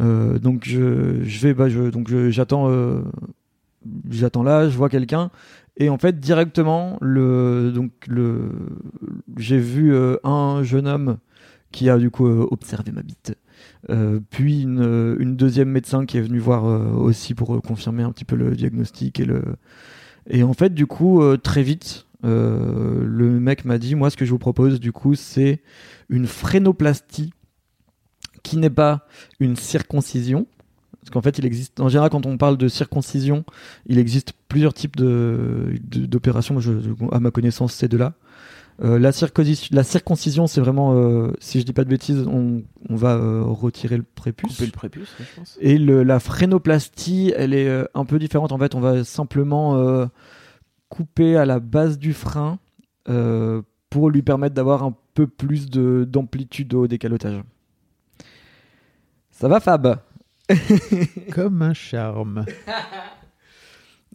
Euh, 0.00 0.38
donc 0.38 0.64
je, 0.66 1.22
je 1.24 1.46
vais, 1.46 1.54
bah, 1.54 1.68
je, 1.70 1.88
donc 1.90 2.10
j'attends, 2.28 2.70
euh, 2.70 3.00
j'attends 4.10 4.42
là, 4.42 4.68
je 4.68 4.76
vois 4.76 4.88
quelqu'un, 4.88 5.30
et 5.76 5.88
en 5.88 5.98
fait 5.98 6.20
directement 6.20 6.98
le, 7.00 7.72
donc 7.74 7.92
le, 8.06 8.50
j'ai 9.36 9.58
vu 9.58 9.94
euh, 9.94 10.16
un 10.24 10.62
jeune 10.62 10.86
homme 10.86 11.18
qui 11.70 11.88
a 11.88 11.98
du 11.98 12.10
coup 12.10 12.26
euh, 12.26 12.46
observé 12.50 12.92
ma 12.92 13.02
bite. 13.02 13.36
Euh, 13.90 14.20
puis 14.30 14.62
une, 14.62 15.36
deuxième 15.36 15.70
médecin 15.70 16.04
qui 16.04 16.18
est 16.18 16.20
venue 16.20 16.38
voir 16.38 16.64
aussi 16.64 17.34
pour 17.34 17.62
confirmer 17.62 18.02
un 18.02 18.12
petit 18.12 18.24
peu 18.24 18.36
le 18.36 18.54
diagnostic 18.54 19.20
et 19.20 19.24
le 19.24 19.42
et 20.28 20.42
en 20.42 20.52
fait 20.52 20.74
du 20.74 20.86
coup 20.86 21.22
très 21.38 21.62
vite 21.62 22.06
le 22.22 23.40
mec 23.40 23.64
m'a 23.64 23.78
dit 23.78 23.94
moi 23.94 24.10
ce 24.10 24.16
que 24.16 24.24
je 24.24 24.30
vous 24.30 24.38
propose 24.38 24.78
du 24.78 24.92
coup 24.92 25.14
c'est 25.14 25.62
une 26.08 26.26
frénoplastie 26.26 27.32
qui 28.42 28.56
n'est 28.56 28.70
pas 28.70 29.06
une 29.40 29.56
circoncision 29.56 30.46
parce 31.02 31.10
qu'en 31.10 31.20
fait 31.20 31.38
il 31.38 31.44
existe 31.44 31.80
en 31.80 31.88
général 31.88 32.08
quand 32.10 32.24
on 32.26 32.38
parle 32.38 32.56
de 32.56 32.68
circoncision 32.68 33.44
il 33.86 33.98
existe 33.98 34.32
plusieurs 34.48 34.72
types 34.72 34.96
de 34.96 35.74
de- 35.82 36.06
d'opérations 36.06 36.58
je- 36.60 36.72
à 37.10 37.20
ma 37.20 37.30
connaissance 37.30 37.74
c'est 37.74 37.88
de 37.88 37.96
là 37.98 38.14
euh, 38.82 38.98
la, 38.98 39.12
circoncision, 39.12 39.68
la 39.72 39.84
circoncision, 39.84 40.46
c'est 40.46 40.60
vraiment, 40.62 40.94
euh, 40.96 41.30
si 41.40 41.60
je 41.60 41.64
dis 41.64 41.74
pas 41.74 41.84
de 41.84 41.90
bêtises, 41.90 42.26
on, 42.26 42.62
on 42.88 42.96
va 42.96 43.16
euh, 43.16 43.42
retirer 43.44 43.98
le 43.98 44.02
prépuce. 44.02 44.54
Couper 44.54 44.64
le 44.66 44.72
prépuce, 44.72 45.14
je 45.20 45.24
pense. 45.36 45.58
Et 45.60 45.76
le- 45.76 46.02
la 46.02 46.18
frénoplastie, 46.18 47.32
elle 47.36 47.52
est 47.52 47.70
un 47.94 48.04
peu 48.06 48.18
différente. 48.18 48.50
En 48.50 48.58
fait, 48.58 48.74
on 48.74 48.80
va 48.80 49.04
simplement 49.04 50.08
couper 50.88 51.36
à 51.36 51.44
la 51.44 51.60
base 51.60 51.98
du 51.98 52.14
frein 52.14 52.58
pour 53.90 54.10
lui 54.10 54.22
permettre 54.22 54.54
d'avoir 54.54 54.82
un 54.82 54.94
peu 55.14 55.26
plus 55.26 55.68
de- 55.68 56.08
d'amplitude 56.08 56.72
au 56.72 56.86
décalotage. 56.88 57.42
Ça 59.30 59.48
va, 59.48 59.60
Fab? 59.60 59.98
Comme 61.32 61.62
un 61.62 61.74
charme. 61.74 62.44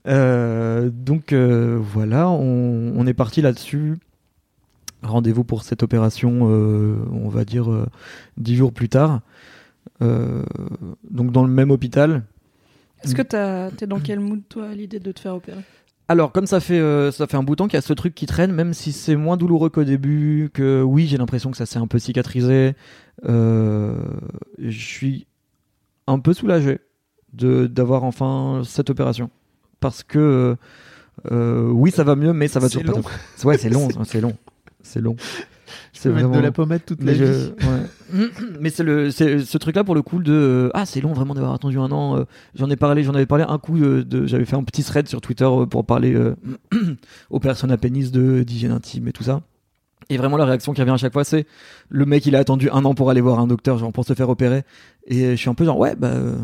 Euh, 0.07 0.89
donc 0.91 1.33
euh, 1.33 1.77
voilà, 1.81 2.29
on, 2.29 2.93
on 2.95 3.07
est 3.07 3.13
parti 3.13 3.41
là-dessus. 3.41 3.95
Rendez-vous 5.03 5.43
pour 5.43 5.63
cette 5.63 5.83
opération, 5.83 6.49
euh, 6.49 6.95
on 7.11 7.29
va 7.29 7.45
dire 7.45 7.71
euh, 7.71 7.85
dix 8.37 8.55
jours 8.55 8.71
plus 8.73 8.89
tard. 8.89 9.21
Euh, 10.01 10.43
donc 11.09 11.31
dans 11.31 11.43
le 11.43 11.49
même 11.51 11.71
hôpital. 11.71 12.23
Est-ce 13.03 13.15
que 13.15 13.21
t'as- 13.21 13.69
t'es 13.71 13.85
dans 13.85 13.99
quel 13.99 14.19
mood, 14.19 14.41
toi, 14.49 14.69
à 14.69 14.73
l'idée 14.73 14.99
de 14.99 15.11
te 15.11 15.19
faire 15.19 15.35
opérer? 15.35 15.61
Alors 16.09 16.31
comme 16.31 16.47
ça 16.47 16.61
fait 16.61 16.79
euh, 16.79 17.11
ça 17.11 17.27
fait 17.27 17.35
un 17.35 17.43
bout 17.43 17.55
de 17.55 17.57
temps 17.57 17.67
qu'il 17.67 17.75
y 17.75 17.77
a 17.77 17.81
ce 17.81 17.91
truc 17.93 18.15
qui 18.15 18.25
traîne, 18.27 18.53
même 18.53 18.73
si 18.73 18.93
c'est 18.93 19.17
moins 19.17 19.35
douloureux 19.35 19.69
qu'au 19.69 19.83
début, 19.83 20.49
que 20.53 20.81
oui 20.81 21.05
j'ai 21.05 21.17
l'impression 21.17 21.51
que 21.51 21.57
ça 21.57 21.65
s'est 21.65 21.79
un 21.79 21.87
peu 21.87 21.99
cicatrisé. 21.99 22.75
euh, 23.25 23.93
je 24.57 24.69
suis 24.79 25.27
un 26.07 26.19
peu 26.19 26.33
soulagé 26.33 26.79
de 27.33 27.67
d'avoir 27.67 28.03
enfin 28.03 28.61
cette 28.65 28.89
opération 28.89 29.29
parce 29.79 30.03
que 30.03 30.55
euh, 31.31 31.69
oui 31.69 31.91
ça 31.91 32.03
va 32.03 32.15
mieux, 32.15 32.33
mais 32.33 32.47
ça 32.47 32.59
va 32.59 32.69
C'est 32.69 32.79
toujours 32.81 32.97
long. 32.97 33.03
pas. 33.03 33.47
Ouais 33.47 33.57
c'est 33.57 33.69
long, 33.69 33.87
c'est 34.05 34.21
long, 34.21 34.35
c'est 34.81 35.01
long. 35.01 35.15
Peux 36.01 36.13
mettre 36.13 36.29
de 36.31 36.39
la 36.39 36.51
pommade 36.51 36.81
toute 36.85 36.99
la 37.03 37.11
Mais, 37.11 37.15
je- 37.17 37.23
vie. 37.25 37.51
ouais. 38.13 38.29
Mais 38.61 38.69
c'est 38.69 38.83
le 38.83 39.09
c'est 39.11 39.39
ce 39.39 39.57
truc 39.57 39.75
là 39.75 39.83
pour 39.83 39.95
le 39.95 40.01
coup 40.01 40.21
de 40.21 40.31
euh, 40.31 40.69
ah 40.73 40.85
c'est 40.85 41.01
long 41.01 41.11
vraiment 41.11 41.33
d'avoir 41.33 41.53
attendu 41.53 41.77
un 41.79 41.91
an. 41.91 42.17
euh, 42.17 42.23
j'en 42.55 42.69
ai 42.69 42.75
parlé 42.77 43.03
j'en 43.03 43.13
avais 43.15 43.25
parlé 43.25 43.43
un 43.47 43.57
coup 43.57 43.75
euh, 43.77 44.05
de 44.05 44.25
j'avais 44.27 44.45
fait 44.45 44.55
un 44.55 44.63
petit 44.63 44.83
thread 44.83 45.07
sur 45.09 45.19
Twitter 45.19 45.43
euh, 45.43 45.65
pour 45.65 45.85
parler 45.85 46.13
euh, 46.13 46.35
aux 47.29 47.39
personnes 47.39 47.71
à 47.71 47.77
pénis 47.77 48.11
de 48.11 48.43
d'hygiène 48.43 48.71
intime 48.71 49.07
et 49.09 49.11
tout 49.11 49.23
ça. 49.23 49.41
Et 50.09 50.17
vraiment 50.17 50.37
la 50.37 50.45
réaction 50.45 50.73
qui 50.73 50.81
revient 50.81 50.91
à 50.93 50.97
chaque 50.97 51.13
fois 51.13 51.23
c'est 51.23 51.45
le 51.89 52.05
mec 52.05 52.25
il 52.25 52.35
a 52.35 52.39
attendu 52.39 52.69
un 52.69 52.85
an 52.85 52.93
pour 52.93 53.09
aller 53.09 53.19
voir 53.21 53.39
un 53.39 53.47
docteur 53.47 53.77
genre 53.77 53.91
pour 53.91 54.05
se 54.05 54.13
faire 54.13 54.29
opérer 54.29 54.63
et 55.05 55.31
je 55.31 55.35
suis 55.35 55.49
un 55.49 55.53
peu 55.53 55.65
genre 55.65 55.77
ouais 55.77 55.95
bah 55.97 56.07
euh, 56.13 56.37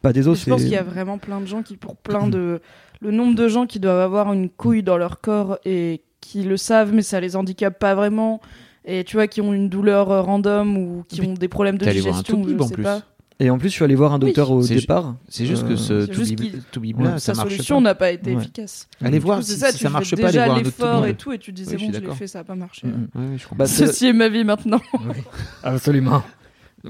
pas 0.00 0.12
des 0.12 0.26
os 0.28 0.42
Je 0.42 0.48
pense 0.50 0.62
qu'il 0.62 0.70
y 0.70 0.76
a 0.76 0.82
vraiment 0.82 1.18
plein 1.18 1.40
de 1.40 1.46
gens 1.46 1.62
qui, 1.62 1.76
pour 1.76 1.96
plein 1.96 2.28
de. 2.28 2.60
Le 3.00 3.10
nombre 3.10 3.34
de 3.34 3.46
gens 3.48 3.66
qui 3.66 3.78
doivent 3.80 4.00
avoir 4.00 4.32
une 4.32 4.48
couille 4.48 4.82
dans 4.82 4.96
leur 4.96 5.20
corps 5.20 5.58
et 5.64 6.02
qui 6.20 6.42
le 6.42 6.56
savent, 6.56 6.92
mais 6.92 7.02
ça 7.02 7.20
les 7.20 7.36
handicape 7.36 7.78
pas 7.78 7.94
vraiment. 7.94 8.40
Et 8.84 9.04
tu 9.04 9.16
vois, 9.16 9.26
qui 9.26 9.40
ont 9.40 9.52
une 9.52 9.68
douleur 9.68 10.10
euh, 10.10 10.22
random 10.22 10.76
ou 10.76 11.04
qui 11.08 11.20
Mais 11.20 11.28
ont 11.28 11.34
des 11.34 11.48
problèmes 11.48 11.78
de 11.78 11.84
voir 11.84 11.94
un 11.94 11.98
digestion, 11.98 12.38
ou 12.38 12.42
je 12.42 12.44
toubib 12.44 12.60
en 12.62 12.66
sais 12.68 12.74
plus. 12.74 12.82
pas. 12.82 13.02
Et 13.40 13.50
en 13.50 13.58
plus 13.58 13.68
je 13.68 13.74
suis 13.74 13.84
allé 13.84 13.94
voir 13.94 14.12
un 14.12 14.18
docteur 14.18 14.50
au 14.50 14.62
départ. 14.64 15.16
C'est 15.28 15.46
juste 15.46 15.64
Euh, 15.64 15.68
que 15.68 15.76
ce 15.76 16.06
c'est 16.06 16.12
juste 16.12 16.36
to 16.36 16.42
be, 16.42 16.46
qu'il- 16.50 16.62
to 16.72 16.80
be 16.80 16.84
Ouais, 16.98 17.04
là, 17.04 17.18
Sa 17.18 17.34
ça 17.34 17.34
marche 17.42 17.52
solution 17.52 17.80
n'a 17.80 17.94
pas 17.94 18.10
été 18.10 18.34
Ouais. 18.34 18.40
efficace. 18.42 18.88
Allez 19.02 19.18
voir 19.18 19.38
coup, 19.38 19.44
si, 19.44 19.52
c'est 19.52 19.58
ça, 19.58 19.70
si 19.72 19.78
tu 19.78 19.84
ça 19.84 19.90
marche 19.90 20.10
fais 20.10 20.16
pas, 20.16 20.26
déjà 20.28 20.44
voir 20.46 20.56
un 20.56 20.60
autre 20.60 20.64
l'effort 20.70 21.00
to 21.02 21.06
et 21.06 21.14
tout, 21.14 21.32
et 21.32 21.38
tu 21.38 21.52
disais 21.52 21.76
bon, 21.76 21.90
je 21.92 22.00
l'ai 22.00 22.10
fait, 22.14 22.26
ça 22.26 22.40
a 22.40 22.44
pas 22.44 22.54
marché. 22.54 22.86
Mm. 22.86 23.36
Bah, 23.56 23.66
c'est- 23.66 23.86
Ceci 23.86 24.06
est 24.06 24.12
ma 24.12 24.28
vie 24.28 24.44
maintenant. 24.44 24.80
Absolument. 25.62 26.22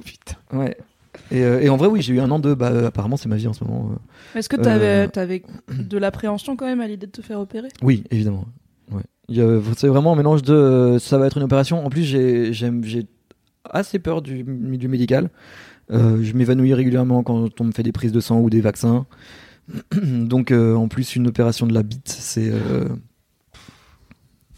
Putain. 0.05 0.35
Ouais. 0.53 0.77
Et, 1.31 1.43
euh, 1.43 1.61
et 1.61 1.69
en 1.69 1.77
vrai 1.77 1.89
oui 1.89 2.01
j'ai 2.01 2.15
eu 2.15 2.21
un 2.21 2.31
an 2.31 2.39
de 2.39 2.55
bah 2.55 2.87
apparemment 2.87 3.17
c'est 3.17 3.29
ma 3.29 3.37
vie 3.37 3.49
en 3.49 3.53
ce 3.53 3.65
moment. 3.65 3.91
euh. 3.93 4.39
Est-ce 4.39 4.49
que 4.49 4.57
t'avais 4.57 5.09
Euh. 5.09 5.21
avais 5.21 5.43
de 5.69 5.99
l'appréhension 5.99 6.55
quand 6.57 6.67
même 6.67 6.81
à 6.81 6.87
l'idée 6.87 7.07
de 7.07 7.11
te 7.13 7.23
faire 7.23 7.41
opérer? 7.41 7.69
Oui, 7.83 8.05
évidemment. 8.11 8.45
Ouais. 8.91 9.03
C'est 9.77 9.89
vraiment 9.89 10.13
un 10.13 10.17
mélange 10.17 10.43
de 10.43 10.53
euh, 10.55 10.99
ça 10.99 11.19
va 11.19 11.27
être 11.27 11.37
une 11.37 11.43
opération. 11.43 11.85
En 11.85 11.91
plus, 11.91 12.05
j'ai 12.05 13.07
assez 13.69 13.99
peur 13.99 14.23
du 14.23 14.45
médical. 14.45 15.29
Euh, 15.91 16.23
je 16.23 16.35
m'évanouis 16.35 16.75
régulièrement 16.75 17.23
quand 17.23 17.61
on 17.61 17.65
me 17.65 17.73
fait 17.73 17.83
des 17.83 17.93
prises 17.93 18.13
de 18.13 18.21
sang 18.21 18.41
ou 18.41 18.51
des 18.51 18.61
vaccins. 18.61 19.07
Donc, 20.03 20.51
euh, 20.51 20.75
en 20.75 20.89
plus, 20.89 21.17
une 21.17 21.27
opération 21.27 21.67
de 21.67 21.75
la 21.75 21.83
bite, 21.83 22.09
c'est. 22.09 22.51
euh, 22.51 22.89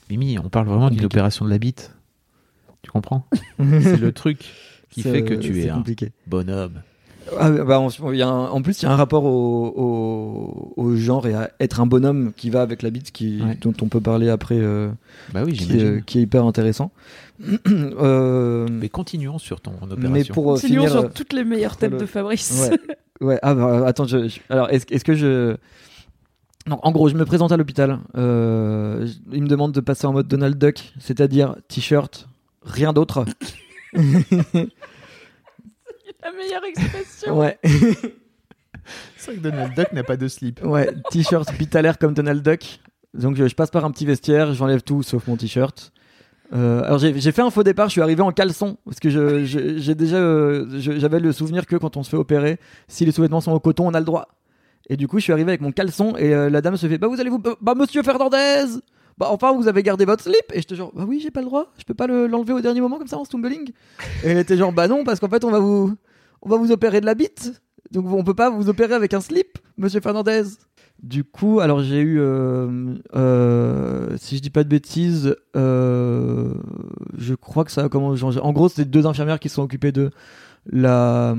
Mimi, 0.09 0.39
on 0.39 0.49
parle 0.49 0.67
vraiment 0.67 0.91
d'une 0.91 1.05
opération 1.05 1.45
de 1.45 1.51
la 1.51 1.59
bite. 1.59 1.93
Tu 2.83 2.91
comprends 2.91 3.27
C'est 3.59 3.97
le 4.01 4.13
truc 4.13 4.45
qui 4.91 5.03
fait 5.03 5.23
que 5.25 5.35
tu 5.35 5.61
es 5.63 5.69
un 5.69 5.85
bonhomme. 6.27 6.83
Ah, 7.39 7.51
bah, 7.51 7.87
y 8.15 8.23
a 8.23 8.29
un- 8.29 8.49
en 8.49 8.63
plus, 8.63 8.81
il 8.83 8.87
y 8.87 8.89
a 8.89 8.93
un 8.93 8.97
rapport 8.97 9.25
au, 9.25 9.67
au- 9.77 10.73
au 10.77 10.97
genre 10.97 11.29
et 11.29 11.35
à 11.35 11.51
être 11.61 11.81
un 11.81 11.87
bonhomme 11.87 12.33
qui 12.37 12.51
va 12.51 12.63
avec 12.63 12.83
la 12.83 12.91
bite, 12.91 13.13
qui, 13.13 13.41
Ouais. 13.43 13.57
dont 13.61 13.75
on 13.83 13.87
peut 13.87 14.01
parler 14.01 14.29
après, 14.31 14.59
Bah 15.33 15.43
oui, 15.45 15.53
qui, 15.53 15.69
qui 16.07 16.19
est 16.19 16.23
hyper 16.23 16.45
intéressant. 16.45 16.91
Euh, 17.69 18.67
Mais 18.71 18.89
continuons 18.89 19.39
sur 19.39 19.61
ton 19.61 19.73
opération. 19.83 20.11
mais 20.11 20.25
pour 20.25 20.51
euh, 20.53 20.55
Continuons 20.57 20.87
finir, 20.87 21.01
sur 21.01 21.13
toutes 21.13 21.33
les 21.33 21.45
meilleures 21.45 21.77
têtes 21.77 21.93
le- 21.93 21.99
de 21.99 22.07
Fabrice. 22.07 22.69
Ouais. 22.71 22.79
Ouais, 23.27 23.39
ah 23.43 23.55
bah, 23.55 23.87
attends, 23.87 24.05
je, 24.07 24.29
je- 24.29 24.41
alors 24.49 24.69
est-ce 24.71 25.05
que 25.05 25.15
je. 25.15 25.57
Donc, 26.67 26.81
en 26.87 26.93
gros, 26.93 27.09
je 27.09 27.15
me 27.15 27.25
présente 27.25 27.53
à 27.53 27.57
l'hôpital. 27.57 27.99
Euh, 28.17 29.07
il 29.33 29.43
me 29.43 29.49
demande 29.49 29.73
de 29.73 29.81
passer 29.81 30.07
en 30.07 30.13
mode 30.13 30.29
Donald 30.29 30.59
Duck, 30.59 30.93
c'est-à-dire 30.99 31.57
t-shirt, 31.69 32.29
rien 32.63 32.93
d'autre. 32.93 33.25
La 36.23 36.33
meilleure 36.33 36.65
expression. 36.65 37.39
ouais, 37.39 37.59
C'est 39.17 39.33
vrai 39.33 39.37
que 39.37 39.41
Donald 39.41 39.75
Duck 39.75 39.93
n'a 39.93 40.03
pas 40.03 40.17
de 40.17 40.29
slip. 40.29 40.61
ouais, 40.65 40.91
t-shirt 41.11 41.49
l'air 41.75 41.99
comme 41.99 42.13
Donald 42.15 42.43
Duck. 42.43 42.81
Donc, 43.15 43.37
je, 43.37 43.49
je 43.49 43.55
passe 43.55 43.71
par 43.71 43.85
un 43.85 43.91
petit 43.91 44.07
vestiaire, 44.07 44.53
j'enlève 44.55 44.83
tout 44.83 45.03
sauf 45.03 45.27
mon 45.27 45.37
t-shirt. 45.37 45.93
Euh, 46.53 46.83
alors 46.83 46.99
j'ai 46.99 47.33
fait 47.33 47.43
un 47.43 47.51
faux 47.51 47.63
départ, 47.63 47.87
je 47.89 47.93
suis 47.93 48.01
arrivé 48.03 48.23
en 48.23 48.33
caleçon 48.33 48.77
parce 48.85 48.99
que 48.99 49.09
je- 49.09 49.45
je- 49.45 49.93
déjà 49.93 50.17
euh, 50.17 50.67
je- 50.81 50.99
j'avais 50.99 51.21
le 51.21 51.31
souvenir 51.33 51.65
que 51.65 51.77
quand 51.77 51.97
on 51.97 52.03
se 52.03 52.11
fait 52.11 52.17
opérer, 52.17 52.59
si 52.89 53.05
les 53.05 53.13
sous-vêtements 53.13 53.41
sont 53.41 53.53
au 53.53 53.61
coton, 53.61 53.87
on 53.87 53.95
a 53.95 54.01
le 54.01 54.05
droit. 54.05 54.27
Et 54.89 54.97
du 54.97 55.07
coup, 55.07 55.19
je 55.19 55.23
suis 55.25 55.33
arrivé 55.33 55.49
avec 55.53 55.61
mon 55.61 55.71
caleçon 55.71 56.17
et 56.17 56.35
euh, 56.35 56.51
la 56.51 56.61
dame 56.61 56.77
se 56.77 56.89
fait 56.89 56.99
bah 56.99 57.07
vous 57.07 57.21
allez 57.21 57.31
vous 57.31 57.39
bah, 57.39 57.75
monsieur 57.77 58.03
Fernandez. 58.03 58.65
Bah 59.17 59.29
enfin 59.31 59.53
vous 59.53 59.69
avez 59.69 59.83
gardé 59.85 60.05
votre 60.07 60.25
slip 60.25 60.35
et 60.53 60.57
j'étais 60.57 60.75
genre 60.75 60.91
bah 60.95 61.05
oui 61.07 61.21
j'ai 61.23 61.31
pas 61.31 61.41
le 61.41 61.47
droit, 61.47 61.73
je 61.79 61.85
peux 61.85 61.95
pas 61.95 62.07
le- 62.09 62.27
l'enlever 62.27 62.55
au 62.55 62.61
dernier 62.61 62.81
moment 62.81 62.99
comme 62.99 63.07
ça 63.07 63.19
en 63.19 63.25
stumbling. 63.25 63.71
Et 64.25 64.29
elle 64.31 64.39
était 64.39 64.57
genre 64.57 64.73
bah 64.73 64.89
non 64.89 65.05
parce 65.05 65.21
qu'en 65.21 65.29
fait 65.29 65.45
on 65.45 65.51
va 65.51 65.59
vous 65.61 65.95
on 66.43 66.49
va 66.49 66.57
vous 66.57 66.73
opérer 66.73 67.01
de 67.01 67.07
la 67.07 67.15
bite. 67.15 67.53
Donc 67.93 68.07
on 68.13 68.25
peut 68.25 68.35
pas 68.35 68.51
vous 68.51 68.69
opérer 68.69 68.95
avec 68.95 69.15
un 69.15 69.21
slip, 69.21 69.59
monsieur 69.77 70.01
Fernandez. 70.01 70.43
Du 71.03 71.25
coup, 71.25 71.61
alors 71.61 71.83
j'ai 71.83 72.01
eu, 72.01 72.21
euh, 72.21 72.95
euh, 73.15 74.17
si 74.19 74.37
je 74.37 74.43
dis 74.43 74.51
pas 74.51 74.65
de 74.65 74.69
bêtises, 74.69 75.35
euh, 75.57 76.53
je 77.17 77.35
crois 77.35 77.65
que 77.65 77.71
ça 77.71 77.85
a 77.85 77.89
commencé. 77.89 78.23
En 78.39 78.53
gros, 78.53 78.69
c'est 78.69 78.85
deux 78.85 79.07
infirmières 79.07 79.41
qui 79.41 79.49
sont 79.49 79.63
occupées 79.63 79.93
de 79.93 80.11
la, 80.71 81.35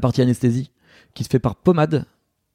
partie 0.00 0.22
anesthésie, 0.22 0.70
qui 1.14 1.24
se 1.24 1.28
fait 1.28 1.40
par 1.40 1.56
pommade, 1.56 2.04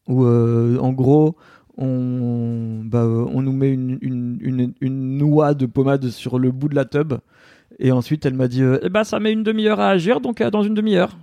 où 0.08 0.26
en 0.26 0.94
gros, 0.94 1.36
on, 1.78 2.82
bah, 2.86 3.04
nous 3.06 3.52
met 3.52 3.74
une, 3.74 4.74
noix 4.82 5.54
de 5.56 5.66
pommade 5.66 6.08
sur 6.08 6.40
le 6.40 6.52
bout 6.52 6.70
de 6.70 6.76
la 6.76 6.86
tube. 6.86 7.16
Et 7.80 7.92
ensuite, 7.92 8.26
elle 8.26 8.36
m'a 8.36 8.48
dit, 8.48 8.64
eh 8.82 8.90
ben, 8.90 9.04
ça 9.04 9.20
met 9.20 9.34
une 9.34 9.44
demi-heure 9.44 9.82
à 9.82 9.90
agir, 9.90 10.22
donc 10.22 10.42
dans 10.42 10.64
une 10.64 10.74
demi-heure. 10.74 11.18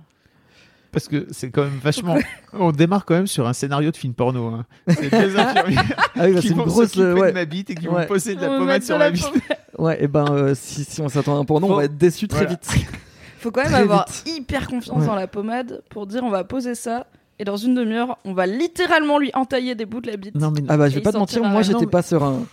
Parce 0.93 1.07
que 1.07 1.25
c'est 1.31 1.49
quand 1.49 1.63
même 1.63 1.79
vachement. 1.83 2.15
On 2.53 2.71
démarre 2.71 3.03
quand 3.03 3.15
même 3.15 3.27
sur 3.27 3.47
un 3.47 3.53
scénario 3.53 3.91
de 3.91 3.97
film 3.97 4.13
porno. 4.13 4.45
Hein. 4.47 4.65
C'est 4.87 5.09
deux 5.09 5.37
infirmières 5.39 5.83
Ah 6.15 6.25
oui, 6.25 6.33
bah, 6.33 6.39
qui 6.39 6.47
c'est 6.47 6.53
une 6.53 6.59
vont 6.59 6.65
grosse. 6.65 6.97
euh, 6.97 7.15
ouais. 7.15 7.29
de 7.29 7.33
ma 7.33 7.45
bite 7.45 7.69
et 7.71 7.75
qui 7.75 7.87
Ouais. 7.87 8.01
vont 8.03 8.07
poser 8.07 8.35
de 8.35 8.41
la 8.41 8.51
On 8.51 8.59
pommade 8.59 8.83
sur 8.83 8.97
la 8.97 9.11
bite. 9.11 9.25
Ouais, 9.79 10.01
et 10.03 10.07
ben 10.07 10.25
euh, 10.29 10.53
si, 10.55 10.83
si 10.83 11.01
on 11.01 11.09
s'attend 11.09 11.35
à 11.35 11.39
un 11.39 11.45
porno, 11.45 11.67
on 11.67 11.75
va 11.75 11.85
être 11.85 11.97
déçu 11.97 12.27
très 12.27 12.41
Voilà. 12.45 12.51
vite. 12.51 12.85
Faut 13.39 13.49
quand 13.51 13.63
même 13.63 13.71
Très 13.71 13.81
avoir 13.81 14.05
vite. 14.07 14.37
hyper 14.37 14.67
confiance 14.67 14.99
Ouais. 14.99 15.05
dans 15.07 15.15
la 15.15 15.27
pommade 15.27 15.81
pour 15.89 16.05
dire 16.05 16.23
on 16.23 16.29
va 16.29 16.43
poser 16.43 16.75
ça 16.75 17.07
et 17.39 17.43
dans 17.43 17.57
une 17.57 17.73
demi-heure 17.73 18.17
on 18.23 18.33
va 18.33 18.45
littéralement 18.45 19.17
lui 19.17 19.31
entailler 19.33 19.73
des 19.73 19.85
bouts 19.87 19.99
de 19.99 20.07
la 20.11 20.15
bite. 20.17 20.35
Non, 20.35 20.51
mais 20.51 20.61
Ah 20.69 20.77
bah 20.77 20.87
je 20.89 20.95
vais 20.95 21.01
pas 21.01 21.11
te 21.11 21.17
mentir, 21.17 21.43
moi 21.43 21.63
j'étais 21.63 21.85
Non, 21.85 21.89
pas 21.89 22.03
serein. 22.03 22.43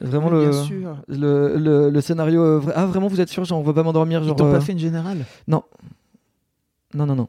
Vraiment 0.00 0.30
le, 0.30 0.50
le, 1.06 1.56
le, 1.58 1.90
le 1.90 2.00
scénario. 2.00 2.42
euh, 2.42 2.58
vra- 2.60 2.72
Ah 2.74 2.86
vraiment 2.86 3.06
vous 3.08 3.20
êtes 3.20 3.28
sûr, 3.28 3.44
genre 3.44 3.60
on 3.60 3.62
va 3.62 3.74
pas 3.74 3.82
m'endormir 3.84 4.22
Ils 4.22 4.26
genre. 4.28 4.36
t'ont 4.36 4.46
euh, 4.48 4.52
pas 4.54 4.60
fait 4.60 4.72
une 4.72 4.78
générale 4.80 5.18
Non 5.46 5.62
non 6.94 7.06
non. 7.06 7.28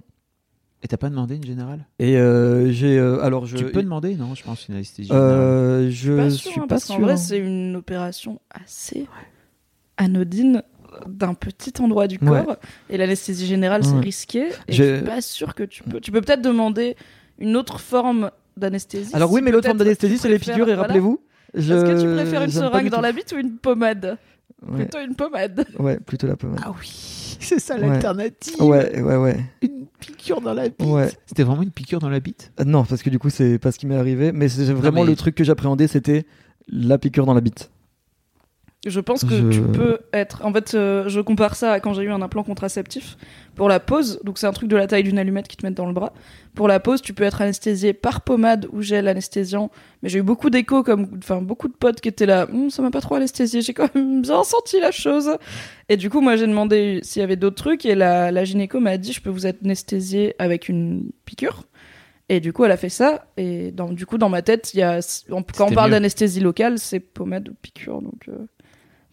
Et 0.86 0.88
t'as 0.88 0.98
pas 0.98 1.10
demandé 1.10 1.36
une 1.38 1.44
générale? 1.44 1.88
Et 1.98 2.16
euh, 2.16 2.72
j'ai 2.72 3.00
euh, 3.00 3.20
alors 3.24 3.48
je. 3.48 3.58
Tu 3.58 3.66
peux 3.72 3.82
demander 3.82 4.14
Non, 4.16 4.36
je 4.36 4.44
pense 4.44 4.68
une 4.68 4.76
anesthésie 4.76 5.08
générale. 5.10 5.32
Euh, 5.34 5.90
je 5.90 6.14
pas 6.14 6.30
suis 6.30 6.52
sûr, 6.52 6.62
hein, 6.62 6.68
pas 6.68 6.76
parce 6.76 6.86
qu'en 6.86 6.98
sûr. 6.98 7.04
vrai 7.06 7.14
hein. 7.14 7.18
c'est 7.18 7.40
une 7.40 7.76
opération 7.76 8.40
assez 8.52 9.08
anodine 9.98 10.62
d'un 11.08 11.34
petit 11.34 11.74
endroit 11.82 12.06
du 12.08 12.20
Ouais. 12.22 12.44
corps 12.44 12.58
et 12.92 12.98
l'anesthésie 12.98 13.48
générale 13.48 13.84
c'est 13.84 13.98
risqué 14.00 14.50
et 14.68 14.74
je 14.74 14.98
suis 14.98 15.04
pas 15.06 15.22
sûr 15.22 15.56
que 15.56 15.64
tu 15.64 15.82
peux 15.82 16.00
tu 16.00 16.12
peux 16.12 16.22
peut-être 16.22 16.44
demander 16.44 16.96
une 17.40 17.56
autre 17.58 17.80
forme 17.80 18.30
d'anesthésie 18.56 19.10
Alors 19.16 19.32
oui, 19.32 19.40
si 19.40 19.46
mais 19.46 19.52
l'autre 19.52 19.66
forme 19.66 19.80
d'anesthésie 19.80 20.20
c'est 20.20 20.30
les 20.30 20.38
piqûres 20.38 20.60
et 20.70 20.76
voilà. 20.76 20.82
rappelez-vous. 20.84 21.20
Je... 21.56 21.74
Est-ce 21.74 21.84
que 21.84 22.00
tu 22.02 22.14
préfères 22.14 22.44
une 22.44 22.52
seringue 22.52 22.90
dans 22.90 23.02
la 23.02 23.12
bite 23.12 23.34
ou 23.36 23.40
une 23.40 23.58
pommade? 23.58 24.18
Ouais, 24.68 24.84
Plutôt 24.84 25.00
une 25.00 25.16
pommade. 25.16 25.66
ouais, 25.80 26.00
plutôt 26.00 26.28
la 26.28 26.36
pommade. 26.36 26.60
Ah 26.64 26.72
oui, 26.80 26.88
c'est 27.40 27.60
ça 27.60 27.76
l'alternative. 27.78 28.62
Ouais, 28.62 29.02
ouais, 29.02 29.18
ouais. 29.18 29.40
Une 29.64 29.85
piqûre 30.06 30.42
dans 30.42 30.54
la 30.54 30.70
bite. 30.70 30.82
Ouais. 30.84 31.10
C'était 31.26 31.44
vraiment 31.44 31.64
une 31.64 31.72
piqûre 31.72 32.00
dans 32.00 32.10
la 32.10 32.20
bite? 32.20 32.52
Euh, 32.60 32.64
Non, 32.64 32.84
parce 32.86 33.02
que 33.04 33.10
du 33.10 33.20
coup, 33.20 33.30
c'est 33.30 33.58
pas 33.60 33.72
ce 33.72 33.80
qui 33.80 33.88
m'est 33.88 33.96
arrivé. 33.96 34.32
Mais 34.32 34.48
c'est 34.50 34.66
vraiment 34.74 35.04
mais- 35.04 35.10
le 35.12 35.16
truc 35.16 35.36
que 35.36 35.44
j'appréhendais, 35.44 35.88
c'était 35.88 36.26
la 36.68 36.98
piqûre 36.98 37.26
dans 37.26 37.34
la 37.34 37.42
bite. 37.42 37.72
Je 38.86 39.00
pense 39.00 39.24
que 39.24 39.36
Je- 39.36 39.50
tu 39.50 39.62
peux 39.62 39.98
être. 40.14 40.46
En 40.46 40.54
fait, 40.54 40.76
euh, 40.76 41.10
je 41.10 41.20
compare 41.20 41.56
ça 41.56 41.72
à 41.74 41.80
quand 41.80 41.94
j'ai 41.96 42.04
eu 42.04 42.12
un 42.12 42.22
implant 42.22 42.44
contraceptif. 42.44 43.18
Pour 43.56 43.68
la 43.70 43.80
pause, 43.80 44.20
donc 44.24 44.38
c'est 44.38 44.48
un 44.48 44.52
truc 44.52 44.70
de 44.70 44.76
la 44.76 44.86
taille 44.86 45.04
d'une 45.04 45.18
allumette 45.18 45.48
qui 45.48 45.58
te 45.58 45.66
met 45.66 45.72
dans 45.72 45.86
le 45.86 45.94
bras. 45.94 46.14
Pour 46.54 46.68
la 46.68 46.80
pause, 46.80 47.02
tu 47.02 47.14
peux 47.14 47.24
être 47.24 47.42
anesthésié 47.42 47.94
par 47.94 48.22
pommade 48.22 48.68
ou 48.72 48.82
gel 48.82 49.08
anesthésiant. 49.08 49.72
Mais 50.04 50.10
j'ai 50.10 50.20
eu 50.20 50.24
beaucoup 50.24 50.50
d'échos, 50.50 50.84
comme, 50.84 51.08
enfin, 51.18 51.42
beaucoup 51.42 51.68
de 51.68 51.74
potes 51.74 52.00
qui 52.02 52.10
étaient 52.10 52.26
là. 52.26 52.48
Hum, 52.54 52.70
ça 52.70 52.82
m'a 52.82 52.92
pas 52.92 53.02
trop 53.02 53.16
anesthésié, 53.16 53.62
j'ai 53.62 53.74
quand 53.74 53.94
même 53.96 54.22
bien 54.22 54.44
senti 54.44 54.80
la 54.80 54.92
chose. 54.92 55.32
Et 55.90 55.98
du 55.98 56.10
coup, 56.10 56.22
moi, 56.22 56.36
j'ai 56.36 56.48
demandé 56.48 57.00
s'il 57.02 57.22
y 57.22 57.24
avait 57.24 57.38
d'autres 57.38 57.56
trucs. 57.56 57.86
Et 57.86 57.96
la, 57.96 58.32
la 58.32 58.44
gynéco 58.44 58.80
m'a 58.80 58.98
dit, 58.98 59.14
je 59.14 59.22
peux 59.22 59.30
vous 59.32 59.46
anesthésier 59.48 60.36
avec 60.38 60.70
une 60.70 61.10
piqûre. 61.26 61.64
Et 62.28 62.40
du 62.40 62.54
coup, 62.54 62.66
elle 62.66 62.72
a 62.72 62.78
fait 62.78 62.90
ça. 62.90 63.28
Et 63.38 63.72
dans, 63.72 63.92
du 63.92 64.06
coup, 64.06 64.18
dans 64.18 64.30
ma 64.30 64.42
tête, 64.42 64.74
il 64.74 64.80
y 64.80 64.84
a, 64.84 65.00
quand 65.30 65.38
on 65.38 65.72
parle 65.76 65.92
d'anesthésie 65.92 66.40
locale, 66.40 66.80
c'est 66.80 67.00
pommade 67.00 67.50
ou 67.50 67.54
piqûre. 67.62 68.02
Donc, 68.02 68.28
euh, 68.30 68.48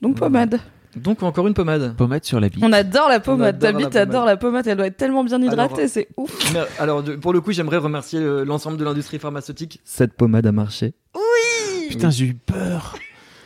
donc 0.02 0.16
pommade. 0.18 0.58
Donc 0.96 1.22
encore 1.22 1.46
une 1.48 1.54
pommade. 1.54 1.94
Pommade 1.96 2.22
sur 2.24 2.38
la 2.38 2.50
bite. 2.50 2.62
On 2.62 2.70
adore 2.72 3.08
la 3.08 3.18
pommade. 3.20 3.58
Ta 3.58 3.72
la 3.72 3.78
bite 3.78 3.96
adore 3.96 4.12
pommade. 4.22 4.26
la 4.26 4.36
pommade. 4.36 4.66
Elle 4.68 4.76
doit 4.76 4.86
être 4.88 4.96
tellement 4.98 5.24
bien 5.24 5.40
hydratée, 5.40 5.88
c'est 5.88 6.08
ouf. 6.18 6.52
Mais, 6.52 6.60
alors, 6.78 7.02
de- 7.02 7.14
pour 7.16 7.32
le 7.32 7.40
coup, 7.40 7.50
j'aimerais 7.52 7.78
remercier 7.78 8.18
euh, 8.20 8.44
l'ensemble 8.44 8.76
de 8.76 8.84
l'industrie 8.84 9.18
pharmaceutique. 9.18 9.80
Cette 9.84 10.12
pommade 10.12 10.46
a 10.46 10.52
marché. 10.52 10.92
Putain, 11.88 12.10
j'ai 12.10 12.26
eu 12.26 12.34
peur. 12.34 12.94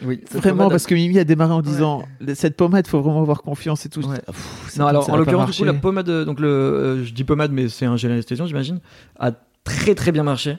Oui, 0.04 0.20
cette 0.24 0.38
Vraiment, 0.42 0.56
pommade 0.56 0.66
a- 0.66 0.74
parce 0.74 0.86
que 0.86 0.94
Mimi 0.94 1.18
a 1.18 1.24
démarré 1.24 1.52
en 1.52 1.62
disant 1.62 2.04
cette 2.34 2.56
pommade, 2.56 2.86
faut 2.86 3.00
vraiment 3.00 3.22
avoir 3.22 3.42
confiance 3.42 3.86
et 3.86 3.88
tout. 3.88 4.04
Ouais. 4.06 4.18
Pff, 4.26 4.66
ça- 4.68 4.82
Non, 4.82 4.88
alors 4.88 5.04
en 5.08 5.12
pas 5.12 5.16
l'occurrence, 5.18 5.50
du 5.52 5.56
coup, 5.56 5.64
la 5.64 5.72
marcher. 5.72 5.80
pommade, 5.82 6.08
euh, 6.08 6.24
donc 6.24 6.38
le, 6.40 6.48
euh, 6.48 7.04
je 7.04 7.12
dis 7.14 7.24
pommade, 7.24 7.52
mais 7.52 7.68
c'est 7.68 7.86
un 7.86 7.96
gel 7.96 8.10
anesthésiant, 8.12 8.46
j'imagine, 8.46 8.80
a 9.18 9.30
très 9.64 9.94
très 9.94 10.12
bien 10.12 10.22
marché. 10.22 10.58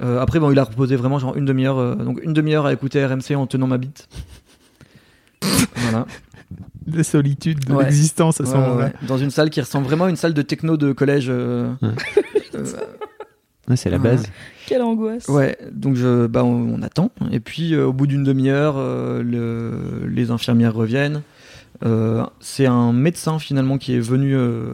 Euh, 0.00 0.20
après, 0.20 0.38
bon, 0.38 0.52
il 0.52 0.58
a 0.58 0.64
reposé 0.64 0.94
vraiment 0.94 1.18
genre 1.18 1.36
une 1.36 1.44
demi-heure, 1.44 1.78
euh, 1.78 1.94
donc 1.96 2.20
une 2.22 2.32
demi-heure 2.34 2.66
à 2.66 2.72
écouter 2.72 3.04
RMC 3.04 3.34
en 3.34 3.46
tenant 3.46 3.66
ma 3.66 3.78
bite. 3.78 4.08
Voilà. 5.76 6.06
La 6.90 7.04
solitude 7.04 7.66
de 7.66 7.74
Ouais. 7.74 7.84
l'existence 7.84 8.40
à 8.40 8.46
ce 8.46 8.52
Ouais, 8.52 8.56
moment-là. 8.58 8.86
ouais. 8.86 8.92
Dans 9.06 9.18
une 9.18 9.30
salle 9.30 9.50
qui 9.50 9.60
ressemble 9.60 9.84
vraiment 9.86 10.06
à 10.06 10.10
une 10.10 10.16
salle 10.16 10.32
de 10.32 10.40
techno 10.40 10.78
de 10.78 10.92
collège. 10.92 11.26
euh, 11.28 11.70
Ouais. 11.82 11.88
euh, 12.54 12.64
Ouais, 13.68 13.76
c'est 13.76 13.90
la 13.90 13.98
Ouais. 13.98 14.02
base. 14.02 14.22
Quelle 14.66 14.80
angoisse. 14.80 15.28
Ouais, 15.28 15.58
donc 15.70 15.96
je, 15.96 16.26
bah, 16.26 16.42
on, 16.44 16.74
on 16.78 16.82
attend. 16.82 17.10
Et 17.30 17.40
puis 17.40 17.74
euh, 17.74 17.84
au 17.86 17.92
bout 17.92 18.06
d'une 18.06 18.24
demi-heure, 18.24 18.76
euh, 18.78 19.22
le- 19.22 20.06
les 20.08 20.30
infirmières 20.30 20.72
reviennent. 20.74 21.20
Euh, 21.84 22.24
c'est 22.40 22.64
un 22.66 22.92
médecin 22.94 23.38
finalement 23.38 23.76
qui 23.76 23.94
est 23.94 24.00
venu 24.00 24.34
euh, 24.34 24.70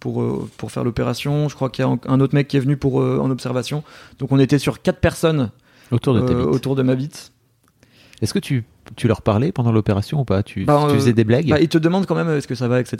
pour, 0.00 0.22
euh, 0.22 0.48
pour 0.56 0.72
faire 0.72 0.82
l'opération. 0.84 1.50
Je 1.50 1.54
crois 1.54 1.68
qu'il 1.68 1.84
y 1.84 1.88
a 1.88 1.90
un- 1.90 2.00
un 2.08 2.20
autre 2.20 2.34
mec 2.34 2.48
qui 2.48 2.56
est 2.56 2.60
venu 2.60 2.78
pour, 2.78 3.02
euh, 3.02 3.18
en 3.18 3.30
observation. 3.30 3.84
Donc 4.18 4.32
on 4.32 4.38
était 4.38 4.58
sur 4.58 4.80
quatre 4.80 5.00
personnes 5.00 5.50
Autour 5.90 6.14
de 6.14 6.20
ta 6.20 6.32
bite. 6.32 6.46
autour 6.46 6.74
de 6.76 6.82
ma 6.82 6.94
bite. 6.94 7.32
Est-ce 8.20 8.34
que 8.34 8.38
tu, 8.40 8.64
tu 8.96 9.06
leur 9.06 9.22
parlais 9.22 9.52
pendant 9.52 9.70
l'opération 9.70 10.20
ou 10.20 10.24
pas? 10.24 10.42
Tu, 10.42 10.64
Bah, 10.64 10.86
tu 10.88 10.94
faisais 10.96 11.12
des 11.12 11.22
blagues? 11.24 11.48
Bah, 11.48 11.60
ils 11.60 11.68
te 11.68 11.78
demandent 11.78 12.06
quand 12.06 12.16
même 12.16 12.28
euh, 12.28 12.38
est-ce 12.38 12.48
que 12.48 12.54
ça 12.56 12.66
va, 12.66 12.80
etc. 12.80 12.96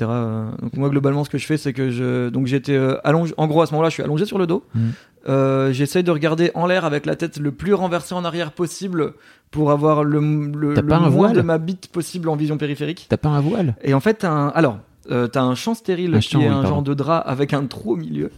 Donc 0.62 0.76
moi 0.76 0.88
globalement 0.90 1.24
ce 1.24 1.31
que 1.31 1.38
je 1.38 1.46
fais 1.46 1.57
c'est 1.57 1.72
que 1.72 1.90
je 1.90 2.28
donc 2.28 2.46
j'étais 2.46 2.74
euh, 2.76 2.96
allongé. 3.07 3.35
En 3.37 3.46
gros 3.48 3.62
à 3.62 3.66
ce 3.66 3.72
moment-là 3.72 3.88
je 3.88 3.94
suis 3.94 4.02
allongé 4.02 4.24
sur 4.26 4.38
le 4.38 4.46
dos. 4.46 4.64
Mhm. 4.74 4.92
Euh, 5.28 5.72
J'essaye 5.72 6.04
de 6.04 6.11
regarder 6.12 6.52
en 6.54 6.66
l'air 6.66 6.85
avec 6.85 7.04
la 7.04 7.16
tête 7.16 7.38
le 7.38 7.50
plus 7.50 7.74
renversée 7.74 8.14
en 8.14 8.24
arrière 8.24 8.52
possible 8.52 9.14
pour 9.50 9.72
avoir 9.72 10.04
le, 10.04 10.20
le, 10.20 10.74
T'as 10.74 10.83
le 10.83 10.87
pas 10.87 10.96
un 10.96 11.00
moins 11.00 11.09
voile? 11.11 11.33
de 11.37 11.42
ma 11.42 11.59
bite 11.59 11.88
possible 11.88 12.28
en 12.28 12.37
vision 12.37 12.57
périphérique. 12.57 13.07
T'as 13.09 13.16
pas 13.16 13.28
un 13.31 13.40
voile? 13.40 13.74
Et 13.83 13.94
en 13.94 14.00
fait 14.00 14.24
un 14.24 14.52
alors 14.54 14.78
euh, 15.11 15.26
t'as 15.26 15.42
un 15.42 15.54
champ 15.57 15.74
stérile 15.74 16.14
Un 16.14 16.20
qui 16.20 16.31
champ, 16.31 16.40
est 16.40 16.42
oui, 16.42 16.48
un 16.48 16.52
pardon. 16.61 16.68
genre 16.68 16.83
de 16.83 16.94
drap 16.94 17.18
avec 17.18 17.52
un 17.54 17.64
trou 17.66 17.94
au 17.94 17.96
milieu 17.96 18.31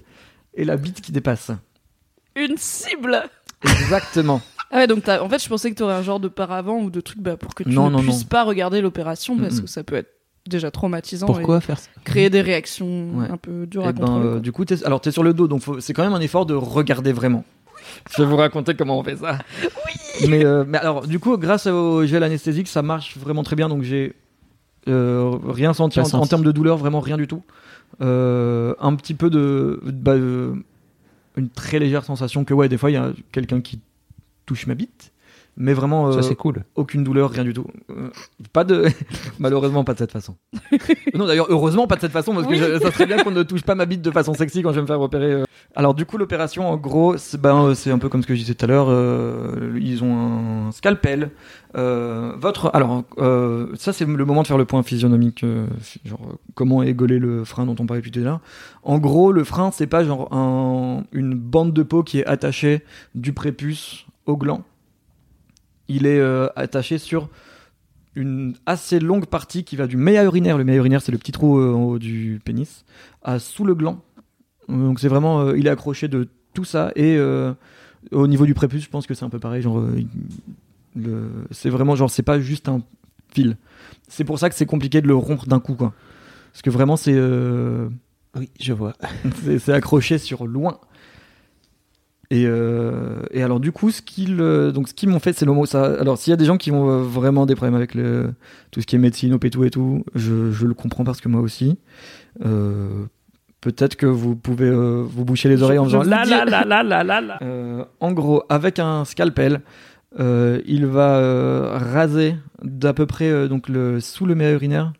et 0.54 0.64
la 0.64 0.76
bite 0.76 1.00
qui 1.02 1.12
dépasse. 1.12 1.50
Une 2.36 2.56
cible. 2.56 3.22
Exactement. 3.64 4.40
Ah 4.70 4.76
ouais, 4.78 4.86
donc 4.86 5.02
t'as- 5.02 5.22
en 5.22 5.28
fait, 5.28 5.42
je 5.42 5.48
pensais 5.48 5.70
que 5.70 5.76
t'aurais 5.76 5.94
un 5.94 6.02
genre 6.02 6.20
de 6.20 6.28
paravent 6.28 6.78
ou 6.80 6.90
de 6.90 7.00
truc 7.00 7.18
bah, 7.20 7.36
pour 7.36 7.54
que 7.54 7.64
tu 7.64 7.70
Non, 7.70 7.86
ne 7.90 7.96
non, 7.96 8.02
puisses 8.02 8.22
non. 8.22 8.28
pas 8.28 8.44
regarder 8.44 8.80
l'opération 8.80 9.36
parce 9.36 9.60
que 9.60 9.66
ça 9.66 9.82
peut 9.82 9.96
être 9.96 10.10
déjà 10.48 10.70
traumatisant 10.70 11.26
Pourquoi 11.26 11.58
et 11.58 11.60
faire 11.60 11.78
ça? 11.78 11.88
créer 12.04 12.30
des 12.30 12.40
réactions 12.40 13.10
Ouais. 13.16 13.28
un 13.30 13.36
peu 13.36 13.66
dures 13.66 13.84
Et 13.84 13.88
à 13.88 13.92
ben, 13.92 14.04
contrôler. 14.06 14.26
euh, 14.26 14.40
du 14.40 14.52
coup, 14.52 14.64
t'es, 14.64 14.84
alors 14.84 15.00
t'es 15.00 15.10
sur 15.10 15.22
le 15.22 15.34
dos, 15.34 15.48
donc 15.48 15.62
c'est 15.80 15.92
quand 15.92 16.02
même 16.04 16.14
un 16.14 16.20
effort 16.20 16.46
de 16.46 16.54
regarder 16.54 17.12
vraiment. 17.12 17.44
Je 18.16 18.22
vais 18.22 18.28
vous 18.28 18.36
raconter 18.36 18.74
comment 18.74 18.98
on 18.98 19.02
fait 19.02 19.16
ça. 19.16 19.38
Oui. 19.62 20.28
Mais, 20.28 20.44
euh, 20.44 20.64
mais 20.66 20.78
alors, 20.78 21.06
du 21.06 21.18
coup, 21.18 21.36
grâce 21.36 21.66
au 21.66 22.04
gel 22.06 22.22
anesthésique, 22.22 22.68
ça 22.68 22.82
marche 22.82 23.16
vraiment 23.18 23.42
très 23.42 23.56
bien, 23.56 23.68
donc 23.68 23.82
j'ai 23.82 24.14
euh, 24.88 25.30
rien 25.48 25.72
senti 25.74 25.98
en, 26.00 26.26
termes 26.26 26.44
de 26.44 26.52
douleur, 26.52 26.76
vraiment 26.76 27.00
rien 27.00 27.16
du 27.16 27.26
tout. 27.26 27.42
Euh, 28.00 28.74
un 28.80 28.94
petit 28.94 29.14
peu 29.14 29.28
de, 29.30 29.80
bah, 29.84 30.12
euh, 30.12 30.54
une 31.36 31.48
très 31.50 31.78
légère 31.78 32.04
sensation 32.04 32.44
que 32.44 32.54
ouais, 32.54 32.68
des 32.68 32.78
fois 32.78 32.90
il 32.90 32.94
y 32.94 32.96
a 32.96 33.10
quelqu'un 33.32 33.60
qui 33.60 33.80
touche 34.50 34.66
ma 34.66 34.74
bite, 34.74 35.12
mais 35.56 35.72
vraiment 35.74 36.10
Ça, 36.10 36.18
euh, 36.18 36.22
c'est 36.22 36.34
cool. 36.34 36.64
aucune 36.74 37.04
douleur, 37.04 37.30
rien 37.30 37.44
du 37.44 37.52
tout. 37.52 37.66
Euh, 37.90 38.08
pas 38.52 38.64
de, 38.64 38.86
malheureusement 39.38 39.84
pas 39.84 39.92
de 39.94 39.98
cette 39.98 40.10
façon. 40.12 40.34
non 41.14 41.26
d'ailleurs 41.26 41.46
heureusement 41.50 41.86
pas 41.86 41.94
de 41.96 42.00
cette 42.00 42.10
façon 42.12 42.34
parce 42.34 42.46
que 42.48 42.54
je- 42.56 42.78
ça 42.80 42.90
serait 42.90 43.06
bien 43.06 43.18
qu'on 43.22 43.30
ne 43.30 43.42
touche 43.44 43.62
pas 43.62 43.74
ma 43.76 43.86
bite 43.86 44.02
de 44.02 44.10
façon 44.10 44.34
sexy 44.34 44.62
quand 44.62 44.70
je 44.70 44.76
vais 44.76 44.82
me 44.82 44.86
faire 44.88 45.00
opérer. 45.00 45.32
euh. 45.32 45.44
Alors 45.76 45.94
du 45.94 46.04
coup 46.04 46.18
l'opération 46.18 46.68
en 46.68 46.76
gros 46.76 47.16
c'est 47.16 47.40
ben, 47.40 47.74
c'est 47.76 47.92
un 47.92 47.98
peu 47.98 48.08
comme 48.08 48.22
ce 48.22 48.26
que 48.26 48.34
je 48.34 48.40
disais 48.40 48.54
tout 48.54 48.64
à 48.64 48.68
l'heure. 48.68 48.86
euh, 48.88 49.78
ils 49.80 50.02
ont 50.02 50.66
un 50.68 50.72
scalpel. 50.72 51.30
Euh, 51.76 52.32
votre 52.40 52.70
alors 52.74 53.04
euh, 53.18 53.68
ça 53.76 53.92
c'est 53.92 54.04
le 54.04 54.24
moment 54.24 54.42
de 54.42 54.46
faire 54.48 54.58
le 54.58 54.64
point 54.64 54.82
physionomique. 54.82 55.44
genre 56.04 56.36
comment 56.54 56.82
égoler 56.82 57.18
le 57.20 57.44
frein 57.44 57.66
dont 57.66 57.76
on 57.78 57.86
parlait 57.86 58.02
tout 58.02 58.18
à 58.18 58.22
l'heure. 58.22 58.40
En 58.82 58.98
gros 58.98 59.30
le 59.30 59.44
frein 59.44 59.70
c'est 59.72 59.86
pas 59.86 60.02
genre 60.04 60.32
un- 60.34 61.04
une 61.12 61.34
bande 61.34 61.72
de 61.72 61.82
peau 61.84 62.02
qui 62.02 62.18
est 62.20 62.26
attachée 62.26 62.82
du 63.14 63.32
prépuce 63.32 64.06
au 64.30 64.36
gland 64.36 64.64
il 65.90 66.06
est 66.06 66.20
euh, 66.20 66.48
attaché 66.56 66.98
sur 66.98 67.28
une 68.14 68.54
assez 68.66 69.00
longue 69.00 69.26
partie 69.26 69.64
qui 69.64 69.76
va 69.76 69.86
du 69.86 69.96
méa 69.96 70.24
urinaire. 70.24 70.58
Le 70.58 70.64
méa 70.64 70.76
urinaire, 70.76 71.02
c'est 71.02 71.12
le 71.12 71.18
petit 71.18 71.32
trou 71.32 71.58
euh, 71.58 71.74
en 71.74 71.82
haut 71.82 71.98
du 71.98 72.40
pénis, 72.44 72.84
à 73.22 73.38
sous 73.38 73.64
le 73.64 73.74
gland. 73.74 74.00
Donc 74.68 75.00
c'est 75.00 75.08
vraiment, 75.08 75.40
euh, 75.40 75.58
il 75.58 75.66
est 75.66 75.70
accroché 75.70 76.08
de 76.08 76.28
tout 76.54 76.64
ça. 76.64 76.92
Et 76.96 77.16
euh, 77.16 77.52
au 78.12 78.26
niveau 78.26 78.46
du 78.46 78.54
prépuce, 78.54 78.84
je 78.84 78.88
pense 78.88 79.06
que 79.06 79.14
c'est 79.14 79.24
un 79.24 79.30
peu 79.30 79.38
pareil. 79.38 79.62
Genre, 79.62 79.84
c'est 81.50 81.70
vraiment 81.70 81.96
genre, 81.96 82.10
c'est 82.10 82.22
pas 82.22 82.40
juste 82.40 82.68
un 82.68 82.82
fil. 83.32 83.56
C'est 84.08 84.24
pour 84.24 84.38
ça 84.38 84.48
que 84.48 84.54
c'est 84.54 84.66
compliqué 84.66 85.00
de 85.00 85.06
le 85.08 85.14
rompre 85.14 85.46
d'un 85.46 85.60
coup, 85.60 85.74
quoi. 85.74 85.92
Parce 86.52 86.62
que 86.62 86.70
vraiment, 86.70 86.96
c'est 86.96 87.18
Oui, 88.36 88.50
je 88.60 88.72
vois. 88.72 88.94
c'est 89.58 89.72
accroché 89.72 90.18
sur 90.18 90.46
loin. 90.46 90.78
Et, 92.32 92.44
euh, 92.46 93.22
et 93.32 93.42
alors 93.42 93.58
du 93.58 93.72
coup, 93.72 93.90
ce 93.90 94.02
qu'ils 94.02 94.40
euh, 94.40 94.70
donc 94.70 94.88
ce 94.88 94.94
qu'ils 94.94 95.08
m'ont 95.08 95.18
fait, 95.18 95.32
c'est 95.32 95.44
le 95.46 95.52
mot 95.52 95.66
ça. 95.66 95.84
Alors 96.00 96.16
s'il 96.16 96.30
y 96.30 96.34
a 96.34 96.36
des 96.36 96.44
gens 96.44 96.58
qui 96.58 96.70
ont 96.70 96.88
euh, 96.88 97.02
vraiment 97.02 97.44
des 97.44 97.56
problèmes 97.56 97.74
avec 97.74 97.94
le, 97.94 98.32
tout 98.70 98.80
ce 98.80 98.86
qui 98.86 98.94
est 98.94 99.00
médecine, 99.00 99.32
opétou 99.34 99.64
et 99.64 99.70
tout, 99.70 100.04
je, 100.14 100.52
je 100.52 100.66
le 100.66 100.74
comprends 100.74 101.02
parce 101.04 101.20
que 101.20 101.28
moi 101.28 101.40
aussi. 101.40 101.76
Euh, 102.44 103.04
Peut-être 103.60 103.96
que 103.96 104.06
vous 104.06 104.36
pouvez 104.36 104.68
euh, 104.70 105.02
vous 105.06 105.26
boucher 105.26 105.50
les 105.50 105.62
oreilles 105.62 105.78
en 105.78 105.84
Je 105.84 105.90
faisant 105.98 106.02
vous 106.04 106.08
la 106.08 106.24
dis- 106.24 106.30
la 106.30 106.44
la 106.46 106.64
la 106.64 106.82
la 106.82 107.04
la 107.04 107.20
la. 107.20 107.38
Euh, 107.42 107.84
en 108.00 108.12
gros, 108.12 108.42
avec 108.48 108.78
un 108.78 109.04
scalpel, 109.04 109.60
il 110.18 110.86
va 110.86 111.78
raser 111.78 112.36
d'à 112.62 112.94
peu 112.94 113.04
près 113.04 113.48
donc 113.48 113.68
le 113.68 114.00
sous 114.00 114.24
le 114.24 114.34
méa 114.34 114.52
urinaire 114.52 114.94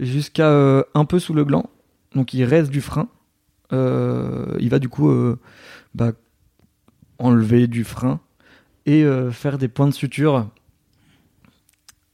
jusqu'à 0.00 0.50
un 0.94 1.04
peu 1.04 1.18
sous 1.18 1.34
le 1.34 1.44
gland. 1.44 1.68
Donc 2.14 2.32
il 2.32 2.44
reste 2.44 2.70
du 2.70 2.80
frein. 2.80 3.08
Il 3.72 4.68
va 4.70 4.78
du 4.78 4.88
coup 4.88 5.12
bah, 5.94 6.12
enlever 7.18 7.66
du 7.66 7.84
frein 7.84 8.20
et 8.86 9.02
euh, 9.04 9.30
faire 9.30 9.58
des 9.58 9.68
points 9.68 9.88
de 9.88 9.94
suture. 9.94 10.48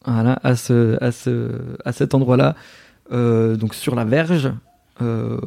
Voilà, 0.05 0.39
à, 0.43 0.57
ce, 0.57 1.03
à, 1.03 1.13
ce, 1.13 1.51
à 1.85 1.93
cet 1.93 2.15
endroit-là, 2.15 2.57
euh, 3.13 3.55
donc 3.57 3.75
sur 3.75 3.95
la 3.95 4.05
verge, 4.05 4.51
euh, 5.01 5.39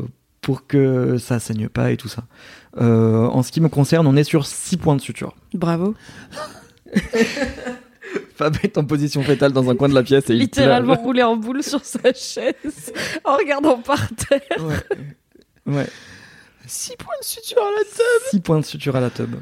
pour 0.42 0.66
que 0.68 1.18
ça 1.18 1.40
saigne 1.40 1.68
pas 1.68 1.92
et 1.92 1.98
tout 1.98 2.08
ça. 2.08 2.24
En 2.80 3.42
ce 3.44 3.52
qui 3.52 3.60
me 3.62 3.70
concerne, 3.70 4.06
on 4.08 4.16
est 4.16 4.24
sur 4.24 4.46
6 4.46 4.78
points 4.78 4.96
de 4.96 5.02
suture. 5.02 5.36
Bravo. 5.54 5.94
Fab 8.36 8.56
est 8.64 8.78
en 8.78 8.84
position 8.84 9.22
fétale 9.24 9.54
dans 9.54 9.70
un 9.70 9.76
coin 9.76 9.88
de 9.90 9.94
la 9.94 10.04
pièce 10.04 10.30
et 10.30 10.34
il 10.34 10.40
Littéralement 10.40 10.94
pleure. 10.94 11.06
roulé 11.06 11.24
en 11.24 11.38
boule 11.38 11.64
sur 11.64 11.84
sa 11.84 12.14
chaise 12.14 12.94
en 13.24 13.38
regardant 13.38 13.78
par 13.78 14.08
terre. 14.16 14.42
Ouais. 14.60 15.74
ouais. 15.74 15.88
6 16.68 16.96
points 16.98 17.14
de 17.22 17.26
suture 17.26 17.62
à 17.62 17.72
la 17.78 17.84
tête 17.84 18.30
6 18.32 18.40
points 18.40 18.60
de 18.60 18.66
suture 18.66 18.96
à 18.96 19.00
la 19.02 19.10
tub. 19.10 19.36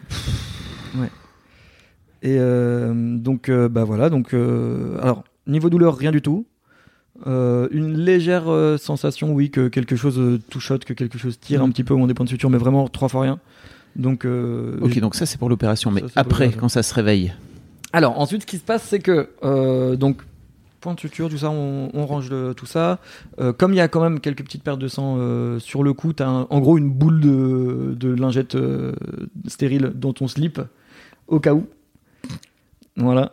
Ouais. 0.96 1.10
Et 2.22 2.38
euh, 2.40 2.94
donc, 3.18 3.50
euh, 3.50 3.68
bah 3.70 3.84
voilà. 3.84 4.10
Donc, 4.10 4.34
euh, 4.34 4.98
alors, 5.02 5.24
niveau 5.48 5.70
douleur, 5.70 5.98
rien 5.98 6.12
du 6.12 6.22
tout. 6.22 6.46
Euh, 7.28 7.68
une 7.72 7.98
légère 7.98 8.50
euh, 8.50 8.78
sensation, 8.78 9.34
oui, 9.34 9.52
que 9.52 9.68
quelque 9.68 9.96
chose 9.96 10.20
euh, 10.20 10.40
touchote, 10.50 10.84
que 10.84 10.94
quelque 10.94 11.18
chose 11.18 11.40
tire 11.40 11.62
un 11.62 11.70
petit 11.70 11.84
peu 11.84 11.94
au 11.94 11.98
moment 11.98 12.08
des 12.08 12.14
points 12.14 12.26
de 12.26 12.30
suture, 12.30 12.50
mais 12.50 12.58
vraiment 12.58 12.88
trois 12.88 13.08
fois 13.08 13.22
rien. 13.22 13.40
Donc, 13.96 14.26
euh, 14.26 14.80
Ok, 14.82 15.00
donc 15.00 15.16
ça 15.16 15.26
c'est 15.26 15.38
pour 15.38 15.50
l'opération, 15.50 15.92
mais 15.92 16.02
après, 16.16 16.52
quand 16.52 16.70
ça 16.70 16.82
se 16.82 16.94
réveille? 16.94 17.34
Alors 17.92 18.20
ensuite, 18.20 18.42
ce 18.42 18.48
qui 18.48 18.58
se 18.58 18.64
passe, 18.64 18.84
c'est 18.84 19.00
que 19.00 19.30
euh, 19.44 19.96
donc 19.96 20.24
point 20.84 20.94
de 20.94 21.00
suture, 21.00 21.30
tout 21.30 21.38
ça, 21.40 21.50
on, 21.50 21.90
on 21.94 22.06
range 22.06 22.30
le- 22.30 22.54
tout 22.54 22.66
ça. 22.66 23.00
Euh, 23.40 23.54
comme 23.54 23.74
il 23.74 23.78
y 23.78 23.82
a 23.82 23.88
quand 23.88 24.02
même 24.02 24.20
quelques 24.20 24.44
petites 24.44 24.64
pertes 24.64 24.80
de 24.80 24.88
sang 24.88 25.16
euh, 25.18 25.58
sur 25.60 25.82
le 25.84 25.94
cou, 25.94 26.14
t'as 26.14 26.28
un- 26.28 26.48
en 26.50 26.60
gros 26.60 26.78
une 26.78 26.90
boule 26.92 27.20
de, 27.20 27.96
de 27.98 28.14
lingette 28.14 28.56
euh, 28.56 28.94
stérile 29.48 29.92
dont 29.96 30.14
on 30.22 30.28
slip 30.28 30.62
au 31.28 31.40
cas 31.40 31.54
où. 31.54 31.66
Voilà. 32.98 33.32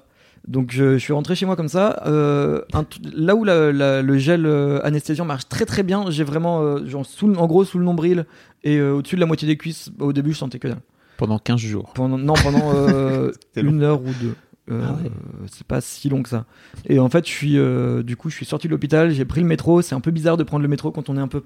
Donc 0.49 0.71
je, 0.73 0.95
je 0.95 0.99
suis 0.99 1.13
rentré 1.13 1.35
chez 1.35 1.45
moi 1.45 1.55
comme 1.55 1.69
ça. 1.69 2.03
Euh, 2.07 2.63
un 2.73 2.85
là 3.15 3.37
où 3.37 3.45
la- 3.45 3.73
la- 3.73 4.01
le 4.03 4.19
gel 4.19 4.47
anesthésiant 4.83 5.25
marche 5.27 5.49
très 5.49 5.67
très 5.67 5.83
bien, 5.83 6.07
j'ai 6.11 6.25
vraiment 6.25 6.85
genre 6.87 7.05
sous 7.05 7.29
le- 7.29 7.37
en 7.39 7.47
gros 7.47 7.65
sous 7.65 7.79
le 7.79 7.85
nombril 7.85 8.25
et 8.65 8.81
au-dessus 8.81 9.17
de 9.17 9.21
la 9.21 9.27
moitié 9.27 9.47
des 9.47 9.57
cuisses. 9.57 9.91
Au 9.99 10.13
début, 10.13 10.33
je 10.33 10.39
sentais 10.39 10.59
que 10.59 10.69
dalle. 10.69 10.81
Pendant 11.19 11.39
15 11.39 11.61
jours. 11.61 11.93
Pendant, 11.95 12.17
non, 12.17 12.33
pendant 12.43 12.73
long. 12.73 13.31
une 13.57 13.83
heure 13.83 14.01
ou 14.01 14.09
deux. 14.23 14.35
Euh, 14.71 14.85
Ah 14.89 14.93
ouais. 15.03 15.11
C'est 15.51 15.67
pas 15.67 15.81
si 15.81 16.09
long 16.09 16.23
que 16.23 16.29
ça. 16.29 16.45
Et 16.89 16.99
en 16.99 17.09
fait, 17.09 17.27
je 17.27 17.31
suis, 17.33 17.59
euh, 17.59 18.03
du 18.03 18.17
coup, 18.17 18.31
je 18.31 18.37
suis 18.37 18.47
sorti 18.47 18.67
de 18.69 18.73
l'hôpital, 18.73 19.11
j'ai 19.11 19.25
pris 19.25 19.41
le 19.41 19.47
métro. 19.47 19.83
C'est 19.83 19.95
un 19.95 20.01
peu 20.01 20.11
bizarre 20.11 20.37
de 20.37 20.43
prendre 20.45 20.63
le 20.63 20.69
métro 20.69 20.91
quand 20.91 21.09
on 21.09 21.17
est 21.17 21.21
un 21.21 21.29
peu 21.29 21.43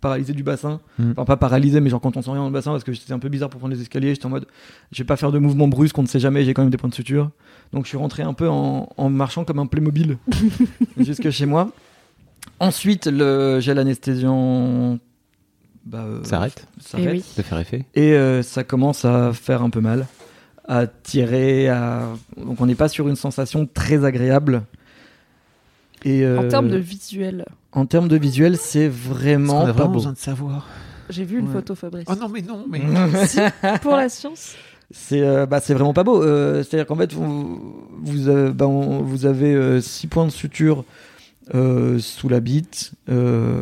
paralysé 0.00 0.32
du 0.32 0.42
bassin. 0.44 0.80
Mm. 0.98 1.10
Enfin, 1.12 1.24
pas 1.24 1.36
paralysé, 1.36 1.80
mais 1.80 1.90
genre 1.90 2.00
quand 2.00 2.16
on 2.16 2.22
sent 2.22 2.30
rien 2.30 2.40
dans 2.40 2.46
le 2.46 2.52
bassin, 2.52 2.70
parce 2.70 2.84
que 2.84 2.94
c'était 2.94 3.12
un 3.12 3.18
peu 3.18 3.28
bizarre 3.28 3.50
pour 3.50 3.58
prendre 3.58 3.74
les 3.74 3.80
escaliers. 3.80 4.14
J'étais 4.14 4.26
en 4.26 4.30
mode, 4.30 4.46
je 4.92 5.02
vais 5.02 5.06
pas 5.06 5.16
faire 5.16 5.32
de 5.32 5.38
mouvement 5.38 5.66
brusque, 5.68 5.98
on 5.98 6.02
ne 6.02 6.06
sait 6.08 6.20
jamais, 6.20 6.44
j'ai 6.44 6.54
quand 6.54 6.62
même 6.62 6.70
des 6.70 6.76
points 6.76 6.88
de 6.90 6.94
suture. 6.94 7.30
Donc 7.72 7.84
je 7.84 7.88
suis 7.88 7.98
rentré 7.98 8.22
un 8.22 8.32
peu 8.32 8.48
en, 8.48 8.88
en 8.96 9.10
marchant 9.10 9.44
comme 9.44 9.58
un 9.58 9.66
Playmobil 9.66 10.18
jusque 10.98 11.30
chez 11.30 11.46
moi. 11.46 11.70
Ensuite, 12.60 13.06
le 13.06 13.60
gel 13.60 13.78
anesthésiant. 13.78 14.98
Bah, 15.84 16.04
euh, 16.06 16.22
S'arrête 16.22 16.66
Eh 16.98 17.08
oui. 17.08 17.24
de 17.36 17.42
faire 17.42 17.58
effet. 17.58 17.84
et 17.94 18.12
euh, 18.12 18.42
ça 18.42 18.62
commence 18.62 19.04
à 19.06 19.32
faire 19.32 19.62
un 19.62 19.70
peu 19.70 19.80
mal, 19.80 20.06
à 20.68 20.86
tirer, 20.86 21.68
à... 21.68 22.10
donc 22.36 22.60
on 22.60 22.66
n'est 22.66 22.74
pas 22.74 22.88
sur 22.88 23.08
une 23.08 23.16
sensation 23.16 23.66
très 23.72 24.04
agréable. 24.04 24.62
Et 26.04 26.22
euh, 26.24 26.38
En 26.38 26.48
termes 26.48 26.68
de 26.68 26.76
visuel, 26.76 27.44
en 27.72 27.86
termes 27.86 28.06
de 28.08 28.16
visuel, 28.16 28.56
c'est 28.56 28.86
vraiment 28.88 29.54
qu'on 29.54 29.60
a 29.62 29.66
pas 29.66 29.72
vraiment 29.72 29.88
beau. 29.88 29.94
besoin 29.98 30.12
de 30.12 30.18
savoir. 30.18 30.68
j'ai 31.10 31.24
vu 31.24 31.38
une 31.40 31.46
Ouais. 31.46 31.52
photo 31.54 31.74
Fabrice. 31.74 32.04
Oh 32.08 32.14
non, 32.14 32.28
mais 32.28 32.42
non, 32.42 32.64
mais. 32.68 32.80
Si, 33.26 33.40
pour 33.82 33.96
la 33.96 34.08
science. 34.08 34.54
C'est 34.90 35.20
euh, 35.22 35.44
bah, 35.44 35.60
c'est 35.60 35.74
vraiment 35.74 35.92
pas 35.92 36.04
beau. 36.04 36.22
Euh, 36.22 36.62
C'est-à-dire 36.62 36.86
qu'en 36.86 36.96
fait, 36.96 37.12
vous, 37.12 37.88
vous, 38.02 38.28
avez, 38.28 38.50
bah, 38.52 38.66
on- 38.66 39.02
vous 39.02 39.26
avez 39.26 39.80
6 39.82 40.06
points 40.06 40.24
de 40.26 40.30
suture 40.30 40.84
euh, 41.54 41.98
sous 41.98 42.28
la 42.28 42.40
bite. 42.40 42.92
Euh, 43.10 43.60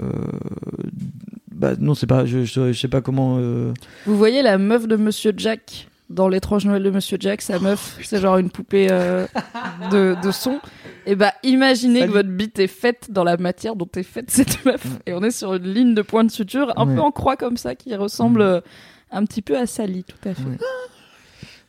bah, 1.53 1.73
non, 1.79 1.95
c'est 1.95 2.07
pas. 2.07 2.27
Je, 2.27 2.45
je, 2.45 2.73
je 2.73 2.79
sais 2.79 2.89
pas 2.89 3.01
comment. 3.01 3.39
euh, 3.41 3.73
Vous 4.07 4.17
voyez 4.17 4.43
la 4.43 4.59
meuf 4.59 4.87
de 4.87 4.97
Monsieur 4.97 5.33
Jack? 5.37 5.89
Dans 6.09 6.29
l'étrange 6.29 6.65
Noël 6.67 6.83
de 6.83 6.91
Monsieur 6.91 7.17
Jack, 7.21 7.43
sa 7.43 7.59
meuf, 7.59 7.99
c'est 8.03 8.21
genre 8.21 8.39
une 8.39 8.51
poupée 8.51 8.89
euh, 8.91 9.27
de, 9.91 10.17
de 10.23 10.31
son. 10.31 10.61
Et 11.05 11.15
bah 11.17 11.33
imaginez 11.43 12.01
Salut. 12.01 12.13
que 12.13 12.17
votre 12.19 12.29
bite 12.29 12.59
est 12.59 12.67
faite 12.69 13.09
dans 13.11 13.25
la 13.25 13.37
matière 13.37 13.75
dont 13.77 13.89
est 13.97 14.03
faite 14.03 14.31
cette 14.31 14.65
meuf. 14.65 14.85
Et 15.07 15.13
on 15.15 15.23
est 15.23 15.31
sur 15.33 15.55
une 15.55 15.65
ligne 15.73 15.95
de 15.95 16.03
point 16.03 16.25
de 16.25 16.31
suture 16.31 16.73
un 16.79 16.87
Ouais. 16.89 16.95
peu 16.95 17.01
en 17.01 17.11
croix 17.11 17.37
comme 17.37 17.57
ça 17.57 17.75
qui 17.75 17.95
ressemble 17.97 18.41
euh, 18.41 18.61
un 19.11 19.25
petit 19.25 19.43
peu 19.43 19.57
à 19.59 19.67
Sally, 19.67 20.05
tout 20.05 20.29
à 20.29 20.35
fait. 20.35 20.43
Ouais. 20.45 20.59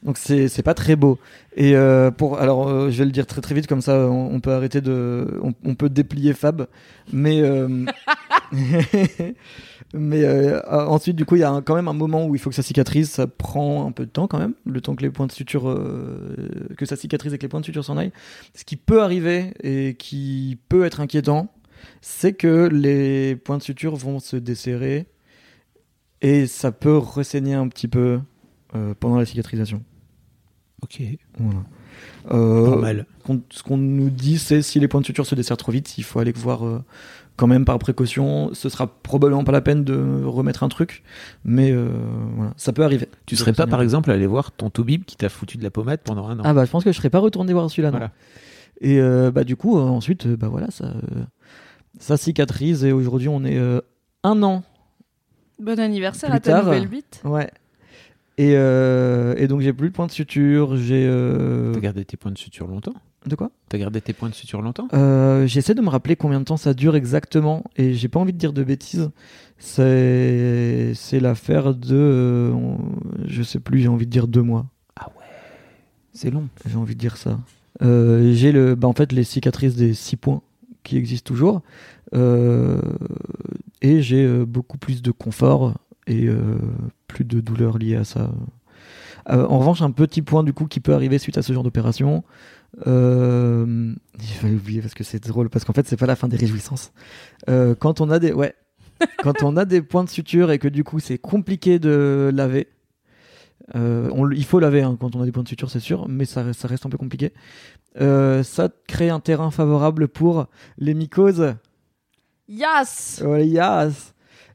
Donc 0.04 0.18
c'est 0.20 0.48
c'est 0.48 0.62
pas 0.64 0.76
très 0.76 0.96
beau. 0.96 1.18
Et 1.56 1.76
euh, 1.76 2.12
pour 2.12 2.40
alors 2.40 2.68
euh, 2.70 2.92
je 2.92 3.00
vais 3.00 3.06
le 3.06 3.12
dire 3.12 3.26
très 3.26 3.42
très 3.42 3.56
vite 3.56 3.66
comme 3.66 3.82
ça 3.82 3.96
on, 3.98 4.32
on 4.36 4.40
peut 4.40 4.52
arrêter 4.52 4.80
de 4.80 5.40
on, 5.42 5.54
on 5.66 5.74
peut 5.74 5.90
déplier 5.90 6.34
Fab. 6.34 6.68
Mais 7.12 7.42
euh, 7.42 7.68
mais 9.94 10.24
euh, 10.24 10.62
ensuite 10.70 11.16
du 11.16 11.26
coup 11.26 11.36
il 11.36 11.40
y 11.40 11.44
a 11.44 11.52
un- 11.52 11.62
quand 11.62 11.76
même 11.76 11.88
un 11.88 11.94
moment 11.94 12.26
où 12.26 12.36
il 12.36 12.40
faut 12.40 12.50
que 12.50 12.56
ça 12.56 12.64
cicatrise. 12.64 13.10
Ça 13.10 13.28
prend 13.28 13.86
un 13.88 13.92
peu 13.92 14.06
de 14.06 14.12
temps 14.12 14.28
quand 14.28 14.40
même, 14.40 14.54
le 14.66 14.82
temps 14.82 14.96
que 14.96 15.04
les 15.04 15.10
points 15.10 15.28
de 15.28 15.32
suture 15.32 15.70
euh, 15.70 16.36
que 16.78 16.86
ça 16.86 16.96
cicatrise 16.96 17.34
et 17.34 17.38
que 17.38 17.44
les 17.44 17.50
points 17.50 17.60
de 17.62 17.66
suture 17.66 17.84
s'en 17.86 17.98
aillent. 17.98 18.14
Ce 18.54 18.64
qui 18.66 18.76
peut 18.76 19.02
arriver 19.02 19.54
et 19.64 19.96
qui 19.98 20.58
peut 20.70 20.86
être 20.86 21.00
inquiétant, 21.00 21.52
c'est 22.02 22.34
que 22.34 22.68
les 22.72 23.36
points 23.36 23.58
de 23.58 23.64
suture 23.64 23.96
vont 23.96 24.20
se 24.20 24.36
desserrer 24.36 25.08
et 26.22 26.48
ça 26.48 26.72
peut 26.72 26.98
ressaigner 26.98 27.54
un 27.54 27.68
petit 27.68 27.88
peu 27.88 28.20
euh, 28.76 28.94
pendant 29.00 29.18
la 29.18 29.26
cicatrisation. 29.26 29.84
Ok. 30.84 31.02
Voilà. 31.38 31.60
Euh, 32.32 32.66
Normal. 32.70 33.06
ce 33.50 33.64
qu'on 33.64 33.78
nous 33.78 34.10
dit, 34.12 34.38
c'est 34.38 34.62
si 34.62 34.80
les 34.80 34.88
points 34.88 35.02
de 35.02 35.06
suture 35.06 35.26
se 35.26 35.34
desserrent 35.36 35.58
trop 35.58 35.72
vite, 35.72 35.98
il 35.98 36.04
faut 36.04 36.20
aller 36.20 36.32
voir 36.34 36.66
euh, 36.66 36.84
quand 37.38 37.48
même 37.48 37.64
par 37.64 37.80
précaution. 37.80 38.50
Ce 38.54 38.68
sera 38.68 38.88
probablement 38.88 39.44
pas 39.46 39.52
la 39.54 39.62
peine 39.62 39.84
de 39.86 40.24
remettre 40.26 40.64
un 40.64 40.70
truc, 40.70 41.04
mais 41.46 41.72
euh, 41.72 41.88
voilà, 42.36 42.54
ça 42.58 42.74
peut 42.74 42.84
arriver. 42.84 43.08
Tu 43.26 43.36
serais 43.38 43.54
pas, 43.54 43.68
par 43.68 43.82
exemple, 43.82 44.12
allé 44.12 44.28
voir 44.28 44.52
ton 44.52 44.70
Toubib 44.70 45.06
qui 45.06 45.16
t'a 45.16 45.30
foutu 45.30 45.58
de 45.58 45.64
la 45.64 45.70
pommade 45.72 46.02
pendant 46.04 46.28
un 46.28 46.40
an? 46.40 46.44
Ah 46.44 46.54
bah 46.54 46.66
je 46.66 46.72
pense 46.72 46.84
que 46.84 46.92
je 46.92 46.98
serais 46.98 47.10
pas 47.10 47.20
retourné 47.20 47.54
voir 47.54 47.70
celui-là. 47.70 47.92
non. 47.92 47.98
Voilà. 48.00 48.12
Et 48.82 49.00
euh, 49.00 49.32
bah 49.32 49.44
du 49.44 49.56
coup 49.56 49.78
euh, 49.80 49.82
ensuite 49.82 50.28
bah 50.28 50.50
voilà 50.50 50.70
ça 50.70 50.86
euh, 50.86 51.24
ça 52.00 52.16
cicatrise 52.16 52.84
et 52.86 52.92
aujourd'hui 52.92 53.28
on 53.28 53.44
est 53.44 53.58
euh, 53.58 53.82
un 54.24 54.44
an 54.44 54.62
Bon 55.60 55.80
anniversaire 55.80 56.30
Plus 56.30 56.38
à 56.38 56.40
ta 56.40 56.52
tard. 56.52 56.66
nouvelle 56.66 56.88
bite. 56.88 57.22
ouais 57.24 57.50
et, 58.38 58.52
euh, 58.56 59.34
et 59.38 59.48
donc 59.48 59.62
j'ai 59.62 59.74
plus 59.74 59.90
de 59.90 59.94
points 59.96 60.06
de 60.06 60.12
suture 60.12 60.78
j'ai 60.78 61.08
euh, 61.08 61.74
T'as 61.74 61.80
gardé 61.80 62.06
tes 62.06 62.18
points 62.18 62.32
de 62.32 62.38
suture 62.38 62.68
longtemps? 62.68 62.94
De 63.28 63.36
quoi? 63.36 63.52
T'as 63.70 63.78
gardé 63.78 64.02
tes 64.02 64.14
points 64.14 64.30
de 64.30 64.34
suture 64.34 64.62
longtemps? 64.62 64.88
Euh, 64.94 65.46
J'essaie 65.48 65.74
de 65.74 65.82
me 65.82 65.90
rappeler 65.90 66.16
combien 66.16 66.40
de 66.40 66.46
temps 66.46 66.58
ça 66.58 66.74
dure 66.74 66.96
exactement 66.96 67.64
et 67.76 67.94
j'ai 67.94 68.08
pas 68.08 68.20
envie 68.20 68.34
de 68.34 68.38
dire 68.38 68.54
de 68.54 68.64
bêtises. 68.64 69.10
C'est 69.58 70.92
c'est 70.96 71.20
l'affaire 71.20 71.74
de 71.74 71.96
euh, 71.96 72.54
je 73.26 73.44
sais 73.44 73.60
plus. 73.60 73.80
J'ai 73.80 73.88
envie 73.88 74.06
de 74.06 74.12
dire 74.12 74.28
deux 74.28 74.42
mois. 74.44 74.68
C'est 76.14 76.32
long. 76.32 76.48
J'ai 76.66 76.78
envie 76.78 76.96
de 76.96 77.00
dire 77.00 77.18
ça. 77.18 77.40
Euh, 77.84 78.34
j'ai 78.34 78.52
le 78.52 78.76
bah 78.76 78.88
en 78.88 78.94
fait 78.94 79.12
les 79.12 79.24
cicatrices 79.24 79.76
des 79.76 79.94
six 79.94 80.16
points 80.16 80.42
qui 80.84 80.98
existent 80.98 81.28
toujours 81.28 81.62
Euh, 82.16 82.80
et 83.82 84.02
j'ai 84.02 84.24
euh, 84.26 84.46
beaucoup 84.46 84.78
plus 84.78 85.02
de 85.02 85.12
confort 85.12 85.74
et 86.08 86.28
euh, 86.28 86.58
plus 87.08 87.26
de 87.26 87.42
douleur 87.42 87.78
liée 87.78 87.98
à 87.98 88.06
ça. 88.06 88.32
Euh, 89.30 89.46
en 89.46 89.60
revanche, 89.60 89.82
un 89.82 89.92
petit 89.92 90.22
point 90.22 90.44
du 90.44 90.54
coup 90.54 90.68
qui 90.68 90.80
peut 90.80 90.94
arriver 90.94 91.20
suite 91.20 91.38
à 91.38 91.42
ce 91.42 91.52
genre 91.52 91.64
d'opération. 91.64 92.24
Euh, 92.86 93.94
il 94.20 94.26
fallait 94.28 94.56
oublier 94.56 94.82
parce 94.82 94.94
que 94.94 95.04
c'est 95.04 95.26
drôle 95.26 95.50
parce 95.50 95.66
qu'en 95.66 95.74
fait 95.74 95.88
c'est 95.88 95.98
pas 95.98 96.06
la 96.06 96.16
fin 96.16 96.28
des 96.28 96.38
réjouissances. 96.38 96.92
Euh, 97.50 97.76
quand 97.76 98.02
on 98.02 98.10
a 98.12 98.20
des 98.20 98.34
ouais, 98.34 98.56
quand 99.24 99.44
on 99.44 99.58
a 99.58 99.66
des 99.66 99.82
points 99.82 100.04
de 100.04 100.10
suture 100.10 100.52
et 100.52 100.60
que 100.60 100.68
du 100.68 100.84
coup 100.84 101.00
c'est 101.00 101.18
compliqué 101.18 101.80
de 101.80 102.32
laver. 102.34 102.68
euh, 103.76 104.10
on 104.14 104.30
il 104.32 104.46
faut 104.46 104.60
laver 104.60 104.82
hein, 104.82 104.98
quand 105.00 105.16
on 105.16 105.22
a 105.22 105.26
des 105.26 105.32
points 105.32 105.44
de 105.44 105.48
suture, 105.48 105.70
c'est 105.70 105.80
sûr, 105.80 106.08
mais 106.08 106.26
ça, 106.26 106.44
reste- 106.44 106.62
ça 106.62 106.68
reste 106.68 106.86
un 106.86 106.90
peu 106.90 106.98
compliqué. 106.98 107.34
Euh, 108.00 108.44
ça 108.44 108.70
crée 108.88 109.10
un 109.10 109.20
terrain 109.20 109.52
favorable 109.52 110.08
pour 110.08 110.48
les 110.78 110.94
mycoses. 110.94 111.56
Yes 112.48 113.22
Ouais, 113.26 113.48
yes. 113.48 114.14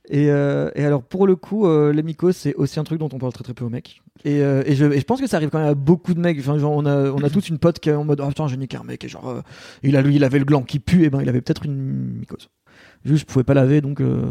Et, 0.08 0.24
et 0.26 0.84
alors 0.84 1.02
pour 1.02 1.26
le 1.26 1.36
coup, 1.36 1.66
les 1.90 2.02
mycoses, 2.02 2.36
c'est 2.36 2.54
aussi 2.54 2.78
un 2.80 2.84
truc 2.84 2.98
dont 2.98 3.08
on 3.12 3.18
parle 3.18 3.32
très 3.32 3.44
très 3.44 3.54
peu 3.54 3.64
aux 3.64 3.70
mecs. 3.70 4.02
Et, 4.24 4.40
euh, 4.42 4.62
et, 4.66 4.74
je, 4.76 4.84
et 4.86 4.98
je 5.00 5.04
pense 5.04 5.20
que 5.20 5.26
ça 5.26 5.36
arrive 5.38 5.50
quand 5.50 5.58
même 5.58 5.68
à 5.68 5.74
beaucoup 5.74 6.14
de 6.14 6.20
mecs. 6.20 6.38
Enfin, 6.38 6.58
genre, 6.58 6.72
on 6.72 6.86
a, 6.86 7.10
on 7.10 7.22
a 7.24 7.30
tous 7.30 7.48
une 7.48 7.58
pote 7.58 7.80
qui 7.80 7.88
est 7.90 7.94
en 7.94 8.04
mode, 8.04 8.20
oh 8.20 8.28
putain, 8.28 8.46
j'ai 8.46 8.56
niqué 8.56 8.76
un 8.76 8.84
mec, 8.84 9.04
et 9.04 9.08
genre, 9.08 9.28
euh, 9.28 9.40
il 9.82 9.96
a 9.96 10.02
lui, 10.02 10.14
il 10.16 10.24
avait 10.24 10.38
le 10.38 10.44
gland 10.44 10.62
qui 10.62 10.78
pue, 10.78 11.04
et 11.04 11.10
ben, 11.10 11.20
il 11.22 11.28
avait 11.28 11.40
peut-être 11.40 11.64
une 11.66 12.18
mycose. 12.20 12.48
Juste, 13.04 13.22
je 13.22 13.26
pouvais 13.32 13.42
pas 13.44 13.54
laver, 13.54 13.80
donc, 13.80 14.00
euh, 14.00 14.30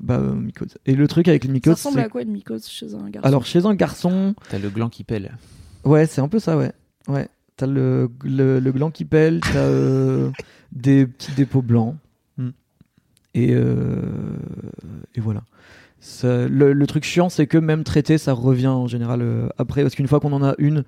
bah, 0.00 0.18
euh, 0.18 0.34
mycose. 0.34 0.78
Et 0.86 0.94
le 0.94 1.06
truc 1.08 1.28
avec 1.28 1.44
les 1.44 1.48
Ça 1.48 1.52
mycoses, 1.52 1.74
ressemble 1.74 1.96
c'est- 1.96 2.04
à 2.04 2.08
quoi 2.08 2.22
une 2.22 2.32
mycose 2.32 2.66
chez 2.66 2.94
un 2.94 3.10
garçon? 3.10 3.28
Alors 3.28 3.44
chez 3.46 3.66
un 3.66 3.74
garçon, 3.74 4.34
T'as 4.48 4.58
le 4.58 4.70
gland 4.70 4.88
qui 4.88 5.04
pèle. 5.04 5.36
ouais, 5.84 6.06
c'est 6.06 6.20
un 6.20 6.28
peu 6.28 6.38
ça, 6.38 6.56
ouais. 6.56 6.72
Ouais. 7.06 7.28
T'as 7.56 7.66
le, 7.66 8.10
le, 8.24 8.58
le 8.60 8.72
gland 8.72 8.90
qui 8.90 9.04
pèle, 9.04 9.40
t'as 9.40 9.58
euh, 9.58 10.30
des 10.72 11.06
petits 11.06 11.32
dépôts 11.32 11.62
blancs. 11.62 11.94
Hmm. 12.38 12.48
Et, 13.34 13.50
euh, 13.52 14.00
et 15.14 15.20
voilà. 15.20 15.42
Ça- 16.06 16.46
le, 16.48 16.74
le 16.74 16.86
truc 16.86 17.02
chiant, 17.02 17.30
c'est 17.30 17.46
que 17.46 17.56
même 17.56 17.82
traité, 17.82 18.18
ça 18.18 18.34
revient 18.34 18.66
en 18.66 18.86
général 18.86 19.22
euh, 19.22 19.48
après. 19.56 19.80
Parce 19.82 19.94
qu'une 19.94 20.06
fois 20.06 20.20
qu'on 20.20 20.34
en 20.34 20.42
a 20.44 20.54
une, 20.58 20.84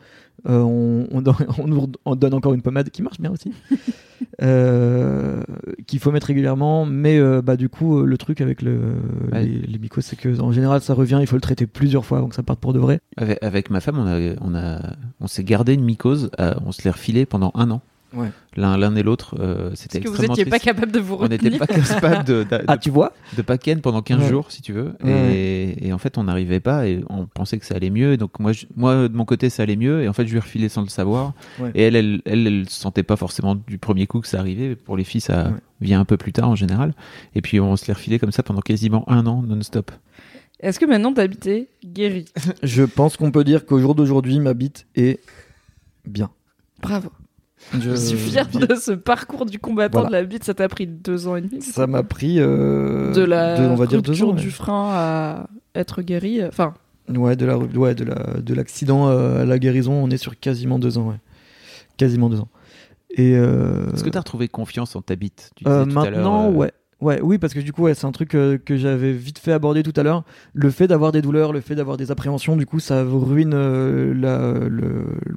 euh, 0.47 0.61
on, 0.61 1.07
on, 1.11 1.23
donne, 1.23 1.35
on 1.59 1.67
nous 1.67 1.87
on 2.05 2.15
donne 2.17 2.35
encore 2.35 2.53
une 2.53 2.61
pommade 2.61 2.91
qui 2.91 3.01
marche 3.01 3.19
bien 3.19 3.31
aussi. 3.33 3.51
euh, 4.43 5.41
qu'il 5.87 6.01
faut 6.01 6.11
mettre 6.13 6.27
régulièrement. 6.27 6.85
Mais 6.85 7.19
bah, 7.43 7.57
du 7.57 7.71
coup, 7.71 8.03
le 8.03 8.19
truc 8.19 8.43
avec 8.43 8.61
le, 8.61 8.79
Ouais. 9.33 9.43
les, 9.45 9.61
les 9.67 9.79
mycoses, 9.79 10.05
c'est 10.05 10.17
que 10.17 10.39
en 10.41 10.53
général, 10.53 10.83
ça 10.83 10.93
revient. 10.93 11.19
Il 11.23 11.27
faut 11.27 11.37
le 11.37 11.41
traiter 11.41 11.67
plusieurs 11.67 12.05
fois 12.05 12.19
avant 12.19 12.29
que 12.29 12.35
ça 12.35 12.43
parte 12.43 12.61
pour 12.61 12.75
de 12.75 12.79
vrai. 12.79 13.01
Avec, 13.17 13.43
avec 13.43 13.71
ma 13.71 13.81
femme, 13.81 13.99
on, 13.99 14.07
a, 14.07 14.35
on, 14.43 14.55
a, 14.55 14.81
on 15.21 15.27
s'est 15.27 15.45
gardé 15.45 15.73
une 15.73 15.85
mycose, 15.85 16.31
on 16.39 16.73
se 16.73 16.83
l'est 16.85 16.91
refilé 16.91 17.25
pendant 17.25 17.53
un 17.55 17.71
an. 17.71 17.81
Ouais. 18.17 18.31
L'un, 18.57 18.77
l'un 18.79 18.97
et 18.97 19.03
l'autre, 19.03 19.37
euh, 19.39 19.71
c'était 19.75 19.99
Parce 20.01 20.05
que 20.05 20.09
vous 20.09 20.15
extrêmement 20.15 20.35
étiez 20.35 20.45
pas 20.47 20.59
triste. 20.59 20.65
capable 20.65 20.91
de 20.93 20.99
vous 21.01 21.17
On 21.21 21.29
n'était 21.29 21.45
retenir. 21.51 21.59
pas 21.59 21.67
capable 21.67 22.25
de, 22.25 22.45
de, 22.45 22.65
Ah, 22.67 22.77
de, 22.77 22.81
tu 22.83 22.91
vois 22.91 23.13
de 23.37 23.43
pas 23.43 23.59
ken 23.59 23.81
pendant 23.83 24.01
15 24.01 24.23
Ouais. 24.23 24.29
jours, 24.29 24.51
si 24.51 24.63
tu 24.63 24.73
veux. 24.73 24.95
Ouais, 25.05 25.35
Et, 25.35 25.89
et 25.89 25.93
en 25.93 25.99
fait, 25.99 26.17
on 26.17 26.25
n'arrivait 26.25 26.61
pas 26.61 26.89
et 26.89 27.05
on 27.11 27.27
pensait 27.27 27.59
que 27.59 27.67
ça 27.67 27.75
allait 27.75 27.91
mieux. 27.91 28.13
Et 28.15 28.17
donc, 28.17 28.39
moi, 28.41 28.53
je- 28.53 28.67
moi, 28.75 29.09
de 29.09 29.15
mon 29.15 29.25
côté, 29.27 29.51
ça 29.51 29.63
allait 29.65 29.77
mieux. 29.77 30.03
Et 30.03 30.09
en 30.09 30.13
fait, 30.15 30.25
je 30.27 30.31
lui 30.31 30.39
ai 30.39 30.41
refilé 30.41 30.69
sans 30.71 30.83
le 30.83 30.89
savoir. 30.89 31.35
Ouais. 31.61 31.71
Et 31.75 31.83
elle, 31.83 31.97
elle, 31.97 32.23
elle, 32.25 32.47
elle 32.47 32.69
sentait 32.71 33.03
pas 33.03 33.17
forcément 33.17 33.55
du 33.55 33.77
premier 33.79 34.07
coup 34.07 34.21
que 34.21 34.29
ça 34.29 34.39
arrivait. 34.41 34.75
Pour 34.77 34.97
les 34.97 35.05
filles, 35.05 35.21
ça 35.21 35.49
Ouais. 35.49 35.55
vient 35.83 36.01
un 36.01 36.05
peu 36.07 36.17
plus 36.17 36.33
tard 36.33 36.49
en 36.49 36.57
général. 36.57 36.95
Et 37.35 37.43
puis, 37.43 37.61
on 37.61 37.77
se 37.77 37.87
l'est 37.87 37.93
refilé 37.93 38.19
comme 38.19 38.33
ça 38.33 38.43
pendant 38.43 38.63
quasiment 38.63 39.05
un 39.11 39.27
an 39.27 39.43
non-stop. 39.43 39.91
Est-ce 40.61 40.81
que 40.81 40.87
maintenant 40.87 41.13
habité 41.13 41.69
guéri? 41.85 42.25
Je 42.63 42.83
pense 42.85 43.19
qu'on 43.19 43.31
peut 43.31 43.45
dire 43.45 43.67
qu'au 43.67 43.79
jour 43.79 43.95
d'aujourd'hui, 43.95 44.41
ma 44.41 44.55
bite 44.55 44.87
est 44.97 45.21
bien. 46.07 46.31
Bravo. 46.81 47.11
Je, 47.79 47.95
suis 47.95 48.17
fier 48.17 48.47
de 48.49 48.75
ce 48.75 48.93
parcours 48.93 49.47
du 49.47 49.59
combattant 49.59 50.01
Voilà. 50.01 50.09
de 50.09 50.23
la 50.23 50.25
bite. 50.25 50.45
Ça 50.45 50.55
t'a 50.55 50.69
pris 50.69 50.87
deux 50.87 51.27
ans 51.27 51.37
et 51.37 51.41
demi. 51.41 51.63
Ça 51.63 51.87
m'a 51.87 52.03
pris 52.03 52.37
euh, 52.39 53.13
de 53.13 53.23
la 53.23 53.57
on 53.61 53.75
va 53.75 53.87
dire 53.87 54.03
deux 54.03 54.23
ans. 54.23 54.33
du 54.33 54.47
ouais. 54.47 54.51
frein 54.51 54.91
à 54.93 55.47
être 55.75 56.03
guéri. 56.03 56.45
Enfin, 56.45 56.75
Ouais, 57.09 57.37
de 57.37 57.47
la, 57.47 57.57
ouais, 57.57 57.95
de 57.95 58.05
la, 58.05 58.41
de 58.41 58.55
l'accident 58.55 59.09
euh, 59.09 59.43
à 59.43 59.45
la 59.45 59.59
guérison, 59.59 59.93
on 59.93 60.11
est 60.11 60.17
sur 60.17 60.39
quasiment 60.39 60.79
deux 60.79 60.99
ans, 60.99 61.09
ouais. 61.09 61.21
Quasiment 61.97 62.29
deux 62.29 62.41
ans. 62.41 62.49
Et 63.11 63.37
euh, 63.37 63.93
Est-ce 63.95 64.03
que 64.03 64.11
tu 64.11 64.19
as 64.19 64.21
retrouvé 64.21 64.49
confiance 64.49 64.97
en 64.97 65.03
ta 65.03 65.15
bite 65.15 65.51
Tu 65.55 65.65
euh, 65.67 65.85
disais 65.85 65.95
tout 65.95 66.01
à 66.01 66.11
l'heure, 66.11 66.21
maintenant, 66.21 66.49
euh, 66.49 66.53
ouais. 66.55 66.73
Ouais, 67.03 67.21
oui, 67.21 67.37
parce 67.37 67.53
que 67.53 67.61
du 67.61 67.75
coup, 67.75 67.83
ouais, 67.83 67.95
c'est 67.95 68.07
un 68.07 68.13
truc 68.13 68.35
euh, 68.35 68.57
que 68.57 68.79
j'avais 68.79 69.13
vite 69.13 69.39
fait 69.39 69.53
aborder 69.53 69.83
tout 69.83 69.93
à 69.97 70.03
l'heure. 70.03 70.25
Le 70.55 70.71
fait 70.71 70.89
d'avoir 70.89 71.13
des 71.13 71.21
douleurs, 71.21 71.53
le 71.53 71.61
fait 71.61 71.75
d'avoir 71.75 71.99
des 71.99 72.11
appréhensions, 72.11 72.57
du 72.57 72.65
coup, 72.65 72.81
ça 72.81 73.03
ruine 73.05 73.53
euh, 73.55 74.15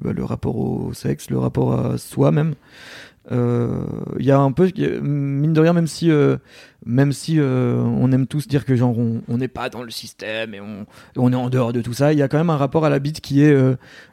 bah, 0.02 0.14
le 0.14 0.24
rapport 0.24 0.56
au 0.56 0.94
sexe, 0.94 1.30
le 1.30 1.38
rapport 1.38 1.74
à 1.74 1.98
soi 1.98 2.32
même. 2.32 2.56
Euh, 3.34 3.86
Il 4.20 4.26
y 4.26 4.32
a 4.32 4.40
un 4.40 4.54
peu, 4.54 4.72
mine 5.02 5.52
de 5.52 5.60
rien, 5.60 5.74
même 5.74 5.88
si, 5.88 6.10
même 6.86 7.12
si 7.12 7.40
on 7.42 8.12
aime 8.14 8.26
tous 8.26 8.48
dire 8.48 8.64
que 8.66 8.76
genre 8.76 8.96
on 8.98 9.38
n'est 9.38 9.50
pas 9.50 9.70
dans 9.70 9.84
le 9.84 9.92
système 9.92 10.54
et 10.54 10.62
on, 10.62 11.32
est 11.32 11.36
en 11.36 11.50
dehors 11.50 11.74
de 11.74 11.82
tout 11.82 11.94
ça, 11.94 12.14
il 12.14 12.20
y 12.20 12.22
a 12.22 12.30
quand 12.30 12.38
même 12.38 12.50
un 12.50 12.58
rapport 12.58 12.86
à 12.86 12.90
la 12.90 13.00
bite 13.00 13.20
qui 13.20 13.42
est 13.42 13.54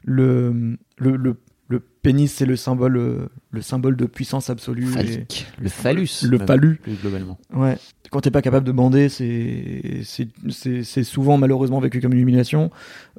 le, 0.05 0.76
le, 0.99 1.36
le 1.68 1.80
pénis, 1.80 2.32
c'est 2.32 2.46
le 2.46 2.54
symbole, 2.56 2.96
euh, 2.96 3.28
le 3.50 3.60
symbole 3.62 3.96
de 3.96 4.06
puissance 4.06 4.50
absolue. 4.50 4.86
et-. 5.00 5.26
Le 5.60 5.68
phallus. 5.68 6.10
Le 6.22 6.38
plus 6.76 6.94
globalement. 6.94 7.38
Ouais. 7.54 7.76
Quand 8.10 8.20
t'es 8.20 8.30
pas 8.30 8.42
capable 8.42 8.64
de 8.66 8.72
bander, 8.72 9.08
c'est 9.08 11.02
souvent 11.04 11.38
malheureusement 11.38 11.80
vécu 11.80 12.00
comme 12.00 12.12
une 12.12 12.20
humiliation. 12.20 12.70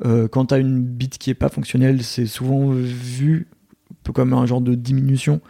Euh, 0.05 0.27
quand 0.27 0.45
t'as 0.45 0.59
une 0.59 0.81
bite 0.81 1.17
qui 1.17 1.29
est 1.29 1.33
pas 1.35 1.49
fonctionnelle, 1.49 2.03
c'est 2.03 2.25
souvent 2.25 2.69
vu 2.71 3.47
un 3.91 3.95
peu 4.03 4.13
comme 4.13 4.33
un 4.33 4.45
genre 4.45 4.61
de 4.61 4.75
diminution. 4.75 5.41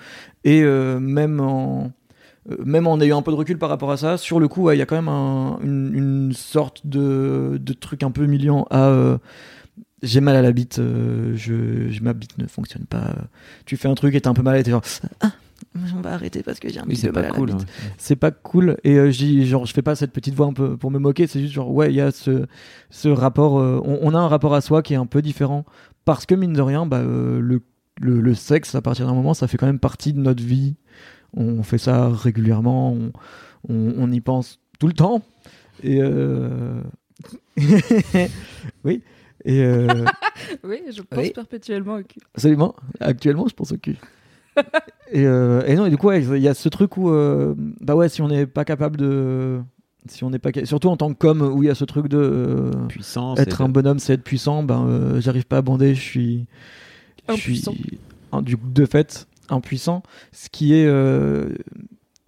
Et 0.44 0.64
euh, 0.64 1.00
même 1.00 1.40
en 1.40 1.92
euh, 2.50 2.56
même 2.66 2.88
en 2.88 3.00
ayant 3.02 3.20
un 3.20 3.22
peu 3.22 3.32
de 3.32 3.36
recul 3.36 3.58
par 3.58 3.70
rapport 3.70 3.92
à 3.92 3.98
ça, 3.98 4.18
sur 4.18 4.40
le 4.40 4.48
coup, 4.48 4.64
ouais, 4.64 4.76
il 4.76 4.80
y 4.80 4.82
a 4.82 4.86
quand 4.86 4.96
même 4.96 5.10
un- 5.10 5.60
une, 5.64 5.92
une 5.94 6.34
sorte 6.34 6.88
de, 6.88 7.60
de 7.62 7.74
truc 7.74 8.04
un 8.04 8.12
peu 8.12 8.24
humiliant 8.24 8.66
à 8.72 8.88
j'ai 10.04 10.22
mal 10.22 10.36
à 10.36 10.42
la 10.42 10.52
bite, 10.52 10.80
euh, 10.80 11.34
je, 11.36 11.90
je- 11.90 12.02
ma 12.04 12.14
bite 12.14 12.38
ne 12.38 12.48
fonctionne 12.48 12.86
pas. 12.86 13.16
Tu 13.66 13.78
fais 13.78 13.88
un 13.88 13.96
truc 13.96 14.14
et 14.16 14.22
t'as 14.22 14.30
un 14.30 14.34
peu 14.34 14.44
mal 14.44 14.58
et 14.60 14.64
t'es 14.64 14.72
genre 14.72 14.84
ah, 15.22 15.32
on 15.96 16.02
va 16.02 16.14
arrêter 16.14 16.44
parce 16.44 16.60
que 16.60 16.70
j'ai 16.70 16.80
un 16.80 16.86
Oui, 16.88 17.00
peu 17.02 17.12
pas 17.12 17.22
mal 17.22 17.26
à 17.26 17.34
la 17.34 17.38
cool. 17.38 17.50
bite 17.50 17.60
ouais. 17.62 17.66
c'est 17.98 18.16
pas 18.16 18.32
cool 18.32 18.78
et 18.84 18.96
euh, 18.98 19.12
je 19.12 19.18
dis 19.18 19.46
genre 19.48 19.66
je 19.66 19.74
fais 19.74 19.82
pas 19.82 19.96
cette 19.96 20.12
petite 20.12 20.34
voix 20.36 20.46
un 20.48 20.54
peu 20.54 20.78
pour 20.78 20.92
me 20.92 21.00
moquer 21.00 21.26
c'est 21.28 21.40
juste 21.42 21.54
genre 21.54 21.72
ouais 21.72 21.90
il 21.92 21.96
y 21.96 22.02
a 22.02 22.12
ce 22.12 22.46
ce 22.92 23.10
rapport 23.10 23.60
euh, 23.60 23.82
on, 23.84 24.00
on 24.02 24.14
a 24.14 24.20
un 24.20 24.28
rapport 24.28 24.54
à 24.54 24.62
soi 24.62 24.82
qui 24.84 24.94
est 24.94 24.98
un 24.98 25.06
peu 25.08 25.22
différent 25.22 25.66
parce 26.06 26.26
que 26.28 26.36
mine 26.36 26.54
de 26.54 26.62
rien 26.62 26.86
bah, 26.86 26.98
euh, 27.00 27.40
le, 27.40 27.62
le 28.00 28.22
le 28.22 28.34
sexe 28.36 28.76
à 28.76 28.82
partir 28.82 29.08
d'un 29.08 29.14
moment 29.16 29.34
ça 29.34 29.48
fait 29.48 29.58
quand 29.58 29.66
même 29.68 29.80
partie 29.80 30.14
de 30.14 30.20
notre 30.20 30.44
vie 30.44 30.76
on 31.36 31.64
fait 31.64 31.78
ça 31.80 32.10
régulièrement 32.10 32.92
on, 32.94 33.12
on, 33.70 33.94
on 33.98 34.12
y 34.12 34.22
pense 34.22 34.60
tout 34.80 34.88
le 34.88 34.94
temps 34.94 35.22
et 35.84 36.02
oui 38.84 39.02
et 39.48 39.64
euh, 39.64 39.88
oui, 40.64 40.82
je 40.92 41.02
pense 41.02 41.20
Oui. 41.20 41.32
perpétuellement 41.34 41.96
au 41.96 42.04
cul. 42.04 42.20
Absolument. 42.36 42.76
Actuellement, 43.00 43.48
je 43.48 43.54
pense 43.56 43.72
au 43.72 43.78
cul. 43.78 43.98
et, 45.12 45.26
euh, 45.26 45.64
et 45.66 45.76
non, 45.76 45.86
et 45.86 45.90
du 45.90 45.98
coup, 45.98 46.08
ouais, 46.08 46.22
il 46.24 46.42
y 46.42 46.48
a 46.48 46.54
ce 46.54 46.70
truc 46.70 46.98
où, 46.98 47.10
euh, 47.12 47.54
bah 47.82 47.96
ouais, 47.96 48.10
si 48.10 48.22
on 48.22 48.28
n'est 48.28 48.46
pas 48.48 48.66
capable 48.66 48.98
de, 48.98 49.60
si 50.08 50.24
on 50.24 50.30
n'est 50.32 50.40
pas, 50.40 50.50
surtout 50.66 50.90
en 50.90 50.98
tant 50.98 51.14
qu'homme, 51.14 51.42
où 51.42 51.64
il 51.64 51.68
y 51.68 51.70
a 51.70 51.76
ce 51.76 51.86
truc 51.86 52.08
de 52.08 52.18
euh, 52.18 52.72
Puissance. 52.88 53.40
être 53.40 53.62
un 53.62 53.70
bonhomme, 53.70 54.00
c'est 54.00 54.14
être 54.14 54.24
puissant. 54.24 54.64
Ben, 54.64 54.86
euh, 54.88 55.22
j'arrive 55.22 55.46
pas 55.46 55.58
à 55.58 55.62
bander, 55.62 55.94
je 55.96 56.02
suis, 56.02 56.46
je 57.28 57.34
Impuissant. 57.34 57.72
suis, 57.74 58.00
un- 58.32 58.42
du 58.42 58.58
de 58.62 58.86
fait, 58.86 59.28
impuissant. 59.50 60.02
Ce 60.32 60.50
qui 60.50 60.74
est, 60.74 60.86
euh, 60.88 61.50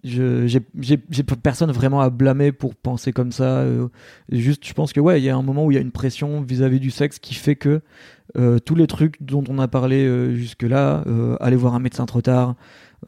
j'ai, 0.02 0.60
j'ai, 0.78 1.22
personne 1.22 1.70
vraiment 1.72 2.00
à 2.00 2.10
blâmer 2.10 2.52
pour 2.52 2.74
penser 2.74 3.12
comme 3.12 3.32
ça. 3.32 3.58
euh, 3.58 3.88
juste, 4.30 4.66
je 4.66 4.72
pense 4.72 4.92
que 4.92 5.00
ouais, 5.00 5.20
il 5.20 5.24
y 5.24 5.28
a 5.28 5.36
un 5.36 5.42
moment 5.42 5.64
où 5.64 5.70
il 5.70 5.74
y 5.74 5.78
a 5.78 5.80
une 5.80 5.90
pression 5.90 6.40
vis-à-vis 6.40 6.80
du 6.80 6.90
sexe 6.90 7.18
qui 7.18 7.34
fait 7.34 7.56
que 7.56 7.82
euh, 8.38 8.58
tous 8.58 8.74
les 8.74 8.86
trucs 8.86 9.22
dont 9.22 9.44
on 9.48 9.58
a 9.58 9.68
parlé 9.68 10.06
euh, 10.06 10.34
jusque-là, 10.34 11.04
aller 11.40 11.56
voir 11.56 11.74
un 11.74 11.80
médecin 11.80 12.06
trop 12.06 12.22
tard, 12.22 12.54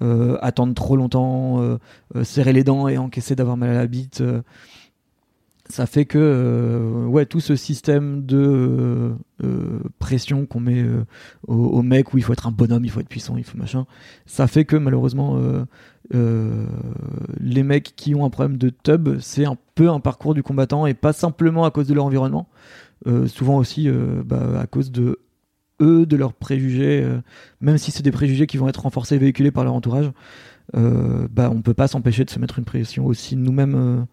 attendre 0.01 0.74
trop 0.74 0.97
longtemps, 0.97 1.78
serrer 2.22 2.53
les 2.53 2.64
dents 2.64 2.88
et 2.88 2.99
encaisser 2.99 3.34
d'avoir 3.36 3.57
mal 3.57 3.70
à 3.70 3.74
la 3.74 3.86
bite, 3.86 4.22
ça 5.72 5.86
fait 5.86 6.04
que 6.04 6.18
euh, 6.18 7.06
ouais 7.06 7.24
tout 7.24 7.40
ce 7.40 7.56
système 7.56 8.26
de 8.26 8.36
euh, 8.36 9.14
euh, 9.42 9.80
pression 9.98 10.44
qu'on 10.44 10.60
met 10.60 10.82
euh, 10.82 11.06
au, 11.48 11.54
au 11.54 11.82
mec 11.82 12.12
où 12.12 12.18
il 12.18 12.24
faut 12.24 12.34
être 12.34 12.46
un 12.46 12.52
bonhomme, 12.52 12.84
il 12.84 12.90
faut 12.90 13.00
être 13.00 13.08
puissant, 13.08 13.38
il 13.38 13.44
faut 13.44 13.56
machin, 13.56 13.86
ça 14.26 14.46
fait 14.46 14.66
que 14.66 14.76
malheureusement 14.76 15.40
les 16.12 17.62
mecs 17.62 17.96
qui 17.96 18.14
ont 18.14 18.26
un 18.26 18.30
problème 18.30 18.58
de 18.58 18.68
tub, 18.68 19.18
c'est 19.20 19.46
un 19.46 19.56
peu 19.74 19.88
un 19.88 19.98
parcours 19.98 20.34
du 20.34 20.42
combattant 20.42 20.86
et 20.86 20.92
pas 20.92 21.14
simplement 21.14 21.64
à 21.64 21.70
cause 21.70 21.88
de 21.88 21.94
leur 21.94 22.04
environnement, 22.04 22.48
souvent 23.26 23.56
aussi 23.56 23.88
bah, 24.26 24.60
à 24.60 24.66
cause 24.66 24.92
de 24.92 25.20
eux, 25.80 26.04
de 26.04 26.16
leurs 26.16 26.34
préjugés, 26.34 27.02
même 27.62 27.78
si 27.78 27.90
c'est 27.90 28.02
des 28.02 28.12
préjugés 28.12 28.46
qui 28.46 28.58
vont 28.58 28.68
être 28.68 28.82
renforcés 28.82 29.14
et 29.14 29.18
véhiculés 29.18 29.50
par 29.50 29.64
leur 29.64 29.72
entourage, 29.72 30.12
bah, 30.74 31.50
on 31.50 31.62
peut 31.62 31.72
pas 31.72 31.88
s'empêcher 31.88 32.26
de 32.26 32.30
se 32.30 32.38
mettre 32.38 32.58
une 32.58 32.66
pression 32.66 33.06
aussi 33.06 33.36
nous-mêmes 33.36 34.06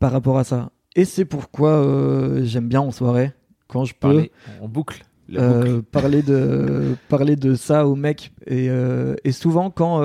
par 0.00 0.10
rapport 0.10 0.36
à 0.36 0.42
ça. 0.42 0.72
Et 0.96 1.04
c'est 1.04 1.24
pourquoi 1.24 1.70
euh, 1.70 2.44
j'aime 2.44 2.68
bien 2.68 2.80
en 2.80 2.90
soirée, 2.90 3.32
quand 3.68 3.84
je 3.84 3.94
peux, 3.94 4.00
Parler 4.00 4.32
en 4.60 4.68
boucle. 4.68 5.04
Euh, 5.32 5.76
boucle. 5.76 5.82
parler 5.92 6.22
de 6.22 6.96
parler 7.08 7.36
de 7.36 7.54
ça 7.54 7.86
aux 7.86 7.94
mecs 7.94 8.32
et, 8.48 8.68
euh, 8.68 9.14
et 9.22 9.30
souvent 9.30 9.70
quand 9.70 10.00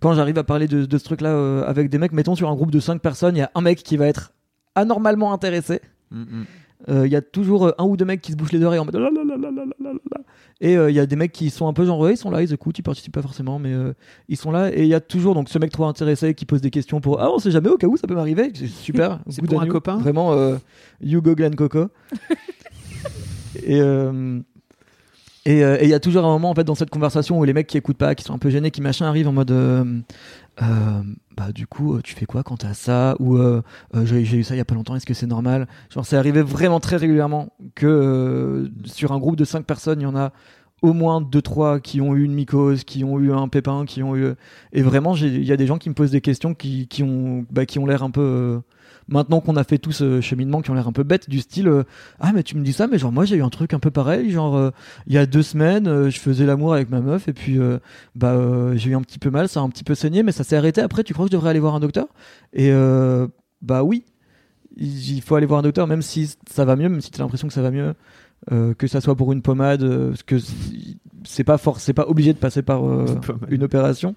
quand 0.00 0.14
j'arrive 0.14 0.38
à 0.38 0.44
parler 0.44 0.66
de, 0.66 0.86
de 0.86 0.98
ce 0.98 1.04
truc 1.04 1.20
là 1.20 1.62
avec 1.66 1.90
des 1.90 1.98
mecs 1.98 2.12
mettons 2.12 2.34
sur 2.34 2.48
un 2.48 2.54
groupe 2.54 2.70
de 2.70 2.80
5 2.80 3.02
personnes 3.02 3.36
il 3.36 3.40
y 3.40 3.42
a 3.42 3.50
un 3.54 3.60
mec 3.60 3.82
qui 3.82 3.98
va 3.98 4.06
être 4.06 4.32
anormalement 4.74 5.34
intéressé 5.34 5.82
Mm, 6.10 6.22
mm. 6.86 7.04
Il 7.04 7.12
y 7.12 7.16
a 7.16 7.20
toujours 7.20 7.74
un 7.76 7.84
ou 7.84 7.96
deux 7.96 8.04
mecs 8.04 8.20
qui 8.20 8.32
se 8.32 8.36
bouchent 8.36 8.52
les 8.52 8.62
oreilles 8.62 8.78
en 8.78 8.84
mode 8.84 8.96
et 10.60 10.76
euh, 10.76 10.90
il 10.90 10.96
y 10.96 11.00
a 11.00 11.06
des 11.06 11.14
mecs 11.14 11.30
qui 11.32 11.50
sont 11.50 11.68
un 11.68 11.72
peu 11.72 11.84
genre 11.84 12.00
ouais, 12.00 12.14
ils 12.14 12.16
sont 12.16 12.30
là 12.30 12.42
ils 12.42 12.52
écoutent 12.52 12.78
ils 12.78 12.82
participent 12.82 13.14
pas 13.14 13.22
forcément 13.22 13.58
mais 13.60 13.72
euh, 13.72 13.94
ils 14.28 14.36
sont 14.36 14.50
là. 14.50 14.70
Et 14.74 14.82
il 14.82 14.88
y 14.88 14.94
a 14.94 15.00
toujours 15.00 15.34
donc 15.34 15.48
ce 15.48 15.58
mec 15.58 15.70
trop 15.70 15.84
intéressé 15.84 16.34
qui 16.34 16.46
pose 16.46 16.60
des 16.60 16.70
questions 16.70 17.00
pour 17.00 17.20
ah 17.20 17.30
on 17.32 17.38
sait 17.38 17.52
jamais 17.52 17.68
au 17.68 17.76
cas 17.76 17.86
où 17.86 17.96
ça 17.96 18.06
peut 18.06 18.14
m'arriver. 18.14 18.52
Super. 18.54 19.20
C'est 19.28 19.42
pour 19.42 19.60
un 19.60 19.66
you. 19.66 19.72
copain 19.72 19.98
vraiment 19.98 20.32
euh, 20.32 20.56
you 21.00 21.22
go 21.22 21.34
Glen 21.34 21.54
Coco 21.54 21.88
et 25.48 25.64
euh, 25.64 25.78
Et 25.80 25.84
il 25.84 25.90
y 25.90 25.94
a 25.94 26.00
toujours 26.00 26.26
un 26.26 26.38
moment 26.38 26.52
dans 26.52 26.74
cette 26.74 26.90
conversation 26.90 27.38
où 27.38 27.44
les 27.44 27.54
mecs 27.54 27.66
qui 27.66 27.78
écoutent 27.78 27.96
pas, 27.96 28.14
qui 28.14 28.22
sont 28.22 28.34
un 28.34 28.38
peu 28.38 28.50
gênés, 28.50 28.70
qui 28.70 28.82
machin 28.82 29.06
arrivent 29.06 29.28
en 29.28 29.32
mode 29.32 29.50
euh, 29.50 30.00
euh, 30.60 31.02
bah 31.36 31.52
du 31.54 31.66
coup 31.66 32.02
tu 32.02 32.14
fais 32.14 32.26
quoi 32.26 32.42
quand 32.42 32.58
t'as 32.58 32.74
ça 32.74 33.16
ou 33.18 33.38
j'ai 34.04 34.20
eu 34.20 34.42
ça 34.42 34.54
il 34.54 34.58
y 34.58 34.60
a 34.60 34.64
pas 34.66 34.74
longtemps, 34.74 34.94
est-ce 34.94 35.06
que 35.06 35.14
c'est 35.14 35.26
normal 35.26 35.66
Genre 35.90 36.04
c'est 36.04 36.16
arrivé 36.16 36.42
vraiment 36.42 36.80
très 36.80 36.96
régulièrement 36.96 37.54
que 37.74 38.70
sur 38.84 39.12
un 39.12 39.18
groupe 39.18 39.36
de 39.36 39.44
5 39.44 39.64
personnes, 39.64 40.00
il 40.00 40.04
y 40.04 40.06
en 40.06 40.16
a 40.16 40.32
au 40.82 40.92
moins 40.92 41.20
deux 41.20 41.42
trois 41.42 41.80
qui 41.80 42.00
ont 42.00 42.14
eu 42.14 42.24
une 42.24 42.34
mycose, 42.34 42.84
qui 42.84 43.02
ont 43.04 43.18
eu 43.18 43.32
un 43.32 43.48
pépin, 43.48 43.86
qui 43.86 44.02
ont 44.02 44.16
eu 44.16 44.34
et 44.72 44.82
vraiment 44.82 45.16
il 45.16 45.44
y 45.44 45.52
a 45.52 45.56
des 45.56 45.66
gens 45.66 45.78
qui 45.78 45.88
me 45.88 45.94
posent 45.94 46.10
des 46.10 46.20
questions 46.20 46.54
qui, 46.54 46.88
bah, 47.50 47.62
ont 47.78 47.86
l'air 47.86 48.02
un 48.02 48.10
peu 48.10 48.60
maintenant 49.08 49.40
qu'on 49.40 49.56
a 49.56 49.64
fait 49.64 49.78
tout 49.78 49.92
ce 49.92 50.20
cheminement 50.20 50.60
qui 50.60 50.70
ont 50.70 50.74
l'air 50.74 50.86
un 50.88 50.92
peu 50.92 51.02
bêtes 51.02 51.28
du 51.28 51.40
style 51.40 51.68
euh, 51.68 51.84
ah 52.20 52.32
mais 52.32 52.42
tu 52.42 52.56
me 52.56 52.62
dis 52.64 52.72
ça 52.72 52.86
mais 52.86 52.98
genre 52.98 53.12
moi 53.12 53.24
j'ai 53.24 53.36
eu 53.36 53.42
un 53.42 53.48
truc 53.48 53.74
un 53.74 53.78
peu 53.78 53.90
pareil 53.90 54.30
genre 54.30 54.56
euh, 54.56 54.70
il 55.06 55.14
y 55.14 55.18
a 55.18 55.26
deux 55.26 55.42
semaines 55.42 55.88
euh, 55.88 56.10
je 56.10 56.18
faisais 56.18 56.46
l'amour 56.46 56.74
avec 56.74 56.90
ma 56.90 57.00
meuf 57.00 57.28
et 57.28 57.32
puis 57.32 57.58
euh, 57.58 57.78
bah 58.14 58.32
euh, 58.32 58.76
j'ai 58.76 58.90
eu 58.90 58.94
un 58.94 59.02
petit 59.02 59.18
peu 59.18 59.30
mal 59.30 59.48
ça 59.48 59.60
a 59.60 59.62
un 59.62 59.70
petit 59.70 59.84
peu 59.84 59.94
saigné 59.94 60.22
mais 60.22 60.32
ça 60.32 60.44
s'est 60.44 60.56
arrêté. 60.56 60.80
Après 60.80 61.04
tu 61.04 61.14
crois 61.14 61.26
que 61.26 61.30
je 61.32 61.36
devrais 61.36 61.50
aller 61.50 61.60
voir 61.60 61.74
un 61.74 61.80
docteur? 61.80 62.06
Et 62.52 62.70
euh, 62.70 63.26
bah 63.62 63.82
oui. 63.82 64.04
Il 64.80 65.22
faut 65.22 65.34
aller 65.34 65.46
voir 65.46 65.58
un 65.58 65.62
docteur 65.62 65.88
même 65.88 66.02
si 66.02 66.36
ça 66.48 66.64
va 66.64 66.76
mieux 66.76 66.88
même 66.88 67.00
si 67.00 67.10
tu 67.10 67.18
l'impression 67.20 67.48
que 67.48 67.54
ça 67.54 67.62
va 67.62 67.72
mieux 67.72 67.94
euh, 68.52 68.74
que 68.74 68.86
ça 68.86 69.00
soit 69.00 69.16
pour 69.16 69.32
une 69.32 69.42
pommade 69.42 69.82
euh, 69.82 70.10
parce 70.10 70.22
que 70.22 70.36
c'est 71.24 71.44
pas 71.44 71.58
c'est 71.78 71.92
pas 71.92 72.06
obligé 72.06 72.32
de 72.32 72.38
passer 72.38 72.62
par 72.62 72.86
euh, 72.86 73.06
Une 73.48 73.62
opération. 73.62 74.14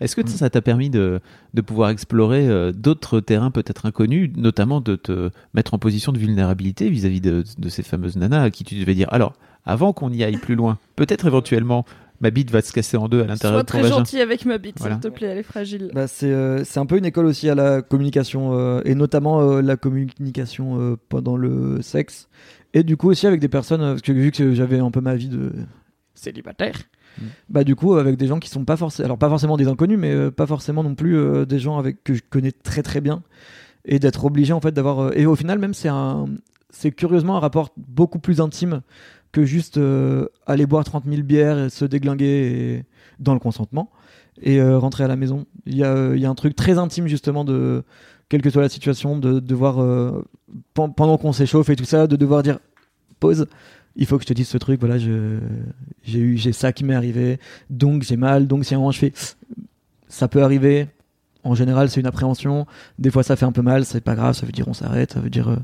Est-ce 0.00 0.16
que 0.16 0.26
ça 0.28 0.50
t'a 0.50 0.60
permis 0.60 0.90
de, 0.90 1.20
de 1.54 1.60
pouvoir 1.60 1.90
explorer 1.90 2.48
euh, 2.48 2.72
d'autres 2.72 3.20
terrains 3.20 3.50
peut-être 3.50 3.86
inconnus, 3.86 4.30
notamment 4.36 4.80
de 4.80 4.96
te 4.96 5.30
mettre 5.54 5.74
en 5.74 5.78
position 5.78 6.12
de 6.12 6.18
vulnérabilité 6.18 6.90
vis-à-vis 6.90 7.20
de, 7.20 7.44
de 7.56 7.68
ces 7.68 7.82
fameuses 7.82 8.16
nanas 8.16 8.42
à 8.42 8.50
qui 8.50 8.64
tu 8.64 8.78
devais 8.78 8.94
dire 8.94 9.08
alors, 9.12 9.34
avant 9.64 9.92
qu'on 9.92 10.12
y 10.12 10.24
aille 10.24 10.38
plus 10.38 10.54
loin, 10.54 10.78
peut-être 10.96 11.26
éventuellement 11.26 11.84
ma 12.20 12.30
bite 12.30 12.50
va 12.50 12.60
se 12.62 12.72
casser 12.72 12.96
en 12.96 13.08
deux 13.08 13.22
à 13.22 13.26
l'intérieur 13.26 13.60
Sois 13.60 13.62
de 13.62 13.66
ton 13.66 13.72
très 13.78 13.82
vagin. 13.82 13.96
gentil 13.98 14.20
avec 14.20 14.44
ma 14.44 14.58
bite, 14.58 14.76
Voilà. 14.78 14.94
s'il 14.96 15.02
te 15.02 15.08
plaît, 15.08 15.28
elle 15.28 15.38
est 15.38 15.42
fragile. 15.42 15.90
Bah, 15.94 16.06
c'est 16.08 16.30
euh, 16.32 16.64
c'est 16.64 16.80
un 16.80 16.86
peu 16.86 16.96
une 16.98 17.04
école 17.06 17.26
aussi 17.26 17.48
à 17.48 17.54
la 17.54 17.82
communication 17.82 18.58
euh, 18.58 18.80
et 18.84 18.94
notamment 18.94 19.40
euh, 19.42 19.62
la 19.62 19.76
communication 19.76 20.80
euh, 20.80 20.96
pendant 21.08 21.36
le 21.36 21.80
sexe 21.82 22.28
et 22.74 22.82
du 22.82 22.96
coup 22.96 23.08
aussi 23.10 23.26
avec 23.26 23.40
des 23.40 23.48
personnes 23.48 23.80
parce 23.80 24.02
que 24.02 24.12
vu 24.12 24.30
que 24.30 24.52
j'avais 24.54 24.78
un 24.78 24.90
peu 24.90 25.00
ma 25.00 25.14
vie 25.14 25.28
de 25.28 25.52
Célibataire. 26.14 26.78
bah 27.48 27.64
du 27.64 27.74
coup 27.76 27.94
avec 27.94 28.16
des 28.16 28.26
gens 28.26 28.38
qui 28.38 28.48
sont 28.50 28.64
pas 28.64 28.76
forcément 28.76 29.04
alors 29.06 29.18
pas 29.18 29.28
forcément 29.28 29.56
des 29.56 29.68
inconnus 29.68 29.98
mais 29.98 30.12
euh, 30.12 30.30
pas 30.30 30.46
forcément 30.46 30.82
non 30.82 30.94
plus 30.94 31.16
euh, 31.16 31.44
des 31.46 31.58
gens 31.58 31.78
avec 31.78 32.02
que 32.04 32.14
je 32.14 32.22
connais 32.28 32.52
très 32.52 32.82
très 32.82 33.00
bien 33.00 33.22
et 33.84 33.98
d'être 33.98 34.24
obligé 34.24 34.52
en 34.52 34.60
fait 34.60 34.72
d'avoir 34.72 34.98
euh, 35.00 35.10
et 35.14 35.26
au 35.26 35.34
final 35.36 35.58
même 35.58 35.74
c'est 35.74 35.88
un 35.88 36.26
c'est 36.70 36.92
curieusement 36.92 37.36
un 37.36 37.40
rapport 37.40 37.70
beaucoup 37.76 38.18
plus 38.18 38.40
intime 38.40 38.82
que 39.32 39.44
juste 39.44 39.76
euh, 39.78 40.26
aller 40.46 40.66
boire 40.66 40.84
30 40.84 41.04
000 41.06 41.22
bières 41.22 41.58
et 41.58 41.70
se 41.70 41.84
déglinguer 41.84 42.84
dans 43.20 43.34
le 43.34 43.40
consentement 43.40 43.90
et 44.40 44.60
euh, 44.60 44.78
rentrer 44.78 45.04
à 45.04 45.08
la 45.08 45.16
maison. 45.16 45.46
Il 45.66 45.76
y 45.76 45.84
a 45.84 45.92
euh, 45.94 46.16
il 46.16 46.22
y 46.22 46.26
a 46.26 46.30
un 46.30 46.34
truc 46.34 46.54
très 46.56 46.78
intime 46.78 47.06
justement 47.08 47.44
de 47.44 47.82
quelle 48.28 48.42
que 48.42 48.50
soit 48.50 48.62
la 48.62 48.68
situation 48.68 49.18
de 49.18 49.40
devoir 49.40 49.76
pen- 50.74 50.92
pendant 50.94 51.16
qu'on 51.18 51.32
s'échauffe 51.32 51.68
et 51.70 51.76
tout 51.76 51.84
ça 51.84 52.06
de 52.06 52.16
devoir 52.16 52.42
dire 52.42 52.58
pause 53.20 53.46
il 53.96 54.06
faut 54.06 54.16
que 54.16 54.22
je 54.22 54.28
te 54.28 54.32
dise 54.34 54.46
ce 54.48 54.58
truc 54.58 54.78
voilà 54.80 54.96
j'ai 54.98 56.18
eu 56.18 56.36
j'ai 56.36 56.52
ça 56.52 56.72
qui 56.72 56.84
m'est 56.84 56.94
arrivé 56.94 57.40
donc 57.70 58.02
j'ai 58.02 58.16
mal 58.16 58.46
donc 58.46 58.64
si 58.64 58.74
un 58.74 58.78
moment 58.78 58.90
je 58.92 58.98
fais 58.98 59.12
ça 60.08 60.28
peut 60.28 60.42
arriver. 60.42 60.86
En 61.44 61.54
général 61.54 61.88
c'est 61.88 62.00
une 62.00 62.06
appréhension. 62.06 62.66
Des 62.98 63.10
fois 63.10 63.22
ça 63.22 63.34
fait 63.36 63.46
un 63.46 63.52
peu 63.52 63.62
mal 63.62 63.84
c'est 63.84 64.00
pas 64.02 64.14
grave 64.14 64.34
ça 64.34 64.44
veut 64.46 64.52
dire 64.52 64.68
on 64.68 64.74
s'arrête 64.74 65.12
ça 65.12 65.20
veut 65.20 65.30
dire 65.30 65.56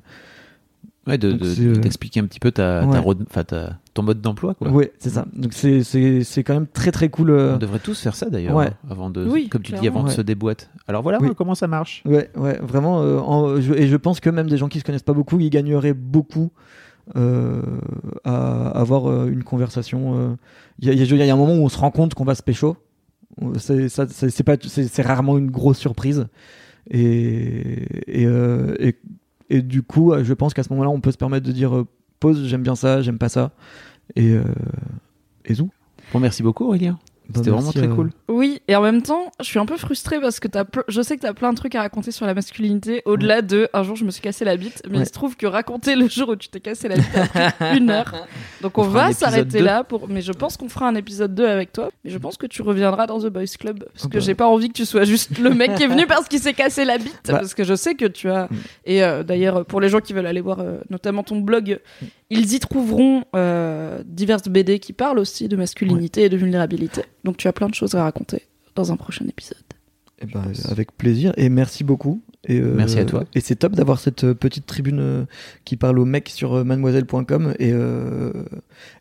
Ouais, 1.06 1.18
de, 1.18 1.36
euh, 1.42 1.74
d'expliquer 1.76 2.20
un 2.20 2.24
petit 2.24 2.40
peu 2.40 2.50
ta, 2.50 2.80
ta 2.80 2.86
Ouais. 2.88 2.98
road- 2.98 3.24
enfin, 3.28 3.44
ta- 3.44 3.78
ton 3.92 4.02
mode 4.02 4.20
d'emploi. 4.22 4.54
Quoi. 4.54 4.70
ouais 4.70 4.90
c'est 4.98 5.10
ça 5.10 5.26
donc 5.34 5.52
c'est 5.52 5.82
c'est 5.84 6.24
c'est 6.24 6.42
quand 6.42 6.54
même 6.54 6.66
très 6.66 6.92
très 6.92 7.10
cool 7.10 7.30
euh, 7.30 7.54
On 7.56 7.58
devrait 7.58 7.78
tous 7.78 8.00
faire 8.00 8.16
ça 8.16 8.30
d'ailleurs, 8.30 8.56
Ouais. 8.56 8.68
hein, 8.68 8.88
avant 8.90 9.10
de, 9.10 9.26
Oui, 9.26 9.48
comme 9.50 9.60
tu 9.62 9.72
dis, 9.72 9.86
avant 9.86 10.02
de 10.02 10.08
se 10.08 10.22
déboîter. 10.22 10.66
Alors 10.88 11.02
voilà 11.02 11.18
Oui. 11.20 11.28
comment 11.36 11.54
ça 11.54 11.66
marche? 11.66 12.02
Ouais, 12.06 12.30
ouais, 12.36 12.58
vraiment. 12.62 13.02
euh, 13.02 13.18
en- 13.18 13.60
je- 13.60 13.74
et 13.74 13.86
je 13.86 13.96
pense 13.96 14.20
que 14.20 14.30
même 14.30 14.48
des 14.48 14.56
gens 14.56 14.68
qui 14.68 14.78
se 14.78 14.84
connaissent 14.84 15.02
pas 15.02 15.12
beaucoup, 15.12 15.38
ils 15.40 15.50
gagneraient 15.50 15.92
beaucoup 15.94 16.50
euh, 17.16 17.60
à 18.24 18.68
avoir 18.70 19.10
euh, 19.10 19.28
une 19.28 19.44
conversation. 19.44 20.16
euh. 20.18 20.34
Il 20.78 20.88
y, 20.88 20.90
a- 20.90 20.94
y 20.94 21.26
y 21.26 21.30
un 21.30 21.36
moment 21.36 21.52
où 21.54 21.62
on 21.64 21.68
se 21.68 21.76
rend 21.76 21.90
compte 21.90 22.14
qu'on 22.14 22.24
va 22.24 22.34
se 22.34 22.42
pécho. 22.42 22.78
C'est 23.58 23.90
ça, 23.90 24.06
c'est 24.08 24.30
c'est 24.30 24.42
pas, 24.42 24.56
c'est 24.66 24.84
c'est 24.88 25.02
rarement 25.02 25.36
une 25.36 25.50
grosse 25.50 25.76
surprise. 25.78 26.26
Et 26.90 27.84
et, 28.06 28.26
euh, 28.26 28.74
et, 28.78 28.96
et 29.50 29.62
du 29.62 29.82
coup, 29.82 30.12
euh, 30.12 30.24
je 30.24 30.32
pense 30.32 30.54
qu'à 30.54 30.62
ce 30.62 30.70
moment-là, 30.70 30.90
on 30.90 31.00
peut 31.00 31.12
se 31.12 31.18
permettre 31.18 31.46
de 31.46 31.52
dire 31.52 31.76
euh, 31.76 31.86
pause, 32.20 32.46
j'aime 32.46 32.62
bien 32.62 32.74
ça, 32.74 33.02
j'aime 33.02 33.18
pas 33.18 33.28
ça. 33.28 33.52
Et 34.16 34.32
euh, 34.32 34.44
et 35.44 35.54
zou. 35.54 35.70
Bon, 36.12 36.20
merci 36.20 36.42
beaucoup 36.42 36.64
Aurélien. 36.64 36.98
Bah, 37.28 37.32
C'était 37.36 37.50
vraiment 37.50 37.72
très 37.72 37.86
euh, 37.88 37.94
cool. 37.94 38.10
Oui, 38.28 38.60
et 38.68 38.76
en 38.76 38.82
même 38.82 39.00
temps, 39.00 39.32
je 39.40 39.44
suis 39.46 39.58
un 39.58 39.64
peu 39.64 39.76
frustrée 39.78 40.20
parce 40.20 40.40
que 40.40 40.48
as 40.58 40.64
ple- 40.64 40.82
je 40.88 41.00
sais 41.00 41.16
que 41.16 41.22
tu 41.22 41.26
as 41.26 41.32
plein 41.32 41.52
de 41.52 41.56
trucs 41.56 41.74
à 41.74 41.80
raconter 41.80 42.10
sur 42.10 42.26
la 42.26 42.34
masculinité, 42.34 43.00
au-delà 43.06 43.40
de 43.40 43.68
un 43.72 43.82
jour 43.82 43.96
je 43.96 44.04
me 44.04 44.10
suis 44.10 44.20
cassé 44.20 44.44
la 44.44 44.56
bite, 44.58 44.82
mais 44.90 44.98
Ouais. 44.98 45.02
il 45.04 45.06
se 45.06 45.12
trouve 45.12 45.34
que 45.36 45.46
raconter 45.46 45.96
le 45.96 46.06
jour 46.08 46.28
où 46.28 46.36
tu 46.36 46.48
t'es 46.48 46.60
cassé 46.60 46.86
la 46.88 46.96
bite 46.96 47.06
a 47.16 47.50
pris 47.52 47.78
une 47.78 47.88
heure. 47.90 48.12
Donc 48.60 48.76
on, 48.76 48.82
va 48.82 49.12
s'arrêter 49.12 49.58
2. 49.60 49.64
là, 49.64 49.84
pour... 49.84 50.08
mais 50.08 50.20
je 50.20 50.32
pense 50.32 50.56
qu'on 50.58 50.68
fera 50.68 50.86
un 50.86 50.94
épisode 50.96 51.34
2 51.34 51.46
avec 51.46 51.72
toi. 51.72 51.90
Mais 52.04 52.10
je 52.10 52.18
pense 52.18 52.36
que 52.36 52.46
tu 52.46 52.60
reviendras 52.60 53.06
dans 53.06 53.18
The 53.18 53.26
Boys 53.28 53.44
Club 53.58 53.84
parce 53.84 54.04
Ah 54.04 54.08
que 54.08 54.14
bah. 54.18 54.20
j'ai 54.20 54.34
pas 54.34 54.46
envie 54.46 54.68
que 54.68 54.74
tu 54.74 54.84
sois 54.84 55.04
juste 55.04 55.38
le 55.38 55.50
mec 55.50 55.74
qui 55.76 55.82
est 55.84 55.88
venu 55.88 56.06
parce 56.08 56.28
qu'il 56.28 56.40
s'est 56.40 56.52
cassé 56.54 56.84
la 56.84 56.98
bite. 56.98 57.20
Bah. 57.26 57.38
Parce 57.38 57.54
que 57.54 57.64
je 57.64 57.74
sais 57.74 57.94
que 57.94 58.04
tu 58.04 58.28
as. 58.28 58.44
Mm. 58.50 58.56
Et 58.84 59.02
euh, 59.02 59.22
d'ailleurs, 59.22 59.64
pour 59.64 59.80
les 59.80 59.88
gens 59.88 60.00
qui 60.00 60.12
veulent 60.12 60.26
aller 60.26 60.42
voir 60.42 60.60
euh, 60.60 60.78
notamment 60.90 61.22
ton 61.22 61.40
blog, 61.40 61.80
Mm. 62.02 62.06
ils 62.40 62.54
y 62.54 62.58
trouveront 62.60 63.24
euh, 63.36 64.02
diverses 64.04 64.48
BD 64.48 64.78
qui 64.78 64.92
parlent 64.92 65.18
aussi 65.18 65.46
de 65.48 65.56
masculinité 65.56 66.22
et 66.24 66.28
de 66.28 66.36
vulnérabilité. 66.36 67.02
Donc 67.24 67.36
tu 67.36 67.48
as 67.48 67.52
plein 67.52 67.68
de 67.68 67.74
choses 67.74 67.94
à 67.94 68.02
raconter 68.04 68.42
dans 68.74 68.92
un 68.92 68.96
prochain 68.96 69.24
épisode. 69.28 69.58
Eh 70.20 70.26
ben, 70.26 70.44
avec 70.70 70.96
plaisir 70.96 71.32
et 71.36 71.48
merci 71.48 71.82
beaucoup. 71.84 72.22
Et, 72.46 72.60
euh, 72.60 72.74
Merci 72.76 72.98
à 72.98 73.04
toi. 73.04 73.24
Et 73.34 73.40
c'est 73.40 73.56
top 73.56 73.72
d'avoir 73.72 73.98
cette 73.98 74.24
euh, 74.24 74.34
petite 74.34 74.66
tribune 74.66 75.00
euh, 75.00 75.24
qui 75.64 75.76
parle 75.76 75.98
aux 75.98 76.04
mecs 76.04 76.28
sur 76.28 76.62
mademoiselle.com. 76.64 77.54
Et, 77.58 77.72
euh, 77.72 78.32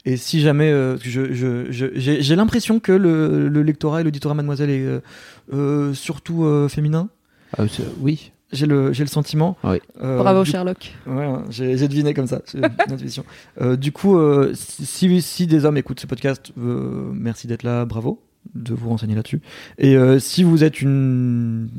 et 0.06 0.16
si 0.18 0.40
jamais. 0.42 0.72
euh, 0.72 0.98
je, 1.02 1.34
je, 1.34 1.70
je- 1.72 1.88
j'ai, 1.94 2.22
j'ai 2.22 2.36
l'impression 2.36 2.80
que 2.80 2.92
le, 2.94 3.50
le 3.50 3.62
lectorat 3.64 4.02
et 4.02 4.04
l'auditorat 4.06 4.34
mademoiselle 4.34 4.70
est 4.70 4.88
surtout 5.94 6.46
euh, 6.46 6.68
féminin. 6.68 7.10
Ah, 7.58 7.64
oui. 8.00 8.32
J'ai 8.54 8.66
le, 8.66 8.94
j'ai 8.94 9.04
le 9.04 9.10
sentiment. 9.10 9.58
Oui. 9.64 9.80
Euh, 10.02 10.18
Bravo 10.20 10.44
du- 10.44 10.50
Sherlock. 10.52 10.94
Ouais, 11.08 11.14
ouais, 11.28 11.40
j'ai 11.50 11.78
j'ai 11.78 11.88
deviné 11.88 12.14
comme 12.14 12.28
ça. 12.28 12.42
c'est 12.46 12.60
une 12.60 12.66
intuition. 12.94 13.26
Euh, 13.62 13.76
du 13.76 13.92
coup, 13.92 14.18
euh, 14.18 14.52
si, 14.56 15.22
si 15.22 15.48
des 15.48 15.66
hommes 15.66 15.76
écoutent 15.78 16.00
ce 16.00 16.08
podcast, 16.08 16.52
euh, 16.58 17.10
merci 17.14 17.48
d'être 17.48 17.64
là, 17.64 17.84
bravo 17.86 18.22
de 18.56 18.74
vous 18.74 18.90
renseigner 18.90 19.16
là-dessus. 19.16 19.42
Et 19.78 19.96
euh, 19.96 20.20
si 20.20 20.44
vous 20.44 20.64
êtes 20.66 20.82
une, 20.82 21.70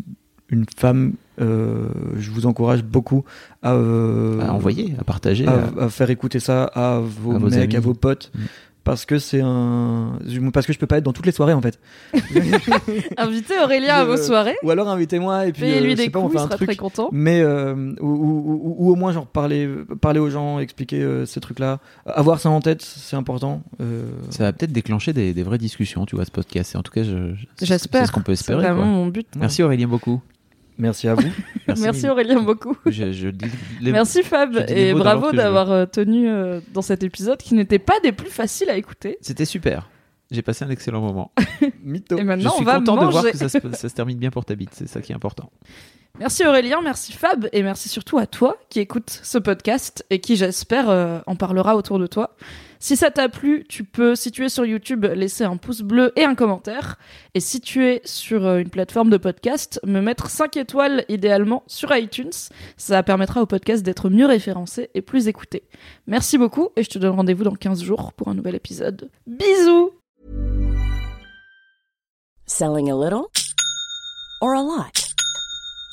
une 0.49 0.65
femme, 0.77 1.13
euh, 1.41 1.89
je 2.19 2.31
vous 2.31 2.47
encourage 2.47 2.83
beaucoup 2.83 3.25
à, 3.63 3.75
euh, 3.75 4.41
à 4.41 4.53
envoyer, 4.53 4.95
à 4.99 5.05
partager. 5.05 5.47
à, 5.47 5.53
à- 5.79 5.85
à 5.85 5.89
faire 5.91 6.09
écouter 6.11 6.41
ça 6.41 6.65
à 6.65 7.01
vos, 7.01 7.33
À 7.35 7.39
vos 7.39 7.51
mecs, 7.51 7.59
amis. 7.65 7.77
à 7.77 7.81
vos 7.81 7.95
potes. 7.95 8.33
Mm. 8.35 8.39
Parce 8.85 9.07
que 9.07 9.19
c'est 9.19 9.41
un. 9.43 10.19
Parce 10.53 10.67
que 10.67 10.73
je 10.75 10.79
peux 10.79 10.87
pas 10.87 10.99
être 10.99 11.05
dans 11.05 11.13
toutes 11.15 11.25
les 11.27 11.33
soirées 11.33 11.55
en 11.55 11.63
fait. 11.63 11.79
Invitez 13.17 13.59
Aurélien 13.63 13.95
à 13.95 14.05
vos 14.05 14.17
soirées. 14.17 14.57
Ou 14.63 14.71
alors 14.71 14.89
invitez-moi 14.89 15.47
et 15.47 15.53
puis. 15.53 15.63
Payez-lui 15.63 15.93
euh, 15.93 15.97
je 15.97 15.97
sais 16.01 16.05
des 16.07 16.11
pas, 16.11 16.19
on 16.19 16.29
fait 16.29 16.35
il 16.35 16.41
un 16.41 16.45
sera 16.45 16.57
truc 16.57 16.69
très 16.69 16.77
content. 16.77 17.09
mais 17.13 17.41
euh, 17.41 17.75
ou, 18.01 18.07
ou- 18.07 18.61
ou- 18.63 18.75
ou 18.79 18.93
au 18.93 18.95
moins 18.95 19.13
genre 19.13 19.27
parler 19.27 19.69
parler 20.01 20.21
aux 20.21 20.31
gens 20.31 20.59
expliquer 20.59 21.03
euh, 21.03 21.25
ces 21.27 21.41
trucs 21.41 21.59
là 21.59 21.79
avoir 22.07 22.41
ça 22.41 22.51
en 22.51 22.61
tête 22.61 22.83
c'est 22.83 23.17
important 23.17 23.63
euh, 23.81 24.05
Ça 24.31 24.45
va 24.45 24.53
peut-être 24.53 24.73
déclencher 24.73 25.13
des, 25.13 25.33
des 25.33 25.43
vraies 25.43 25.59
discussions, 25.59 26.05
tu 26.07 26.17
vois, 26.17 26.25
ce 26.25 26.31
podcast. 26.31 26.75
Et 26.75 26.79
en 26.79 26.83
tout 26.83 26.93
cas, 26.93 27.03
je, 27.03 27.35
je- 27.35 27.47
J'espère. 27.65 28.03
C'est 28.03 28.07
ce 28.09 28.13
qu'on 28.13 28.21
peut 28.21 28.35
C'est 28.35 28.41
espérer. 28.43 28.61
vraiment 28.63 28.83
quoi. 28.83 28.87
mon 28.91 29.07
but. 29.07 29.27
Merci 29.37 29.63
Aurélien 29.63 29.89
beaucoup. 29.89 30.21
Merci 30.79 31.09
à 31.09 31.15
vous 31.15 31.29
Merci, 31.81 32.09
Aurélien 32.09 32.41
beaucoup. 32.43 32.77
Je, 32.87 33.13
je 33.13 33.29
dis 33.29 33.47
les- 33.81 33.93
Merci 33.93 34.23
Fab 34.23 34.53
je 34.55 34.61
dis 34.65 34.75
les 34.75 34.89
et 34.89 34.95
bravo 34.95 35.33
d'avoir 35.33 35.71
euh, 35.73 35.87
tenu 35.87 36.29
euh, 36.29 36.61
dans 36.73 36.83
cet 36.83 37.03
épisode 37.03 37.39
qui 37.39 37.55
n'était 37.55 37.79
pas 37.79 37.99
des 38.03 38.13
plus 38.13 38.31
faciles 38.31 38.69
à 38.71 38.77
écouter. 38.77 39.17
C'était 39.21 39.45
super. 39.45 39.89
J'ai 40.31 40.43
passé 40.43 40.65
un 40.65 40.71
excellent 40.71 41.01
moment. 41.01 41.33
mytho 41.85 42.19
Et 42.19 42.25
maintenant 42.25 42.51
je 42.51 42.55
suis 42.57 42.63
on 42.63 42.65
va 42.65 42.79
content 42.79 42.97
manger. 42.97 43.07
de 43.07 43.13
voir 43.13 43.25
que 43.33 43.37
ça 43.39 43.49
se, 43.49 43.59
ça 43.77 43.89
se 43.89 43.95
termine 43.95 44.19
bien 44.19 44.31
pour 44.31 44.45
ta 44.45 44.55
bite. 44.55 44.71
C'est 44.73 44.89
ça 44.89 45.01
qui 45.01 45.13
est 45.13 45.15
important. 45.15 45.51
Merci 46.19 46.47
Aurélien, 46.47 46.81
merci 46.83 47.13
Fab 47.13 47.49
et 47.53 47.63
merci 47.63 47.89
surtout 47.89 48.19
à 48.19 48.27
toi 48.27 48.57
qui 48.71 48.79
écoute 48.81 49.21
ce 49.23 49.37
podcast 49.37 50.05
et 50.11 50.21
qui 50.21 50.37
j'espère 50.37 50.89
euh, 50.89 51.19
en 51.27 51.35
parlera 51.37 51.77
autour 51.77 51.99
de 51.99 52.07
toi. 52.07 52.37
Si 52.85 52.99
ça 52.99 53.11
t'a 53.11 53.31
plu, 53.31 53.65
tu 53.67 53.83
peux, 53.83 54.15
si 54.15 54.31
tu 54.31 54.45
es 54.45 54.51
sur 54.51 54.67
YouTube, 54.67 55.07
laisser 55.07 55.45
un 55.45 55.57
pouce 55.57 55.81
bleu 55.81 56.13
et 56.17 56.25
un 56.25 56.35
commentaire. 56.35 56.99
Et 57.33 57.41
si 57.41 57.63
tu 57.63 57.83
es 57.83 58.03
sur 58.05 58.45
euh, 58.45 58.59
une 58.59 58.69
plateforme 58.69 59.09
de 59.09 59.17
podcast, 59.17 59.81
me 59.87 60.03
mettre 60.03 60.29
5 60.29 60.55
étoiles 60.59 61.07
idéalement 61.09 61.63
sur 61.67 61.97
iTunes. 61.97 62.35
Ça 62.77 63.03
permettra 63.03 63.41
au 63.41 63.47
podcast 63.47 63.83
d'être 63.83 64.11
mieux 64.11 64.27
référencé 64.27 64.91
et 64.93 65.01
plus 65.01 65.29
écouté. 65.29 65.63
Merci 66.07 66.37
beaucoup 66.37 66.73
et 66.77 66.83
je 66.83 66.91
te 66.91 66.99
donne 66.99 67.15
rendez-vous 67.15 67.45
dans 67.45 67.55
15 67.55 67.83
jours 67.83 68.13
pour 68.13 68.29
un 68.29 68.35
nouvel 68.35 68.55
épisode. 68.55 69.09
Bisous 69.27 69.93
Selling 72.45 72.91
a 72.91 72.95
little 72.95 73.31
or 74.43 74.53
a 74.53 74.63
lot? 74.63 75.14